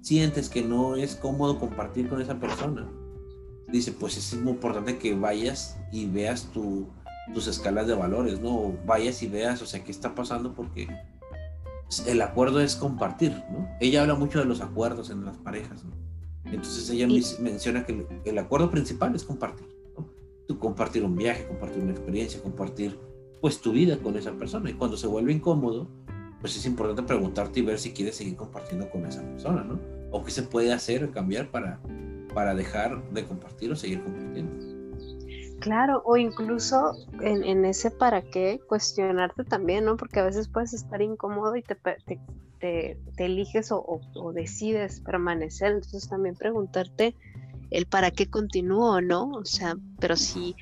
sientes 0.00 0.48
que 0.48 0.62
no 0.62 0.96
es 0.96 1.14
cómodo 1.14 1.58
compartir 1.58 2.08
con 2.08 2.20
esa 2.20 2.38
persona, 2.38 2.88
dice, 3.68 3.92
pues 3.92 4.16
es 4.16 4.40
muy 4.40 4.52
importante 4.52 4.98
que 4.98 5.14
vayas 5.14 5.76
y 5.92 6.06
veas 6.06 6.50
tu, 6.52 6.88
tus 7.32 7.46
escalas 7.46 7.86
de 7.86 7.94
valores, 7.94 8.40
¿no? 8.40 8.74
Vayas 8.84 9.22
y 9.22 9.28
veas, 9.28 9.62
o 9.62 9.66
sea, 9.66 9.82
qué 9.82 9.90
está 9.90 10.14
pasando 10.14 10.52
porque 10.52 10.88
el 12.06 12.22
acuerdo 12.22 12.60
es 12.60 12.76
compartir, 12.76 13.32
¿no? 13.50 13.68
Ella 13.80 14.02
habla 14.02 14.14
mucho 14.14 14.38
de 14.38 14.44
los 14.44 14.60
acuerdos 14.60 15.10
en 15.10 15.24
las 15.24 15.36
parejas, 15.38 15.84
¿no? 15.84 15.92
Entonces 16.44 16.88
ella 16.90 17.06
menciona 17.40 17.84
que 17.86 18.06
el, 18.24 18.38
acuerdo 18.38 18.70
principal 18.70 19.14
es 19.14 19.24
compartir, 19.24 19.66
¿no? 19.96 20.06
Tú 20.46 20.58
compartir 20.58 21.04
un 21.04 21.16
viaje, 21.16 21.46
compartir 21.46 21.82
una 21.82 21.92
experiencia, 21.92 22.42
compartir 22.42 22.98
pues 23.40 23.60
tu 23.60 23.72
vida 23.72 23.98
con 23.98 24.16
esa 24.16 24.32
persona 24.32 24.70
y 24.70 24.74
cuando 24.74 24.96
se 24.96 25.06
vuelve 25.06 25.32
incómodo, 25.32 25.88
pues 26.40 26.56
es 26.56 26.66
importante 26.66 27.02
preguntarte 27.02 27.60
y 27.60 27.62
ver 27.62 27.78
si 27.78 27.92
quieres 27.92 28.16
seguir 28.16 28.36
compartiendo 28.36 28.90
con 28.90 29.06
esa 29.06 29.22
persona, 29.22 29.64
¿no? 29.64 29.80
O 30.10 30.22
qué 30.22 30.30
se 30.30 30.42
puede 30.42 30.72
hacer 30.72 31.04
o 31.04 31.10
cambiar 31.10 31.50
para, 31.50 31.80
para 32.34 32.54
dejar 32.54 33.02
de 33.10 33.24
compartir 33.24 33.72
o 33.72 33.76
seguir 33.76 34.02
compartiendo. 34.02 34.63
Claro, 35.64 36.02
o 36.04 36.18
incluso 36.18 36.94
en, 37.22 37.64
ese 37.64 37.90
para 37.90 38.20
qué 38.20 38.60
cuestionarte 38.68 39.44
también, 39.44 39.86
¿no? 39.86 39.96
Porque 39.96 40.20
a 40.20 40.24
veces 40.24 40.46
puedes 40.46 40.74
estar 40.74 41.00
incómodo 41.00 41.56
y 41.56 41.62
te, 41.62 41.74
te, 42.60 42.98
eliges 43.16 43.72
o, 43.72 43.98
decides 44.34 45.00
permanecer, 45.00 45.72
entonces 45.72 46.06
también 46.06 46.34
preguntarte 46.34 47.16
el 47.70 47.86
para 47.86 48.10
qué 48.10 48.28
continúo, 48.28 49.00
¿no? 49.00 49.30
O 49.30 49.46
sea, 49.46 49.74
pero 50.00 50.16
si 50.16 50.54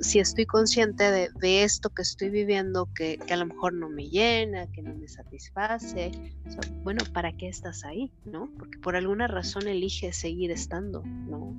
si 0.00 0.18
estoy 0.18 0.46
consciente 0.46 1.04
de, 1.04 1.62
esto 1.62 1.90
que 1.90 2.02
estoy 2.02 2.30
viviendo, 2.30 2.88
que, 2.94 3.18
a 3.30 3.36
lo 3.36 3.46
mejor 3.46 3.74
no 3.74 3.88
me 3.88 4.08
llena, 4.08 4.66
que 4.72 4.82
no 4.82 4.94
me 4.94 5.08
satisface, 5.08 6.10
bueno, 6.82 7.04
¿para 7.12 7.32
qué 7.32 7.48
estás 7.48 7.84
ahí? 7.84 8.10
¿No? 8.24 8.50
Porque 8.58 8.78
por 8.78 8.96
alguna 8.96 9.26
razón 9.26 9.68
eliges 9.68 10.16
seguir 10.16 10.50
estando, 10.50 11.02
¿no? 11.02 11.54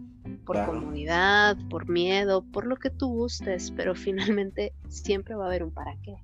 Por 0.45 0.65
comunidad, 0.65 1.57
por 1.69 1.87
miedo, 1.87 2.43
por 2.51 2.65
lo 2.65 2.77
que 2.77 2.89
tú 2.89 3.09
gustes, 3.09 3.71
pero 3.71 3.95
finalmente 3.95 4.73
siempre 4.89 5.35
va 5.35 5.45
a 5.45 5.47
haber 5.47 5.63
un 5.63 5.71
para 5.71 5.95
qué. 6.01 6.15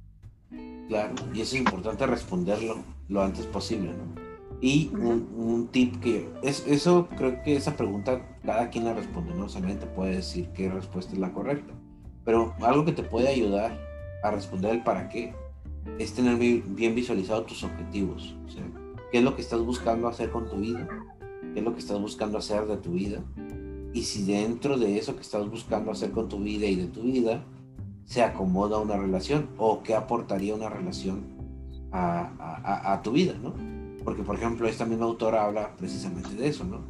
Claro, 0.87 1.15
y 1.33 1.41
es 1.41 1.53
importante 1.53 2.05
responderlo 2.07 2.83
lo 3.09 3.21
antes 3.21 3.45
posible, 3.45 3.91
¿no? 3.93 4.27
Y 4.59 4.87
un, 4.87 5.67
tip 5.71 6.01
que 6.01 6.27
es 6.41 6.65
eso 6.65 7.07
creo 7.15 7.43
que 7.43 7.55
esa 7.55 7.77
pregunta 7.77 8.39
cada 8.43 8.71
quien 8.71 8.85
la 8.85 8.95
responde, 8.95 9.35
no 9.35 9.47
solamente 9.47 9.85
puede 9.85 10.15
decir 10.15 10.49
qué 10.55 10.67
respuesta 10.67 11.13
es 11.13 11.19
la 11.19 11.31
correcta 11.31 11.76
pero 12.27 12.53
algo 12.59 12.83
que 12.83 12.91
te 12.91 13.03
puede 13.03 13.29
ayudar 13.29 13.71
a 14.21 14.31
responder 14.31 14.71
el 14.71 14.83
para 14.83 15.07
qué 15.07 15.33
es 15.97 16.11
tener 16.11 16.35
bien 16.35 16.93
visualizado 16.93 17.43
tus 17.43 17.63
objetivos. 17.63 18.35
O 18.45 18.49
sea, 18.49 18.63
qué 19.13 19.19
es 19.19 19.23
lo 19.23 19.33
que 19.33 19.41
estás 19.41 19.61
buscando 19.61 20.09
hacer 20.09 20.29
con 20.29 20.49
tu 20.49 20.57
vida, 20.57 20.85
qué 21.53 21.59
es 21.59 21.63
lo 21.63 21.71
que 21.71 21.79
estás 21.79 22.01
buscando 22.01 22.37
hacer 22.37 22.65
de 22.65 22.75
tu 22.75 22.91
vida. 22.91 23.23
Y 23.93 24.03
si 24.03 24.25
dentro 24.25 24.77
de 24.77 24.97
eso 24.97 25.15
que 25.15 25.21
estás 25.21 25.49
buscando 25.49 25.89
hacer 25.89 26.11
con 26.11 26.27
tu 26.27 26.39
vida 26.39 26.65
y 26.65 26.75
de 26.75 26.87
tu 26.87 27.03
vida, 27.03 27.45
se 28.03 28.21
acomoda 28.21 28.77
una 28.77 28.97
relación 28.97 29.47
o 29.57 29.81
qué 29.81 29.95
aportaría 29.95 30.53
una 30.53 30.67
relación 30.67 31.23
a, 31.93 32.91
a 32.93 33.01
tu 33.03 33.13
vida, 33.13 33.35
¿no? 33.41 33.53
Porque, 34.03 34.23
por 34.23 34.35
ejemplo, 34.35 34.67
esta 34.67 34.85
misma 34.85 35.05
autora 35.05 35.45
habla 35.45 35.77
precisamente 35.77 36.35
de 36.35 36.49
eso, 36.49 36.65
¿no? 36.65 36.81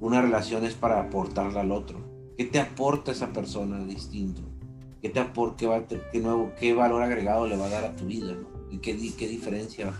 Una 0.00 0.20
relación 0.20 0.64
es 0.64 0.74
para 0.74 1.00
aportarle 1.00 1.60
al 1.60 1.70
otro 1.70 2.13
¿Qué 2.36 2.44
te 2.46 2.58
aporta 2.58 3.12
esa 3.12 3.32
persona 3.32 3.84
distinto? 3.84 4.42
¿Qué, 5.00 5.08
te 5.08 5.20
aporta, 5.20 5.86
qué, 6.10 6.18
nuevo, 6.18 6.52
qué 6.58 6.74
valor 6.74 7.02
agregado 7.02 7.46
le 7.46 7.56
va 7.56 7.66
a 7.66 7.70
dar 7.70 7.84
a 7.84 7.94
tu 7.94 8.06
vida? 8.06 8.34
¿Y 8.72 8.78
qué, 8.78 8.96
qué 9.16 9.28
diferencia 9.28 9.92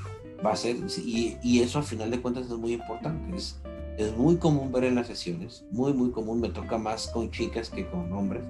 va 0.44 0.50
a 0.50 0.54
hacer? 0.54 0.76
Y, 1.04 1.36
y, 1.44 1.60
eso 1.60 1.78
al 1.78 1.84
final 1.84 2.10
de 2.10 2.20
cuentas 2.20 2.46
es 2.46 2.56
muy 2.56 2.72
importante. 2.72 3.36
Es, 3.36 3.60
es 3.98 4.16
muy 4.16 4.36
común 4.36 4.72
ver 4.72 4.84
en 4.84 4.96
las 4.96 5.06
sesiones, 5.06 5.64
muy, 5.70 5.92
muy 5.92 6.10
común. 6.10 6.40
Me 6.40 6.48
toca 6.48 6.76
más 6.76 7.06
con 7.08 7.30
chicas 7.30 7.70
que 7.70 7.86
con 7.86 8.12
hombres. 8.12 8.42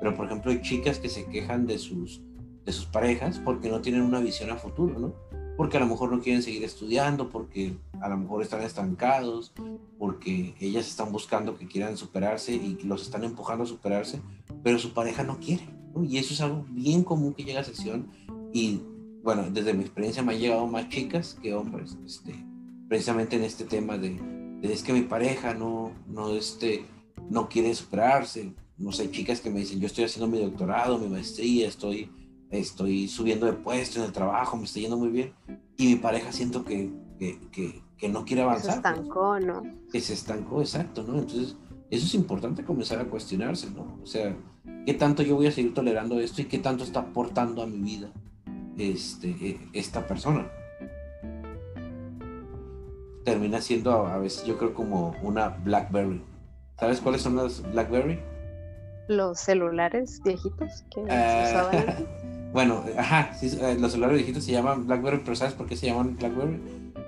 Pero, 0.00 0.16
por 0.16 0.26
ejemplo, 0.26 0.50
hay 0.50 0.60
chicas 0.60 0.98
que 0.98 1.08
se 1.08 1.24
quejan 1.26 1.66
de 1.66 1.78
sus, 1.78 2.20
de 2.64 2.72
sus 2.72 2.86
parejas 2.86 3.40
porque 3.44 3.68
no 3.68 3.80
tienen 3.80 4.02
una 4.02 4.18
visión 4.18 4.50
a 4.50 4.56
futuro, 4.56 4.98
¿no? 4.98 5.14
Porque 5.58 5.76
a 5.76 5.80
lo 5.80 5.86
mejor 5.86 6.12
no 6.12 6.20
quieren 6.20 6.40
seguir 6.40 6.62
estudiando, 6.62 7.30
porque 7.30 7.74
a 8.00 8.08
lo 8.08 8.16
mejor 8.16 8.42
están 8.42 8.62
estancados, 8.62 9.52
porque 9.98 10.54
ellas 10.60 10.86
están 10.86 11.10
buscando 11.10 11.58
que 11.58 11.66
quieran 11.66 11.96
superarse 11.96 12.54
y 12.54 12.78
los 12.84 13.02
están 13.02 13.24
empujando 13.24 13.64
a 13.64 13.66
superarse, 13.66 14.20
pero 14.62 14.78
su 14.78 14.94
pareja 14.94 15.24
no 15.24 15.40
quiere. 15.40 15.68
Y 16.00 16.18
eso 16.18 16.32
es 16.32 16.40
algo 16.42 16.64
bien 16.70 17.02
común 17.02 17.34
que 17.34 17.42
llega 17.42 17.58
a 17.58 17.64
sesión 17.64 18.06
y 18.52 18.82
bueno, 19.24 19.50
desde 19.50 19.74
mi 19.74 19.82
experiencia 19.82 20.22
me 20.22 20.34
han 20.34 20.38
llegado 20.38 20.64
más 20.68 20.88
chicas 20.90 21.36
que 21.42 21.52
hombres, 21.52 21.98
este, 22.06 22.36
precisamente 22.88 23.34
en 23.34 23.42
este 23.42 23.64
tema 23.64 23.98
de, 23.98 24.16
es 24.62 24.84
que 24.84 24.92
mi 24.92 25.02
pareja 25.02 25.54
no, 25.54 25.90
no, 26.06 26.36
este, 26.36 26.84
no 27.30 27.48
quiere 27.48 27.74
superarse. 27.74 28.52
No 28.76 28.92
sé, 28.92 29.10
chicas 29.10 29.40
que 29.40 29.50
me 29.50 29.58
dicen, 29.58 29.80
yo 29.80 29.88
estoy 29.88 30.04
haciendo 30.04 30.28
mi 30.28 30.40
doctorado, 30.40 31.00
mi 31.00 31.08
maestría, 31.08 31.66
estoy 31.66 32.12
estoy 32.50 33.08
subiendo 33.08 33.46
de 33.46 33.52
puesto 33.52 33.98
en 33.98 34.06
el 34.06 34.12
trabajo, 34.12 34.56
me 34.56 34.64
está 34.64 34.80
yendo 34.80 34.96
muy 34.96 35.08
bien, 35.08 35.32
y 35.76 35.86
mi 35.86 35.96
pareja 35.96 36.32
siento 36.32 36.64
que, 36.64 36.90
que, 37.18 37.82
que, 37.96 38.08
no 38.08 38.24
quiere 38.24 38.42
avanzar. 38.42 38.72
Se 38.72 38.76
estancó, 38.76 39.38
¿no? 39.38 39.62
Que 39.92 40.00
se 40.00 40.14
estancó, 40.14 40.60
exacto, 40.60 41.02
¿no? 41.02 41.18
Entonces, 41.18 41.56
eso 41.90 42.06
es 42.06 42.14
importante 42.14 42.64
comenzar 42.64 43.00
a 43.00 43.04
cuestionarse, 43.04 43.70
¿no? 43.70 43.98
O 44.02 44.06
sea, 44.06 44.36
¿qué 44.86 44.94
tanto 44.94 45.22
yo 45.22 45.36
voy 45.36 45.46
a 45.46 45.52
seguir 45.52 45.74
tolerando 45.74 46.18
esto 46.20 46.42
y 46.42 46.46
qué 46.46 46.58
tanto 46.58 46.84
está 46.84 47.00
aportando 47.00 47.62
a 47.62 47.66
mi 47.66 47.78
vida 47.78 48.10
este, 48.76 49.30
e, 49.30 49.60
esta 49.72 50.06
persona? 50.06 50.50
Termina 53.24 53.60
siendo 53.60 54.06
a 54.06 54.18
veces, 54.18 54.44
yo 54.44 54.56
creo, 54.56 54.74
como 54.74 55.14
una 55.22 55.48
Blackberry. 55.48 56.22
¿Sabes 56.78 57.00
cuáles 57.00 57.22
son 57.22 57.36
las 57.36 57.62
Blackberry? 57.72 58.18
Los 59.08 59.40
celulares 59.40 60.20
viejitos 60.22 60.84
que 60.90 61.04
se 61.04 61.12
ah, 61.12 61.44
usaban. 61.46 62.06
Bueno, 62.52 62.82
ajá, 62.96 63.30
eh, 63.42 63.76
los 63.78 63.92
celulares 63.92 64.18
viejitos 64.18 64.44
se 64.44 64.52
llaman 64.52 64.86
BlackBerry, 64.86 65.20
pero 65.24 65.36
¿sabes 65.36 65.54
por 65.54 65.66
qué 65.66 65.76
se 65.76 65.86
llaman 65.86 66.16
BlackBerry? 66.16 66.60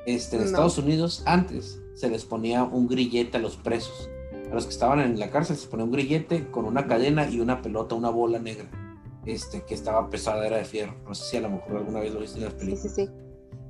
Este, 0.07 0.37
en 0.37 0.43
Estados 0.43 0.79
Unidos 0.79 1.23
antes 1.27 1.81
se 1.95 2.11
les 2.11 2.25
ponía 2.25 2.65
un 2.65 2.89
grillete 2.89 3.37
a 3.37 3.41
los 3.41 3.57
presos. 3.57 4.09
A 4.51 4.55
los 4.55 4.65
que 4.65 4.73
estaban 4.73 5.01
en 5.01 5.19
la 5.19 5.31
cárcel 5.31 5.57
se 5.57 5.69
ponía 5.69 5.85
un 5.85 5.93
grillete 5.93 6.51
con 6.51 6.65
una 6.65 6.87
cadena 6.87 7.29
y 7.29 7.41
una 7.41 7.63
pelota, 7.63 7.95
una 7.95 8.11
bola 8.11 8.39
negra, 8.39 8.69
este, 9.25 9.63
que 9.63 9.75
estaba 9.75 10.11
pesada, 10.11 10.47
era 10.47 10.57
de 10.57 10.65
fierro. 10.65 10.95
No 11.07 11.15
sé 11.15 11.25
si 11.25 11.37
a 11.37 11.41
lo 11.41 11.51
mejor 11.51 11.77
alguna 11.77 12.01
vez 12.01 12.13
lo 12.13 12.21
viste 12.21 12.39
en 12.39 12.45
las 12.45 12.55
películas. 12.55 12.83
Sí, 12.95 13.07
sí, 13.07 13.09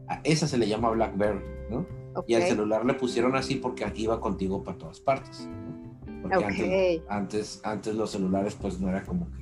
A 0.09 0.21
esa 0.25 0.47
se 0.47 0.59
le 0.59 0.67
llama 0.67 0.91
BlackBerry, 0.91 1.41
¿no? 1.71 1.87
Y 2.27 2.35
al 2.35 2.43
celular 2.43 2.85
le 2.85 2.95
pusieron 2.95 3.37
así 3.37 3.57
porque 3.57 3.91
iba 3.95 4.21
contigo 4.21 4.65
para 4.65 4.79
todas 4.79 5.01
partes. 5.01 5.49
Porque 6.23 6.45
antes, 6.45 7.03
antes, 7.09 7.61
antes 7.63 7.95
los 7.95 8.11
celulares 8.11 8.57
pues 8.61 8.81
no 8.81 8.89
era 8.89 9.05
como 9.05 9.31
que 9.31 9.40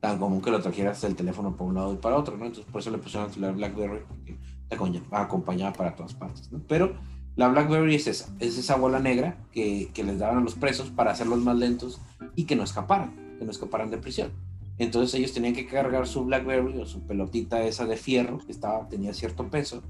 tan 0.00 0.18
común 0.18 0.40
que 0.40 0.50
lo 0.50 0.60
trajeras 0.60 1.04
el 1.04 1.14
teléfono 1.14 1.52
para 1.52 1.64
un 1.64 1.74
lado 1.74 1.92
y 1.92 1.96
para 1.96 2.16
otro, 2.16 2.36
¿no? 2.36 2.46
Entonces 2.46 2.70
por 2.70 2.80
eso 2.80 2.90
le 2.90 2.98
pusieron 2.98 3.28
el 3.28 3.34
celular 3.34 3.54
BlackBerry, 3.54 4.00
porque 4.08 4.36
te 4.68 4.76
acompañaba 5.12 5.72
para 5.72 5.94
todas 5.94 6.14
partes, 6.14 6.50
¿no? 6.50 6.60
Pero 6.66 6.94
la 7.36 7.48
BlackBerry 7.48 7.94
es 7.94 8.06
esa, 8.06 8.34
es 8.40 8.58
esa 8.58 8.76
bola 8.76 8.98
negra 8.98 9.36
que, 9.52 9.90
que 9.92 10.02
les 10.04 10.18
daban 10.18 10.38
a 10.38 10.40
los 10.40 10.54
presos 10.54 10.90
para 10.90 11.12
hacerlos 11.12 11.40
más 11.40 11.56
lentos 11.56 12.00
y 12.34 12.44
que 12.44 12.56
no 12.56 12.64
escaparan, 12.64 13.36
que 13.38 13.44
no 13.44 13.50
escaparan 13.50 13.90
de 13.90 13.98
prisión. 13.98 14.32
Entonces 14.78 15.14
ellos 15.18 15.32
tenían 15.32 15.54
que 15.54 15.66
cargar 15.66 16.06
su 16.06 16.24
BlackBerry 16.24 16.78
o 16.78 16.86
su 16.86 17.02
pelotita 17.02 17.62
esa 17.64 17.84
de 17.84 17.96
fierro 17.96 18.38
que 18.38 18.52
estaba, 18.52 18.88
tenía 18.88 19.12
cierto 19.12 19.48
peso 19.48 19.82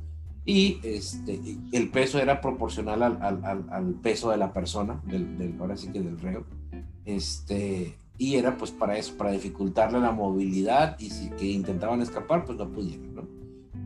y 0.45 0.81
este, 0.83 1.41
el 1.73 1.91
peso 1.91 2.19
era 2.19 2.41
proporcional 2.41 3.03
al, 3.03 3.23
al, 3.23 3.67
al 3.71 3.95
peso 4.03 4.31
de 4.31 4.37
la 4.37 4.53
persona, 4.53 5.01
del, 5.05 5.39
del, 5.39 5.55
ahora 5.61 5.77
sí 5.77 5.93
que 5.93 6.01
del 6.01 6.19
reo. 6.19 6.45
Este, 7.05 7.97
y 8.21 8.37
era 8.37 8.59
pues 8.59 8.71
para 8.71 8.99
eso, 8.99 9.16
para 9.16 9.31
dificultarle 9.31 9.99
la 9.99 10.12
movilidad 10.12 10.95
y 10.99 11.09
si 11.09 11.31
que 11.31 11.47
intentaban 11.47 12.03
escapar, 12.03 12.45
pues 12.45 12.59
no 12.59 12.71
pudieron, 12.71 13.14
¿no? 13.14 13.23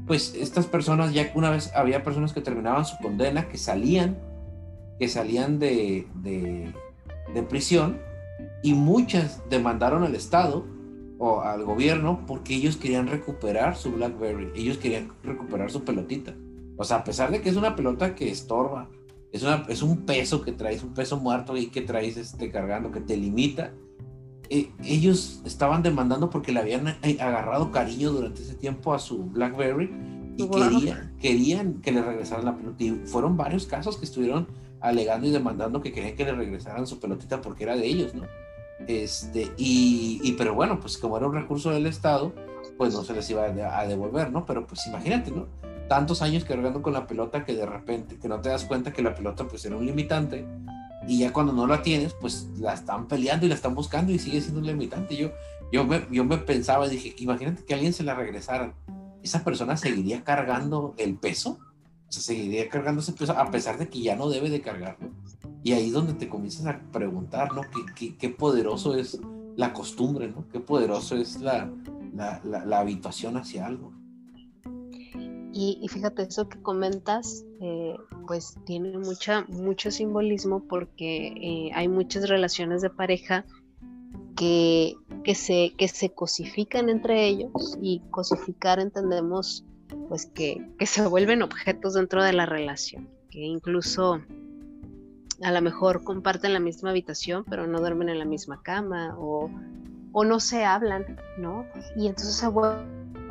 Pues 0.08 0.34
estas 0.34 0.66
personas, 0.66 1.14
ya 1.14 1.30
una 1.36 1.50
vez 1.50 1.70
había 1.72 2.02
personas 2.02 2.32
que 2.32 2.40
terminaban 2.40 2.84
su 2.84 2.96
condena, 3.00 3.48
que 3.48 3.58
salían, 3.58 4.18
que 4.98 5.06
salían 5.06 5.60
de, 5.60 6.08
de, 6.16 6.74
de 7.32 7.42
prisión 7.44 8.00
y 8.64 8.74
muchas 8.74 9.40
demandaron 9.50 10.02
al 10.02 10.16
Estado 10.16 10.66
o 11.18 11.42
al 11.42 11.64
gobierno 11.64 12.24
porque 12.26 12.56
ellos 12.56 12.76
querían 12.76 13.06
recuperar 13.06 13.76
su 13.76 13.92
BlackBerry, 13.92 14.50
ellos 14.56 14.78
querían 14.78 15.12
recuperar 15.22 15.70
su 15.70 15.84
pelotita. 15.84 16.34
O 16.76 16.82
sea, 16.82 16.98
a 16.98 17.04
pesar 17.04 17.30
de 17.30 17.40
que 17.40 17.50
es 17.50 17.56
una 17.56 17.76
pelota 17.76 18.16
que 18.16 18.32
estorba, 18.32 18.90
es, 19.30 19.44
una, 19.44 19.64
es 19.68 19.80
un 19.80 20.04
peso 20.04 20.42
que 20.42 20.50
traes, 20.50 20.82
un 20.82 20.92
peso 20.92 21.20
muerto 21.20 21.56
y 21.56 21.68
que 21.68 21.82
traes 21.82 22.16
este, 22.16 22.50
cargando, 22.50 22.90
que 22.90 23.00
te 23.00 23.16
limita, 23.16 23.72
eh, 24.54 24.70
ellos 24.84 25.42
estaban 25.44 25.82
demandando 25.82 26.30
porque 26.30 26.52
le 26.52 26.60
habían 26.60 26.86
eh, 27.02 27.16
agarrado 27.20 27.72
cariño 27.72 28.12
durante 28.12 28.40
ese 28.40 28.54
tiempo 28.54 28.94
a 28.94 29.00
su 29.00 29.24
BlackBerry 29.24 29.90
y 30.36 30.48
querían, 30.48 31.16
querían 31.20 31.74
que 31.80 31.90
le 31.90 32.02
regresaran 32.02 32.44
la 32.44 32.56
pelota. 32.56 32.84
Y 32.84 32.92
fueron 33.04 33.36
varios 33.36 33.66
casos 33.66 33.96
que 33.96 34.04
estuvieron 34.04 34.46
alegando 34.80 35.26
y 35.26 35.32
demandando 35.32 35.80
que 35.80 35.90
querían 35.90 36.14
que 36.14 36.24
le 36.24 36.34
regresaran 36.34 36.86
su 36.86 37.00
pelotita 37.00 37.40
porque 37.40 37.64
era 37.64 37.74
de 37.74 37.84
ellos, 37.84 38.14
¿no? 38.14 38.22
Este, 38.86 39.50
y, 39.56 40.32
pero 40.38 40.54
bueno, 40.54 40.78
pues 40.78 40.98
como 40.98 41.16
era 41.16 41.26
un 41.26 41.34
recurso 41.34 41.70
del 41.70 41.86
Estado, 41.86 42.32
pues 42.78 42.94
no 42.94 43.02
se 43.02 43.12
les 43.12 43.28
iba 43.30 43.42
a 43.46 43.86
devolver, 43.88 44.30
¿no? 44.30 44.46
Pero 44.46 44.68
pues 44.68 44.86
imagínate, 44.86 45.32
¿no? 45.32 45.48
Tantos 45.88 46.22
años 46.22 46.44
cargando 46.44 46.80
con 46.80 46.92
la 46.92 47.08
pelota 47.08 47.44
que 47.44 47.56
de 47.56 47.66
repente, 47.66 48.20
que 48.20 48.28
no 48.28 48.40
te 48.40 48.50
das 48.50 48.66
cuenta 48.66 48.92
que 48.92 49.02
la 49.02 49.16
pelota 49.16 49.48
pues 49.48 49.64
era 49.64 49.76
un 49.76 49.84
limitante 49.84 50.46
y 51.06 51.18
ya 51.18 51.32
cuando 51.32 51.52
no 51.52 51.66
la 51.66 51.82
tienes, 51.82 52.14
pues 52.14 52.48
la 52.58 52.74
están 52.74 53.06
peleando 53.08 53.46
y 53.46 53.48
la 53.48 53.54
están 53.54 53.74
buscando 53.74 54.12
y 54.12 54.18
sigue 54.18 54.40
siendo 54.40 54.60
un 54.60 54.66
limitante. 54.66 55.16
Yo, 55.16 55.30
yo, 55.72 55.84
me, 55.84 56.06
yo 56.10 56.24
me 56.24 56.38
pensaba, 56.38 56.88
dije, 56.88 57.14
imagínate 57.18 57.64
que 57.64 57.74
alguien 57.74 57.92
se 57.92 58.02
la 58.02 58.14
regresara, 58.14 58.74
¿esa 59.22 59.44
persona 59.44 59.76
seguiría 59.76 60.24
cargando 60.24 60.94
el 60.96 61.16
peso? 61.16 61.58
O 62.08 62.12
sea, 62.12 62.22
seguiría 62.22 62.68
cargando 62.68 63.00
ese 63.00 63.12
peso 63.12 63.32
a 63.32 63.50
pesar 63.50 63.78
de 63.78 63.88
que 63.88 64.00
ya 64.00 64.16
no 64.16 64.28
debe 64.28 64.50
de 64.50 64.60
cargarlo. 64.60 65.10
Y 65.62 65.72
ahí 65.72 65.86
es 65.86 65.92
donde 65.92 66.14
te 66.14 66.28
comienzas 66.28 66.66
a 66.66 66.78
preguntar, 66.92 67.54
¿no? 67.54 67.62
Qué, 67.96 68.16
qué, 68.16 68.28
poderoso 68.28 68.94
es 68.94 69.18
la 69.56 69.72
costumbre, 69.72 70.28
¿no? 70.28 70.46
Qué 70.52 70.60
poderoso 70.60 71.16
es 71.16 71.40
la, 71.40 71.70
la, 72.14 72.40
la, 72.44 72.78
habituación 72.80 73.38
hacia 73.38 73.66
algo. 73.66 73.90
Y, 75.56 75.86
fíjate, 75.88 76.22
eso 76.22 76.48
que 76.48 76.60
comentas, 76.60 77.44
eh, 77.60 77.94
pues 78.26 78.56
tiene 78.66 78.98
mucha, 78.98 79.44
mucho 79.44 79.92
simbolismo 79.92 80.64
porque 80.66 81.28
eh, 81.28 81.70
hay 81.74 81.86
muchas 81.86 82.28
relaciones 82.28 82.82
de 82.82 82.90
pareja 82.90 83.44
que, 84.34 84.94
que, 85.22 85.36
se, 85.36 85.72
que 85.78 85.86
se 85.86 86.10
cosifican 86.10 86.88
entre 86.88 87.28
ellos 87.28 87.78
y 87.80 88.02
cosificar 88.10 88.80
entendemos 88.80 89.64
pues 90.08 90.26
que, 90.26 90.68
que 90.76 90.86
se 90.86 91.06
vuelven 91.06 91.42
objetos 91.42 91.94
dentro 91.94 92.24
de 92.24 92.32
la 92.32 92.46
relación, 92.46 93.08
que 93.30 93.38
incluso 93.38 94.20
a 95.42 95.52
lo 95.52 95.62
mejor 95.62 96.04
comparten 96.04 96.52
la 96.52 96.60
misma 96.60 96.90
habitación, 96.90 97.44
pero 97.48 97.66
no 97.66 97.78
duermen 97.78 98.08
en 98.08 98.18
la 98.18 98.24
misma 98.24 98.60
cama 98.62 99.16
o, 99.18 99.50
no 100.24 100.40
se 100.40 100.64
hablan, 100.64 101.04
¿no? 101.38 101.66
Y 101.96 102.06
entonces 102.06 102.34
se 102.34 102.48
vuelve 102.48 102.84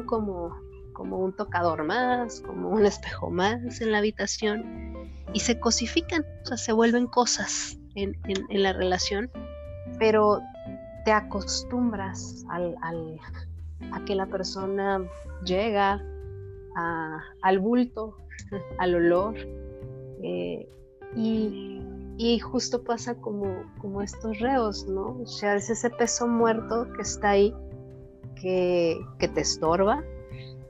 como, 0.05 0.53
como 0.93 1.19
un 1.19 1.33
tocador 1.33 1.83
más, 1.83 2.41
como 2.41 2.69
un 2.69 2.85
espejo 2.85 3.29
más 3.29 3.81
en 3.81 3.91
la 3.91 3.97
habitación 3.99 5.11
y 5.33 5.39
se 5.39 5.59
cosifican, 5.59 6.25
o 6.43 6.45
sea, 6.45 6.57
se 6.57 6.71
vuelven 6.71 7.07
cosas 7.07 7.77
en, 7.95 8.15
la 8.49 8.73
relación, 8.73 9.29
pero 9.99 10.41
te 11.05 11.11
acostumbras 11.11 12.45
al, 12.49 12.75
a 13.91 14.05
que 14.05 14.15
la 14.15 14.27
persona 14.27 15.03
llega 15.43 16.03
al 17.41 17.59
bulto, 17.59 18.17
al 18.77 18.95
olor, 18.95 19.35
eh, 20.23 20.67
y, 21.15 21.81
y 22.17 22.39
justo 22.39 22.83
pasa 22.83 23.15
como, 23.15 23.63
como 23.79 24.01
estos 24.01 24.39
reos, 24.39 24.87
¿no? 24.87 25.17
O 25.21 25.27
sea, 25.27 25.55
es 25.55 25.69
ese 25.69 25.89
peso 25.89 26.27
muerto 26.27 26.87
que 26.95 27.01
está 27.01 27.31
ahí, 27.31 27.53
que, 28.35 28.99
que 29.19 29.27
te 29.27 29.41
estorba, 29.41 30.03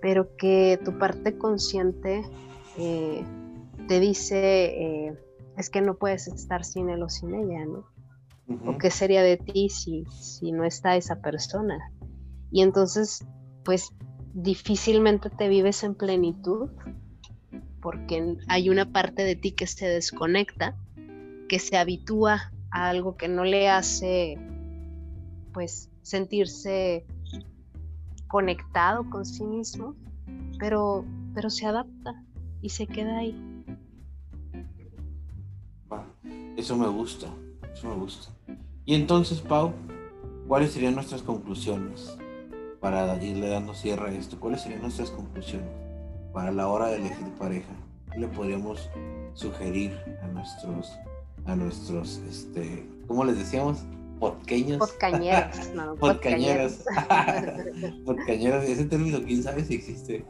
pero 0.03 0.35
que 0.35 0.77
tu 0.83 0.97
parte 0.99 1.37
consciente 1.37 2.23
eh, 2.77 3.23
te 3.87 4.01
dice, 4.01 4.65
eh, 4.65 5.17
es 5.55 5.69
que 5.69 5.79
no 5.79 5.95
puedes 5.95 6.27
estar 6.27 6.65
sin 6.65 6.89
él 6.89 7.03
o 7.03 7.09
sin 7.09 7.33
ella, 7.33 7.65
¿no? 7.65 7.85
¿O 8.67 8.77
qué 8.77 8.91
sería 8.91 9.23
de 9.23 9.37
ti 9.37 9.69
si, 9.69 10.03
si 10.11 10.51
no 10.51 10.65
está 10.65 10.97
esa 10.97 11.21
persona? 11.21 11.79
Y 12.51 12.63
entonces, 12.63 13.25
pues 13.63 13.93
difícilmente 14.33 15.29
te 15.29 15.47
vives 15.47 15.85
en 15.85 15.95
plenitud 15.95 16.69
porque 17.81 18.35
hay 18.49 18.69
una 18.69 18.91
parte 18.91 19.23
de 19.23 19.37
ti 19.37 19.53
que 19.53 19.67
se 19.67 19.87
desconecta 19.87 20.75
que 21.47 21.59
se 21.59 21.77
habitúa 21.77 22.51
a 22.71 22.89
algo 22.89 23.15
que 23.15 23.29
no 23.29 23.45
le 23.45 23.69
hace 23.69 24.37
pues 25.53 25.89
sentirse 26.01 27.05
conectado 28.33 29.07
con 29.11 29.27
sí 29.27 29.43
mismo, 29.43 29.93
pero, 30.57 31.05
pero 31.35 31.51
se 31.51 31.67
adapta 31.67 32.23
y 32.63 32.69
se 32.69 32.87
queda 32.87 33.19
ahí. 33.19 33.35
Eso 36.57 36.75
me 36.75 36.87
gusta, 36.87 37.27
eso 37.71 37.89
me 37.89 37.93
gusta. 37.93 38.33
Y 38.85 38.95
entonces, 38.95 39.39
Pau, 39.39 39.71
¿cuáles 40.47 40.71
serían 40.71 40.95
nuestras 40.95 41.21
conclusiones 41.21 42.17
para 42.79 43.23
irle 43.23 43.49
dando 43.49 43.75
cierre 43.75 44.09
a 44.09 44.13
esto? 44.13 44.39
¿Cuáles 44.39 44.61
serían 44.61 44.81
nuestras 44.81 45.11
conclusiones 45.11 45.69
para 46.33 46.51
la 46.51 46.67
hora 46.69 46.87
de 46.87 46.95
elegir 46.95 47.27
pareja? 47.37 47.73
¿Qué 48.11 48.19
le 48.19 48.29
podríamos 48.29 48.89
sugerir 49.35 49.95
a 50.23 50.27
nuestros 50.29 50.91
a 51.45 51.55
nuestros, 51.55 52.17
este, 52.27 52.89
¿cómo 53.05 53.25
les 53.25 53.37
decíamos? 53.37 53.83
Podqueños. 54.23 54.77
Podcañeros, 54.77 55.71
no. 55.75 55.95
Podcañeros. 55.95 56.85
Podcañeros, 58.05 58.63
ese 58.69 58.85
término, 58.85 59.21
quién 59.21 59.43
sabe 59.43 59.65
si 59.65 59.75
existe. 59.75 60.23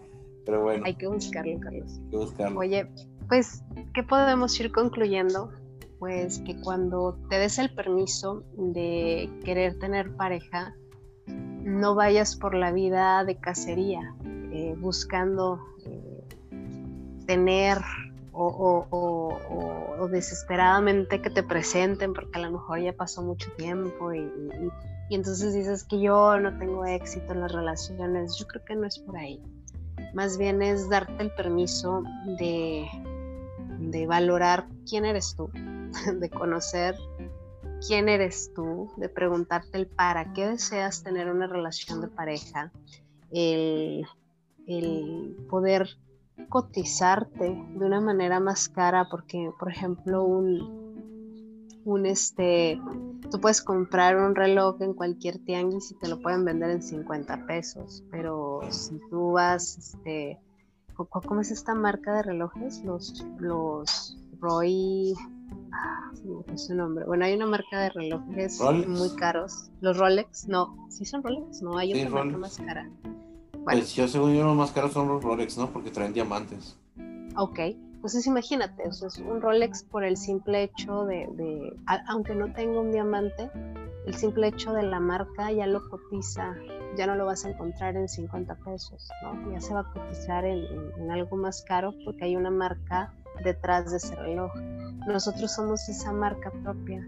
Pero 0.45 0.63
bueno. 0.63 0.83
Hay 0.83 0.95
que 0.95 1.05
buscarlo, 1.05 1.59
Carlos. 1.59 1.99
Hay 1.99 2.09
que 2.09 2.17
buscarlo. 2.17 2.59
Oye, 2.59 2.87
pues, 3.29 3.63
¿qué 3.93 4.01
podemos 4.01 4.59
ir 4.59 4.71
concluyendo? 4.71 5.51
Pues 5.99 6.39
que 6.39 6.59
cuando 6.61 7.19
te 7.29 7.37
des 7.37 7.59
el 7.59 7.73
permiso 7.75 8.43
de 8.57 9.29
querer 9.45 9.77
tener 9.77 10.15
pareja, 10.15 10.75
no 11.27 11.93
vayas 11.93 12.35
por 12.35 12.55
la 12.55 12.71
vida 12.71 13.23
de 13.23 13.39
cacería, 13.39 14.15
eh, 14.51 14.75
buscando 14.79 15.59
eh, 15.85 16.23
tener 17.27 17.77
o, 18.33 20.07
desesperadamente 20.11 21.21
que 21.21 21.29
te 21.29 21.43
presenten 21.43 22.13
porque 22.13 22.39
a 22.39 22.41
lo 22.41 22.51
mejor 22.51 22.79
ya 22.81 22.93
pasó 22.93 23.21
mucho 23.21 23.51
tiempo 23.53 24.13
y, 24.13 24.29
entonces 25.09 25.53
dices 25.53 25.83
que 25.83 26.01
yo 26.01 26.39
no 26.39 26.57
tengo 26.57 26.85
éxito 26.85 27.33
en 27.33 27.41
las 27.41 27.51
relaciones. 27.51 28.35
Yo 28.35 28.47
creo 28.47 28.65
que 28.65 28.75
no 28.75 28.87
es 28.87 28.97
por 28.97 29.15
ahí. 29.15 29.41
Más 30.13 30.37
bien 30.37 30.61
es 30.61 30.89
darte 30.89 31.21
el 31.21 31.31
permiso 31.31 32.03
de, 32.39 32.87
de 33.79 34.07
valorar 34.07 34.67
quién 34.89 35.05
eres 35.05 35.35
tú, 35.35 35.51
de 36.19 36.29
conocer 36.29 36.95
quién 37.85 38.09
eres 38.09 38.51
tú, 38.55 38.91
de 38.97 39.09
preguntarte 39.09 39.77
el 39.77 39.87
para 39.87 40.33
qué 40.33 40.47
deseas 40.47 41.03
tener 41.03 41.29
una 41.29 41.47
relación 41.47 42.01
de 42.01 42.07
pareja, 42.07 42.71
el, 43.31 44.05
el 44.67 45.35
poder 45.49 45.89
cotizarte 46.49 47.45
de 47.45 47.85
una 47.85 48.01
manera 48.01 48.39
más 48.39 48.69
cara 48.69 49.07
porque, 49.09 49.51
por 49.59 49.71
ejemplo, 49.71 50.23
un, 50.23 50.93
un 51.85 52.05
este, 52.05 52.79
tú 53.31 53.39
puedes 53.39 53.61
comprar 53.61 54.17
un 54.17 54.35
reloj 54.35 54.81
en 54.81 54.93
cualquier 54.93 55.39
tianguis 55.39 55.91
y 55.91 55.95
te 55.95 56.07
lo 56.07 56.21
pueden 56.21 56.45
vender 56.45 56.71
en 56.71 56.81
50 56.81 57.45
pesos, 57.45 58.03
pero 58.11 58.61
si 58.69 58.99
tú 59.09 59.33
vas, 59.33 59.77
este, 59.77 60.39
¿cómo 60.95 61.41
es 61.41 61.51
esta 61.51 61.75
marca 61.75 62.13
de 62.15 62.23
relojes? 62.23 62.83
Los, 62.83 63.25
los 63.39 64.17
Roy, 64.39 65.13
ah, 65.71 66.11
es 66.53 66.65
su 66.67 66.75
nombre. 66.75 67.05
Bueno, 67.05 67.25
hay 67.25 67.35
una 67.35 67.47
marca 67.47 67.79
de 67.79 67.89
relojes 67.89 68.59
muy 68.87 69.09
caros. 69.15 69.69
Los 69.81 69.97
Rolex, 69.97 70.47
no, 70.47 70.87
¿sí 70.89 71.05
son 71.05 71.23
Rolex? 71.23 71.61
No, 71.61 71.77
hay 71.77 71.93
otra 71.93 72.09
marca 72.09 72.37
más 72.37 72.57
cara. 72.57 72.89
Pues 73.63 73.93
yo 73.93 74.07
según 74.07 74.35
yo 74.35 74.43
los 74.43 74.55
más 74.55 74.71
caros 74.71 74.93
son 74.93 75.07
los 75.07 75.23
Rolex, 75.23 75.57
¿no? 75.57 75.69
Porque 75.69 75.91
traen 75.91 76.13
diamantes. 76.13 76.77
Ok, 77.35 77.59
entonces 77.59 78.27
imagínate, 78.27 78.87
o 78.87 78.91
sea, 78.91 79.07
es 79.07 79.17
un 79.17 79.41
Rolex 79.41 79.83
por 79.83 80.03
el 80.03 80.17
simple 80.17 80.63
hecho 80.63 81.05
de, 81.05 81.27
aunque 82.07 82.35
no 82.35 82.51
tenga 82.53 82.79
un 82.81 82.91
diamante, 82.91 83.49
el 84.05 84.13
simple 84.13 84.49
hecho 84.49 84.73
de 84.73 84.83
la 84.83 84.99
marca 84.99 85.51
ya 85.51 85.65
lo 85.65 85.89
cotiza, 85.89 86.53
ya 86.97 87.07
no 87.07 87.15
lo 87.15 87.25
vas 87.25 87.45
a 87.45 87.49
encontrar 87.49 87.95
en 87.95 88.09
50 88.09 88.55
pesos, 88.55 89.09
¿no? 89.23 89.51
Ya 89.51 89.61
se 89.61 89.73
va 89.73 89.79
a 89.79 89.93
cotizar 89.93 90.43
en, 90.45 90.65
en 90.97 91.11
algo 91.11 91.37
más 91.37 91.63
caro 91.63 91.93
porque 92.03 92.25
hay 92.25 92.35
una 92.35 92.51
marca 92.51 93.13
detrás 93.43 93.89
de 93.89 93.97
ese 93.97 94.15
reloj. 94.15 94.51
Nosotros 95.07 95.51
somos 95.51 95.87
esa 95.89 96.11
marca 96.11 96.51
propia. 96.63 97.07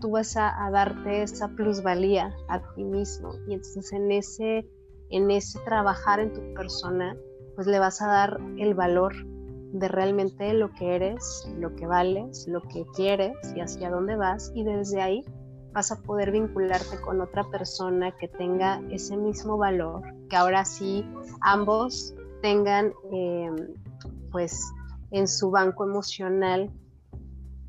Tú 0.00 0.12
vas 0.12 0.36
a, 0.36 0.64
a, 0.64 0.70
darte 0.70 1.22
esa 1.22 1.48
plusvalía 1.48 2.32
a 2.48 2.60
ti 2.74 2.84
mismo 2.84 3.34
y 3.48 3.54
entonces 3.54 3.92
en 3.92 4.12
ese, 4.12 4.68
en 5.10 5.30
ese 5.30 5.58
trabajar 5.60 6.20
en 6.20 6.32
tu 6.32 6.54
persona, 6.54 7.16
pues 7.54 7.66
le 7.66 7.78
vas 7.78 8.00
a 8.02 8.08
dar 8.08 8.40
el 8.58 8.74
valor 8.74 9.14
de 9.72 9.88
realmente 9.88 10.52
lo 10.54 10.70
que 10.72 10.96
eres, 10.96 11.48
lo 11.58 11.74
que 11.74 11.86
vales, 11.86 12.46
lo 12.48 12.62
que 12.62 12.84
quieres 12.94 13.36
y 13.54 13.60
hacia 13.60 13.90
dónde 13.90 14.16
vas 14.16 14.50
y 14.54 14.64
desde 14.64 15.02
ahí 15.02 15.24
vas 15.72 15.92
a 15.92 16.00
poder 16.00 16.30
vincularte 16.30 17.00
con 17.00 17.20
otra 17.20 17.44
persona 17.44 18.12
que 18.16 18.28
tenga 18.28 18.80
ese 18.90 19.16
mismo 19.16 19.58
valor, 19.58 20.02
que 20.30 20.36
ahora 20.36 20.64
sí 20.64 21.04
ambos 21.40 22.14
tengan 22.40 22.92
eh, 23.12 23.50
pues 24.30 24.60
en 25.10 25.28
su 25.28 25.50
banco 25.50 25.84
emocional 25.84 26.70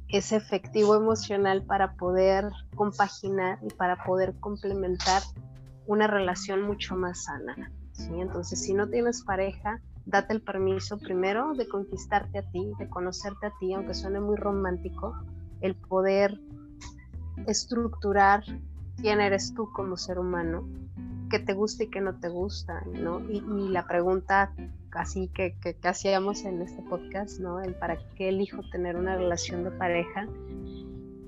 ese 0.10 0.38
efectivo 0.38 0.96
emocional 0.96 1.64
para 1.64 1.94
poder 1.94 2.50
compaginar 2.76 3.60
y 3.62 3.70
para 3.70 4.04
poder 4.04 4.34
complementar 4.40 5.22
una 5.90 6.06
relación 6.06 6.62
mucho 6.62 6.96
más 6.96 7.24
sana. 7.24 7.72
¿sí? 7.94 8.12
Entonces, 8.14 8.62
si 8.62 8.76
no 8.76 8.88
tienes 8.90 9.24
pareja, 9.24 9.82
date 10.06 10.34
el 10.34 10.42
permiso 10.42 11.00
primero 11.00 11.54
de 11.56 11.68
conquistarte 11.68 12.38
a 12.38 12.44
ti, 12.44 12.72
de 12.78 12.88
conocerte 12.88 13.48
a 13.48 13.54
ti, 13.60 13.74
aunque 13.74 13.96
suene 13.96 14.20
muy 14.20 14.38
romántico, 14.38 15.16
el 15.62 15.76
poder 15.76 16.40
estructurar 17.48 18.44
quién 18.98 19.20
eres 19.20 19.56
tú 19.56 19.72
como 19.74 19.98
ser 19.98 20.20
humano, 20.20 20.70
qué 21.32 21.40
te 21.40 21.54
gusta 21.54 21.84
y 21.86 21.90
qué 21.90 22.02
no 22.02 22.20
te 22.20 22.30
gusta, 22.30 22.84
¿no? 22.94 23.28
Y, 23.28 23.42
la 23.70 23.88
pregunta 23.88 24.54
así 24.92 25.28
que, 25.30 25.58
que, 25.60 25.76
hacíamos 25.88 26.44
en 26.44 26.62
este 26.62 26.84
podcast, 26.84 27.40
¿no? 27.40 27.62
El 27.62 27.74
para 27.74 27.98
qué 28.16 28.30
elijo 28.30 28.62
tener 28.72 28.96
una 28.96 29.16
relación 29.16 29.64
de 29.64 29.72
pareja. 29.72 30.28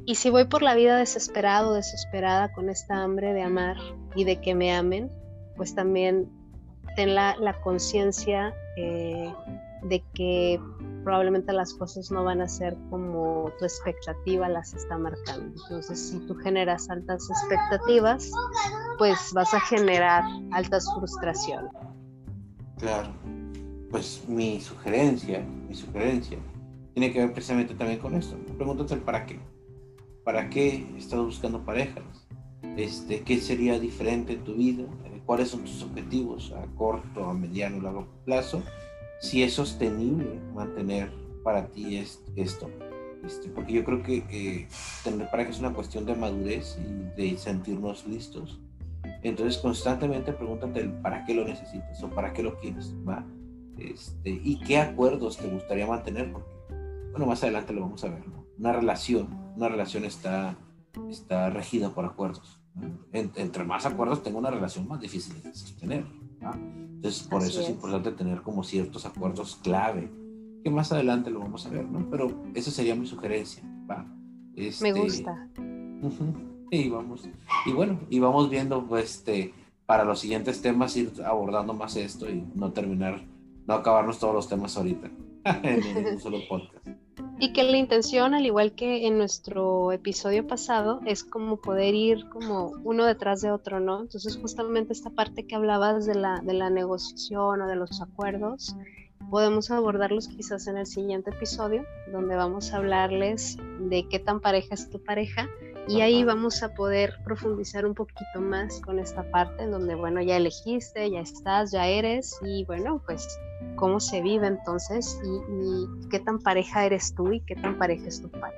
Y 0.06 0.16
si 0.16 0.30
voy 0.30 0.46
por 0.46 0.62
la 0.62 0.76
vida 0.76 0.98
desesperado, 0.98 1.74
desesperada, 1.74 2.52
con 2.54 2.70
esta 2.70 3.04
hambre 3.04 3.34
de 3.34 3.42
amar 3.42 3.78
y 4.16 4.24
de 4.24 4.40
que 4.42 4.56
me 4.56 4.74
amen, 4.74 5.10
pues 5.56 5.76
también 5.76 6.30
ten 6.96 7.16
la, 7.16 7.36
la 7.38 7.54
conciencia 7.62 8.54
eh, 8.78 9.34
de 9.84 10.04
que 10.14 10.60
probablemente 11.04 11.54
las 11.54 11.74
cosas 11.74 12.12
no 12.12 12.24
van 12.24 12.42
a 12.42 12.48
ser 12.48 12.78
como 12.90 13.52
tu 13.58 13.66
expectativa 13.66 14.48
las 14.50 14.74
está 14.74 14.98
marcando. 14.98 15.56
Entonces, 15.64 16.00
si 16.00 16.20
tú 16.28 16.36
generas 16.36 16.90
altas 16.90 17.28
expectativas, 17.30 18.32
pues 18.98 19.18
vas 19.34 19.54
a 19.54 19.60
generar 19.62 20.24
altas 20.52 20.86
frustraciones. 20.96 21.72
Claro 22.78 23.10
pues 23.92 24.24
mi 24.28 24.60
sugerencia, 24.62 25.46
mi 25.68 25.76
sugerencia, 25.76 26.40
tiene 26.94 27.12
que 27.12 27.20
ver 27.20 27.34
precisamente 27.34 27.76
también 27.76 28.00
con 28.00 28.16
esto. 28.16 28.38
Pregúntate 28.58 28.94
el 28.94 29.02
para 29.02 29.26
qué. 29.26 29.40
¿Para 30.24 30.50
qué 30.50 30.88
estás 30.98 31.20
buscando 31.20 31.64
parejas? 31.64 32.21
Este, 32.78 33.22
¿Qué 33.22 33.38
sería 33.38 33.80
diferente 33.80 34.34
en 34.34 34.44
tu 34.44 34.54
vida? 34.56 34.84
¿Cuáles 35.26 35.50
son 35.50 35.62
tus 35.62 35.84
objetivos 35.84 36.52
a 36.52 36.66
corto, 36.76 37.26
a 37.26 37.34
mediano, 37.34 37.78
a 37.80 37.84
largo 37.84 38.08
plazo? 38.26 38.64
Si 39.20 39.44
es 39.44 39.54
sostenible 39.54 40.40
mantener 40.54 41.12
para 41.44 41.68
ti 41.68 41.98
esto. 41.98 42.70
Este, 43.26 43.50
porque 43.50 43.74
yo 43.74 43.84
creo 43.84 44.02
que 44.02 44.24
eh, 44.32 44.68
tener 45.04 45.30
pareja 45.30 45.52
es 45.52 45.60
una 45.60 45.74
cuestión 45.74 46.06
de 46.06 46.16
madurez 46.16 46.78
y 46.80 47.22
de 47.22 47.38
sentirnos 47.38 48.08
listos. 48.08 48.60
Entonces 49.24 49.62
constantemente 49.62 50.34
pregúntate 50.34 50.86
para 51.02 51.26
qué 51.26 51.34
lo 51.34 51.46
necesitas 51.46 52.02
o 52.04 52.10
para 52.10 52.34
qué 52.34 52.44
lo 52.44 52.60
quieres. 52.60 52.96
¿va? 53.08 53.26
Este, 53.78 54.30
y 54.30 54.60
qué 54.60 54.78
acuerdos 54.78 55.38
te 55.38 55.48
gustaría 55.48 55.88
mantener, 55.88 56.32
porque, 56.32 56.50
bueno, 57.12 57.26
más 57.26 57.44
adelante 57.44 57.74
lo 57.74 57.82
vamos 57.82 58.04
a 58.04 58.10
ver, 58.10 58.24
Una 58.58 58.74
relación, 58.74 59.28
una 59.56 59.70
relación 59.70 60.06
está, 60.06 60.56
está 61.10 61.50
regida 61.50 61.90
por 61.90 62.06
acuerdos. 62.06 62.60
entre 63.14 63.64
más 63.64 63.86
acuerdos 63.86 64.24
tengo 64.24 64.40
una 64.40 64.50
relación 64.50 64.88
más 64.88 65.00
difícil 65.00 65.42
de 65.42 65.54
sostener. 65.54 66.06
Entonces, 66.42 67.28
por 67.28 67.44
eso 67.44 67.62
es, 67.62 67.70
importante 67.70 68.12
tener 68.12 68.42
como 68.42 68.64
ciertos 68.64 69.06
acuerdos 69.06 69.60
clave, 69.64 70.12
que 70.64 70.70
más 70.70 70.92
adelante 70.92 71.30
lo 71.30 71.40
vamos 71.40 71.66
a 71.66 71.70
ver, 71.70 71.86
¿no? 71.86 72.10
Pero 72.10 72.44
esa 72.54 72.72
sería 72.72 72.96
mi 72.96 73.08
sugerencia. 73.08 73.64
Me 74.54 74.68
este, 74.68 74.92
gusta. 74.92 75.50
y 76.72 76.90
vamos, 76.90 77.28
y 77.66 77.72
bueno, 77.72 78.00
y 78.10 78.20
vamos 78.20 78.50
viendo, 78.50 78.86
pues, 78.88 79.16
este, 79.16 79.54
para 79.86 80.04
los 80.04 80.20
siguientes 80.20 80.62
temas, 80.62 80.96
ir 80.96 81.12
abordando 81.26 81.74
más 81.74 81.96
esto 81.96 82.30
y 82.30 82.44
no 82.56 82.72
terminar 82.72 83.22
no 83.68 83.76
acabarnos 83.76 84.20
todos 84.20 84.34
los 84.34 84.48
temas 84.50 84.76
ahorita 84.78 85.10
en 85.64 86.08
un 86.08 86.20
solo 86.20 86.40
podcast. 86.48 86.88
Y 87.42 87.54
que 87.54 87.64
la 87.64 87.78
intención, 87.78 88.36
al 88.36 88.46
igual 88.46 88.74
que 88.74 89.08
en 89.08 89.18
nuestro 89.18 89.92
episodio 89.92 90.46
pasado, 90.46 91.02
es 91.08 91.24
como 91.24 91.58
poder 91.58 91.96
ir 91.96 92.30
como 92.30 92.74
uno 92.84 93.04
detrás 93.04 93.42
de 93.42 93.52
otro, 93.52 93.80
¿no? 93.80 94.00
Entonces 94.02 94.38
justamente 94.38 94.94
esta 94.94 95.10
parte 95.10 95.48
que 95.48 95.56
hablabas 95.56 96.06
de 96.06 96.14
la, 96.14 96.40
de 96.42 96.54
la 96.54 96.70
negociación 96.70 97.62
o 97.62 97.68
de 97.68 97.76
los 97.76 98.00
acuerdos, 98.00 98.76
podemos 99.32 99.72
abordarlos 99.72 100.28
quizás 100.28 100.68
en 100.68 100.78
el 100.78 100.86
siguiente 100.86 101.32
episodio, 101.32 101.84
donde 102.12 102.36
vamos 102.36 102.74
a 102.74 102.78
hablarles 102.78 103.58
de 103.80 104.08
qué 104.08 104.20
tan 104.20 104.40
pareja 104.40 104.76
es 104.76 104.92
tu 104.92 105.04
pareja 105.04 105.50
y 105.88 106.02
ahí 106.02 106.24
vamos 106.24 106.62
a 106.64 106.74
poder 106.74 107.16
profundizar 107.24 107.86
un 107.86 107.96
poquito 107.96 108.40
más 108.40 108.80
con 108.82 109.00
esta 109.00 109.24
parte 109.32 109.64
en 109.64 109.72
donde, 109.72 109.96
bueno, 109.96 110.22
ya 110.22 110.38
elegiste, 110.38 111.10
ya 111.10 111.22
estás, 111.22 111.72
ya 111.72 111.88
eres 111.88 112.38
y 112.44 112.66
bueno, 112.66 113.02
pues 113.06 113.28
cómo 113.76 114.00
se 114.00 114.22
vive 114.22 114.48
entonces 114.48 115.20
y, 115.24 116.10
qué 116.10 116.20
tan 116.20 116.40
pareja 116.40 116.86
eres 116.86 117.16
tú 117.16 117.32
y 117.32 117.42
qué 117.42 117.56
tan 117.56 117.78
pareja 117.78 118.08
es 118.08 118.22
tu 118.22 118.30
pareja. 118.30 118.58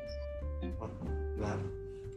Claro. 1.37 1.61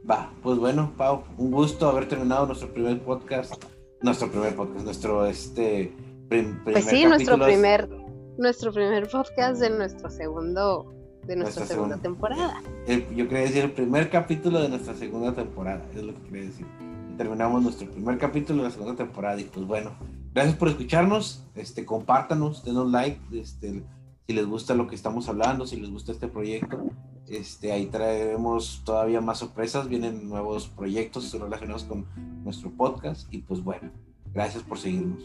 Va, 0.08 0.30
pues 0.42 0.58
bueno, 0.58 0.92
Pau, 0.96 1.24
un 1.36 1.50
gusto 1.50 1.88
haber 1.88 2.08
terminado 2.08 2.46
nuestro 2.46 2.72
primer 2.72 3.00
podcast, 3.00 3.64
nuestro 4.02 4.30
primer 4.30 4.54
podcast, 4.54 4.84
nuestro 4.84 5.26
este 5.26 5.92
primer 6.28 6.62
Pues 6.64 6.84
sí, 6.84 7.04
nuestro 7.04 7.38
primer 7.38 7.88
nuestro 8.38 8.72
primer 8.72 9.08
podcast 9.08 9.60
de 9.60 9.70
nuestro 9.70 10.10
segundo 10.10 10.95
de 11.26 11.36
nuestra, 11.36 11.66
segunda, 11.66 11.96
temporada. 11.98 12.62
yo 12.86 13.28
quería 13.28 13.44
decir 13.44 13.64
el 13.64 13.72
primer 13.72 14.10
capítulo 14.10 14.60
de 14.60 14.68
nuestra 14.68 14.94
segunda 14.94 15.34
temporada, 15.34 15.84
es 15.94 16.02
lo 16.02 16.14
que 16.14 16.22
quería 16.28 16.46
decir. 16.46 16.66
terminamos 17.16 17.62
nuestro 17.62 17.90
primer 17.90 18.18
capítulo 18.18 18.62
de 18.62 18.68
la 18.68 18.74
segunda 18.74 18.94
temporada 18.94 19.40
y 19.40 19.44
pues 19.44 19.66
bueno, 19.66 19.92
gracias 20.32 20.56
por 20.56 20.68
escucharnos, 20.68 21.44
este, 21.54 21.84
compártanos, 21.84 22.64
denos 22.64 22.90
like, 22.90 23.20
este, 23.32 23.82
si 24.26 24.32
les 24.32 24.46
gusta 24.46 24.74
lo 24.74 24.86
que 24.86 24.94
estamos 24.94 25.28
hablando, 25.28 25.66
si 25.66 25.80
les 25.80 25.90
gusta 25.90 26.12
este 26.12 26.28
proyecto, 26.28 26.90
este, 27.28 27.72
ahí 27.72 27.86
traeremos 27.86 28.82
todavía 28.84 29.20
más 29.20 29.38
sorpresas, 29.38 29.88
vienen 29.88 30.28
nuevos 30.28 30.68
proyectos 30.68 31.32
relacionados 31.32 31.84
con 31.84 32.06
nuestro 32.44 32.70
podcast 32.70 33.32
y 33.32 33.38
pues 33.38 33.62
bueno, 33.62 33.90
gracias 34.32 34.62
por 34.62 34.78
seguirnos. 34.78 35.22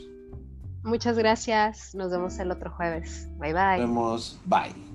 Muchas 0.84 1.18
gracias, 1.18 1.94
nos 1.94 2.10
vemos 2.10 2.40
el 2.40 2.50
otro 2.50 2.72
jueves. 2.72 3.28
Bye 3.38 3.54
bye. 3.54 3.78
Nos 3.78 3.80
vemos, 3.80 4.40
bye. 4.46 4.91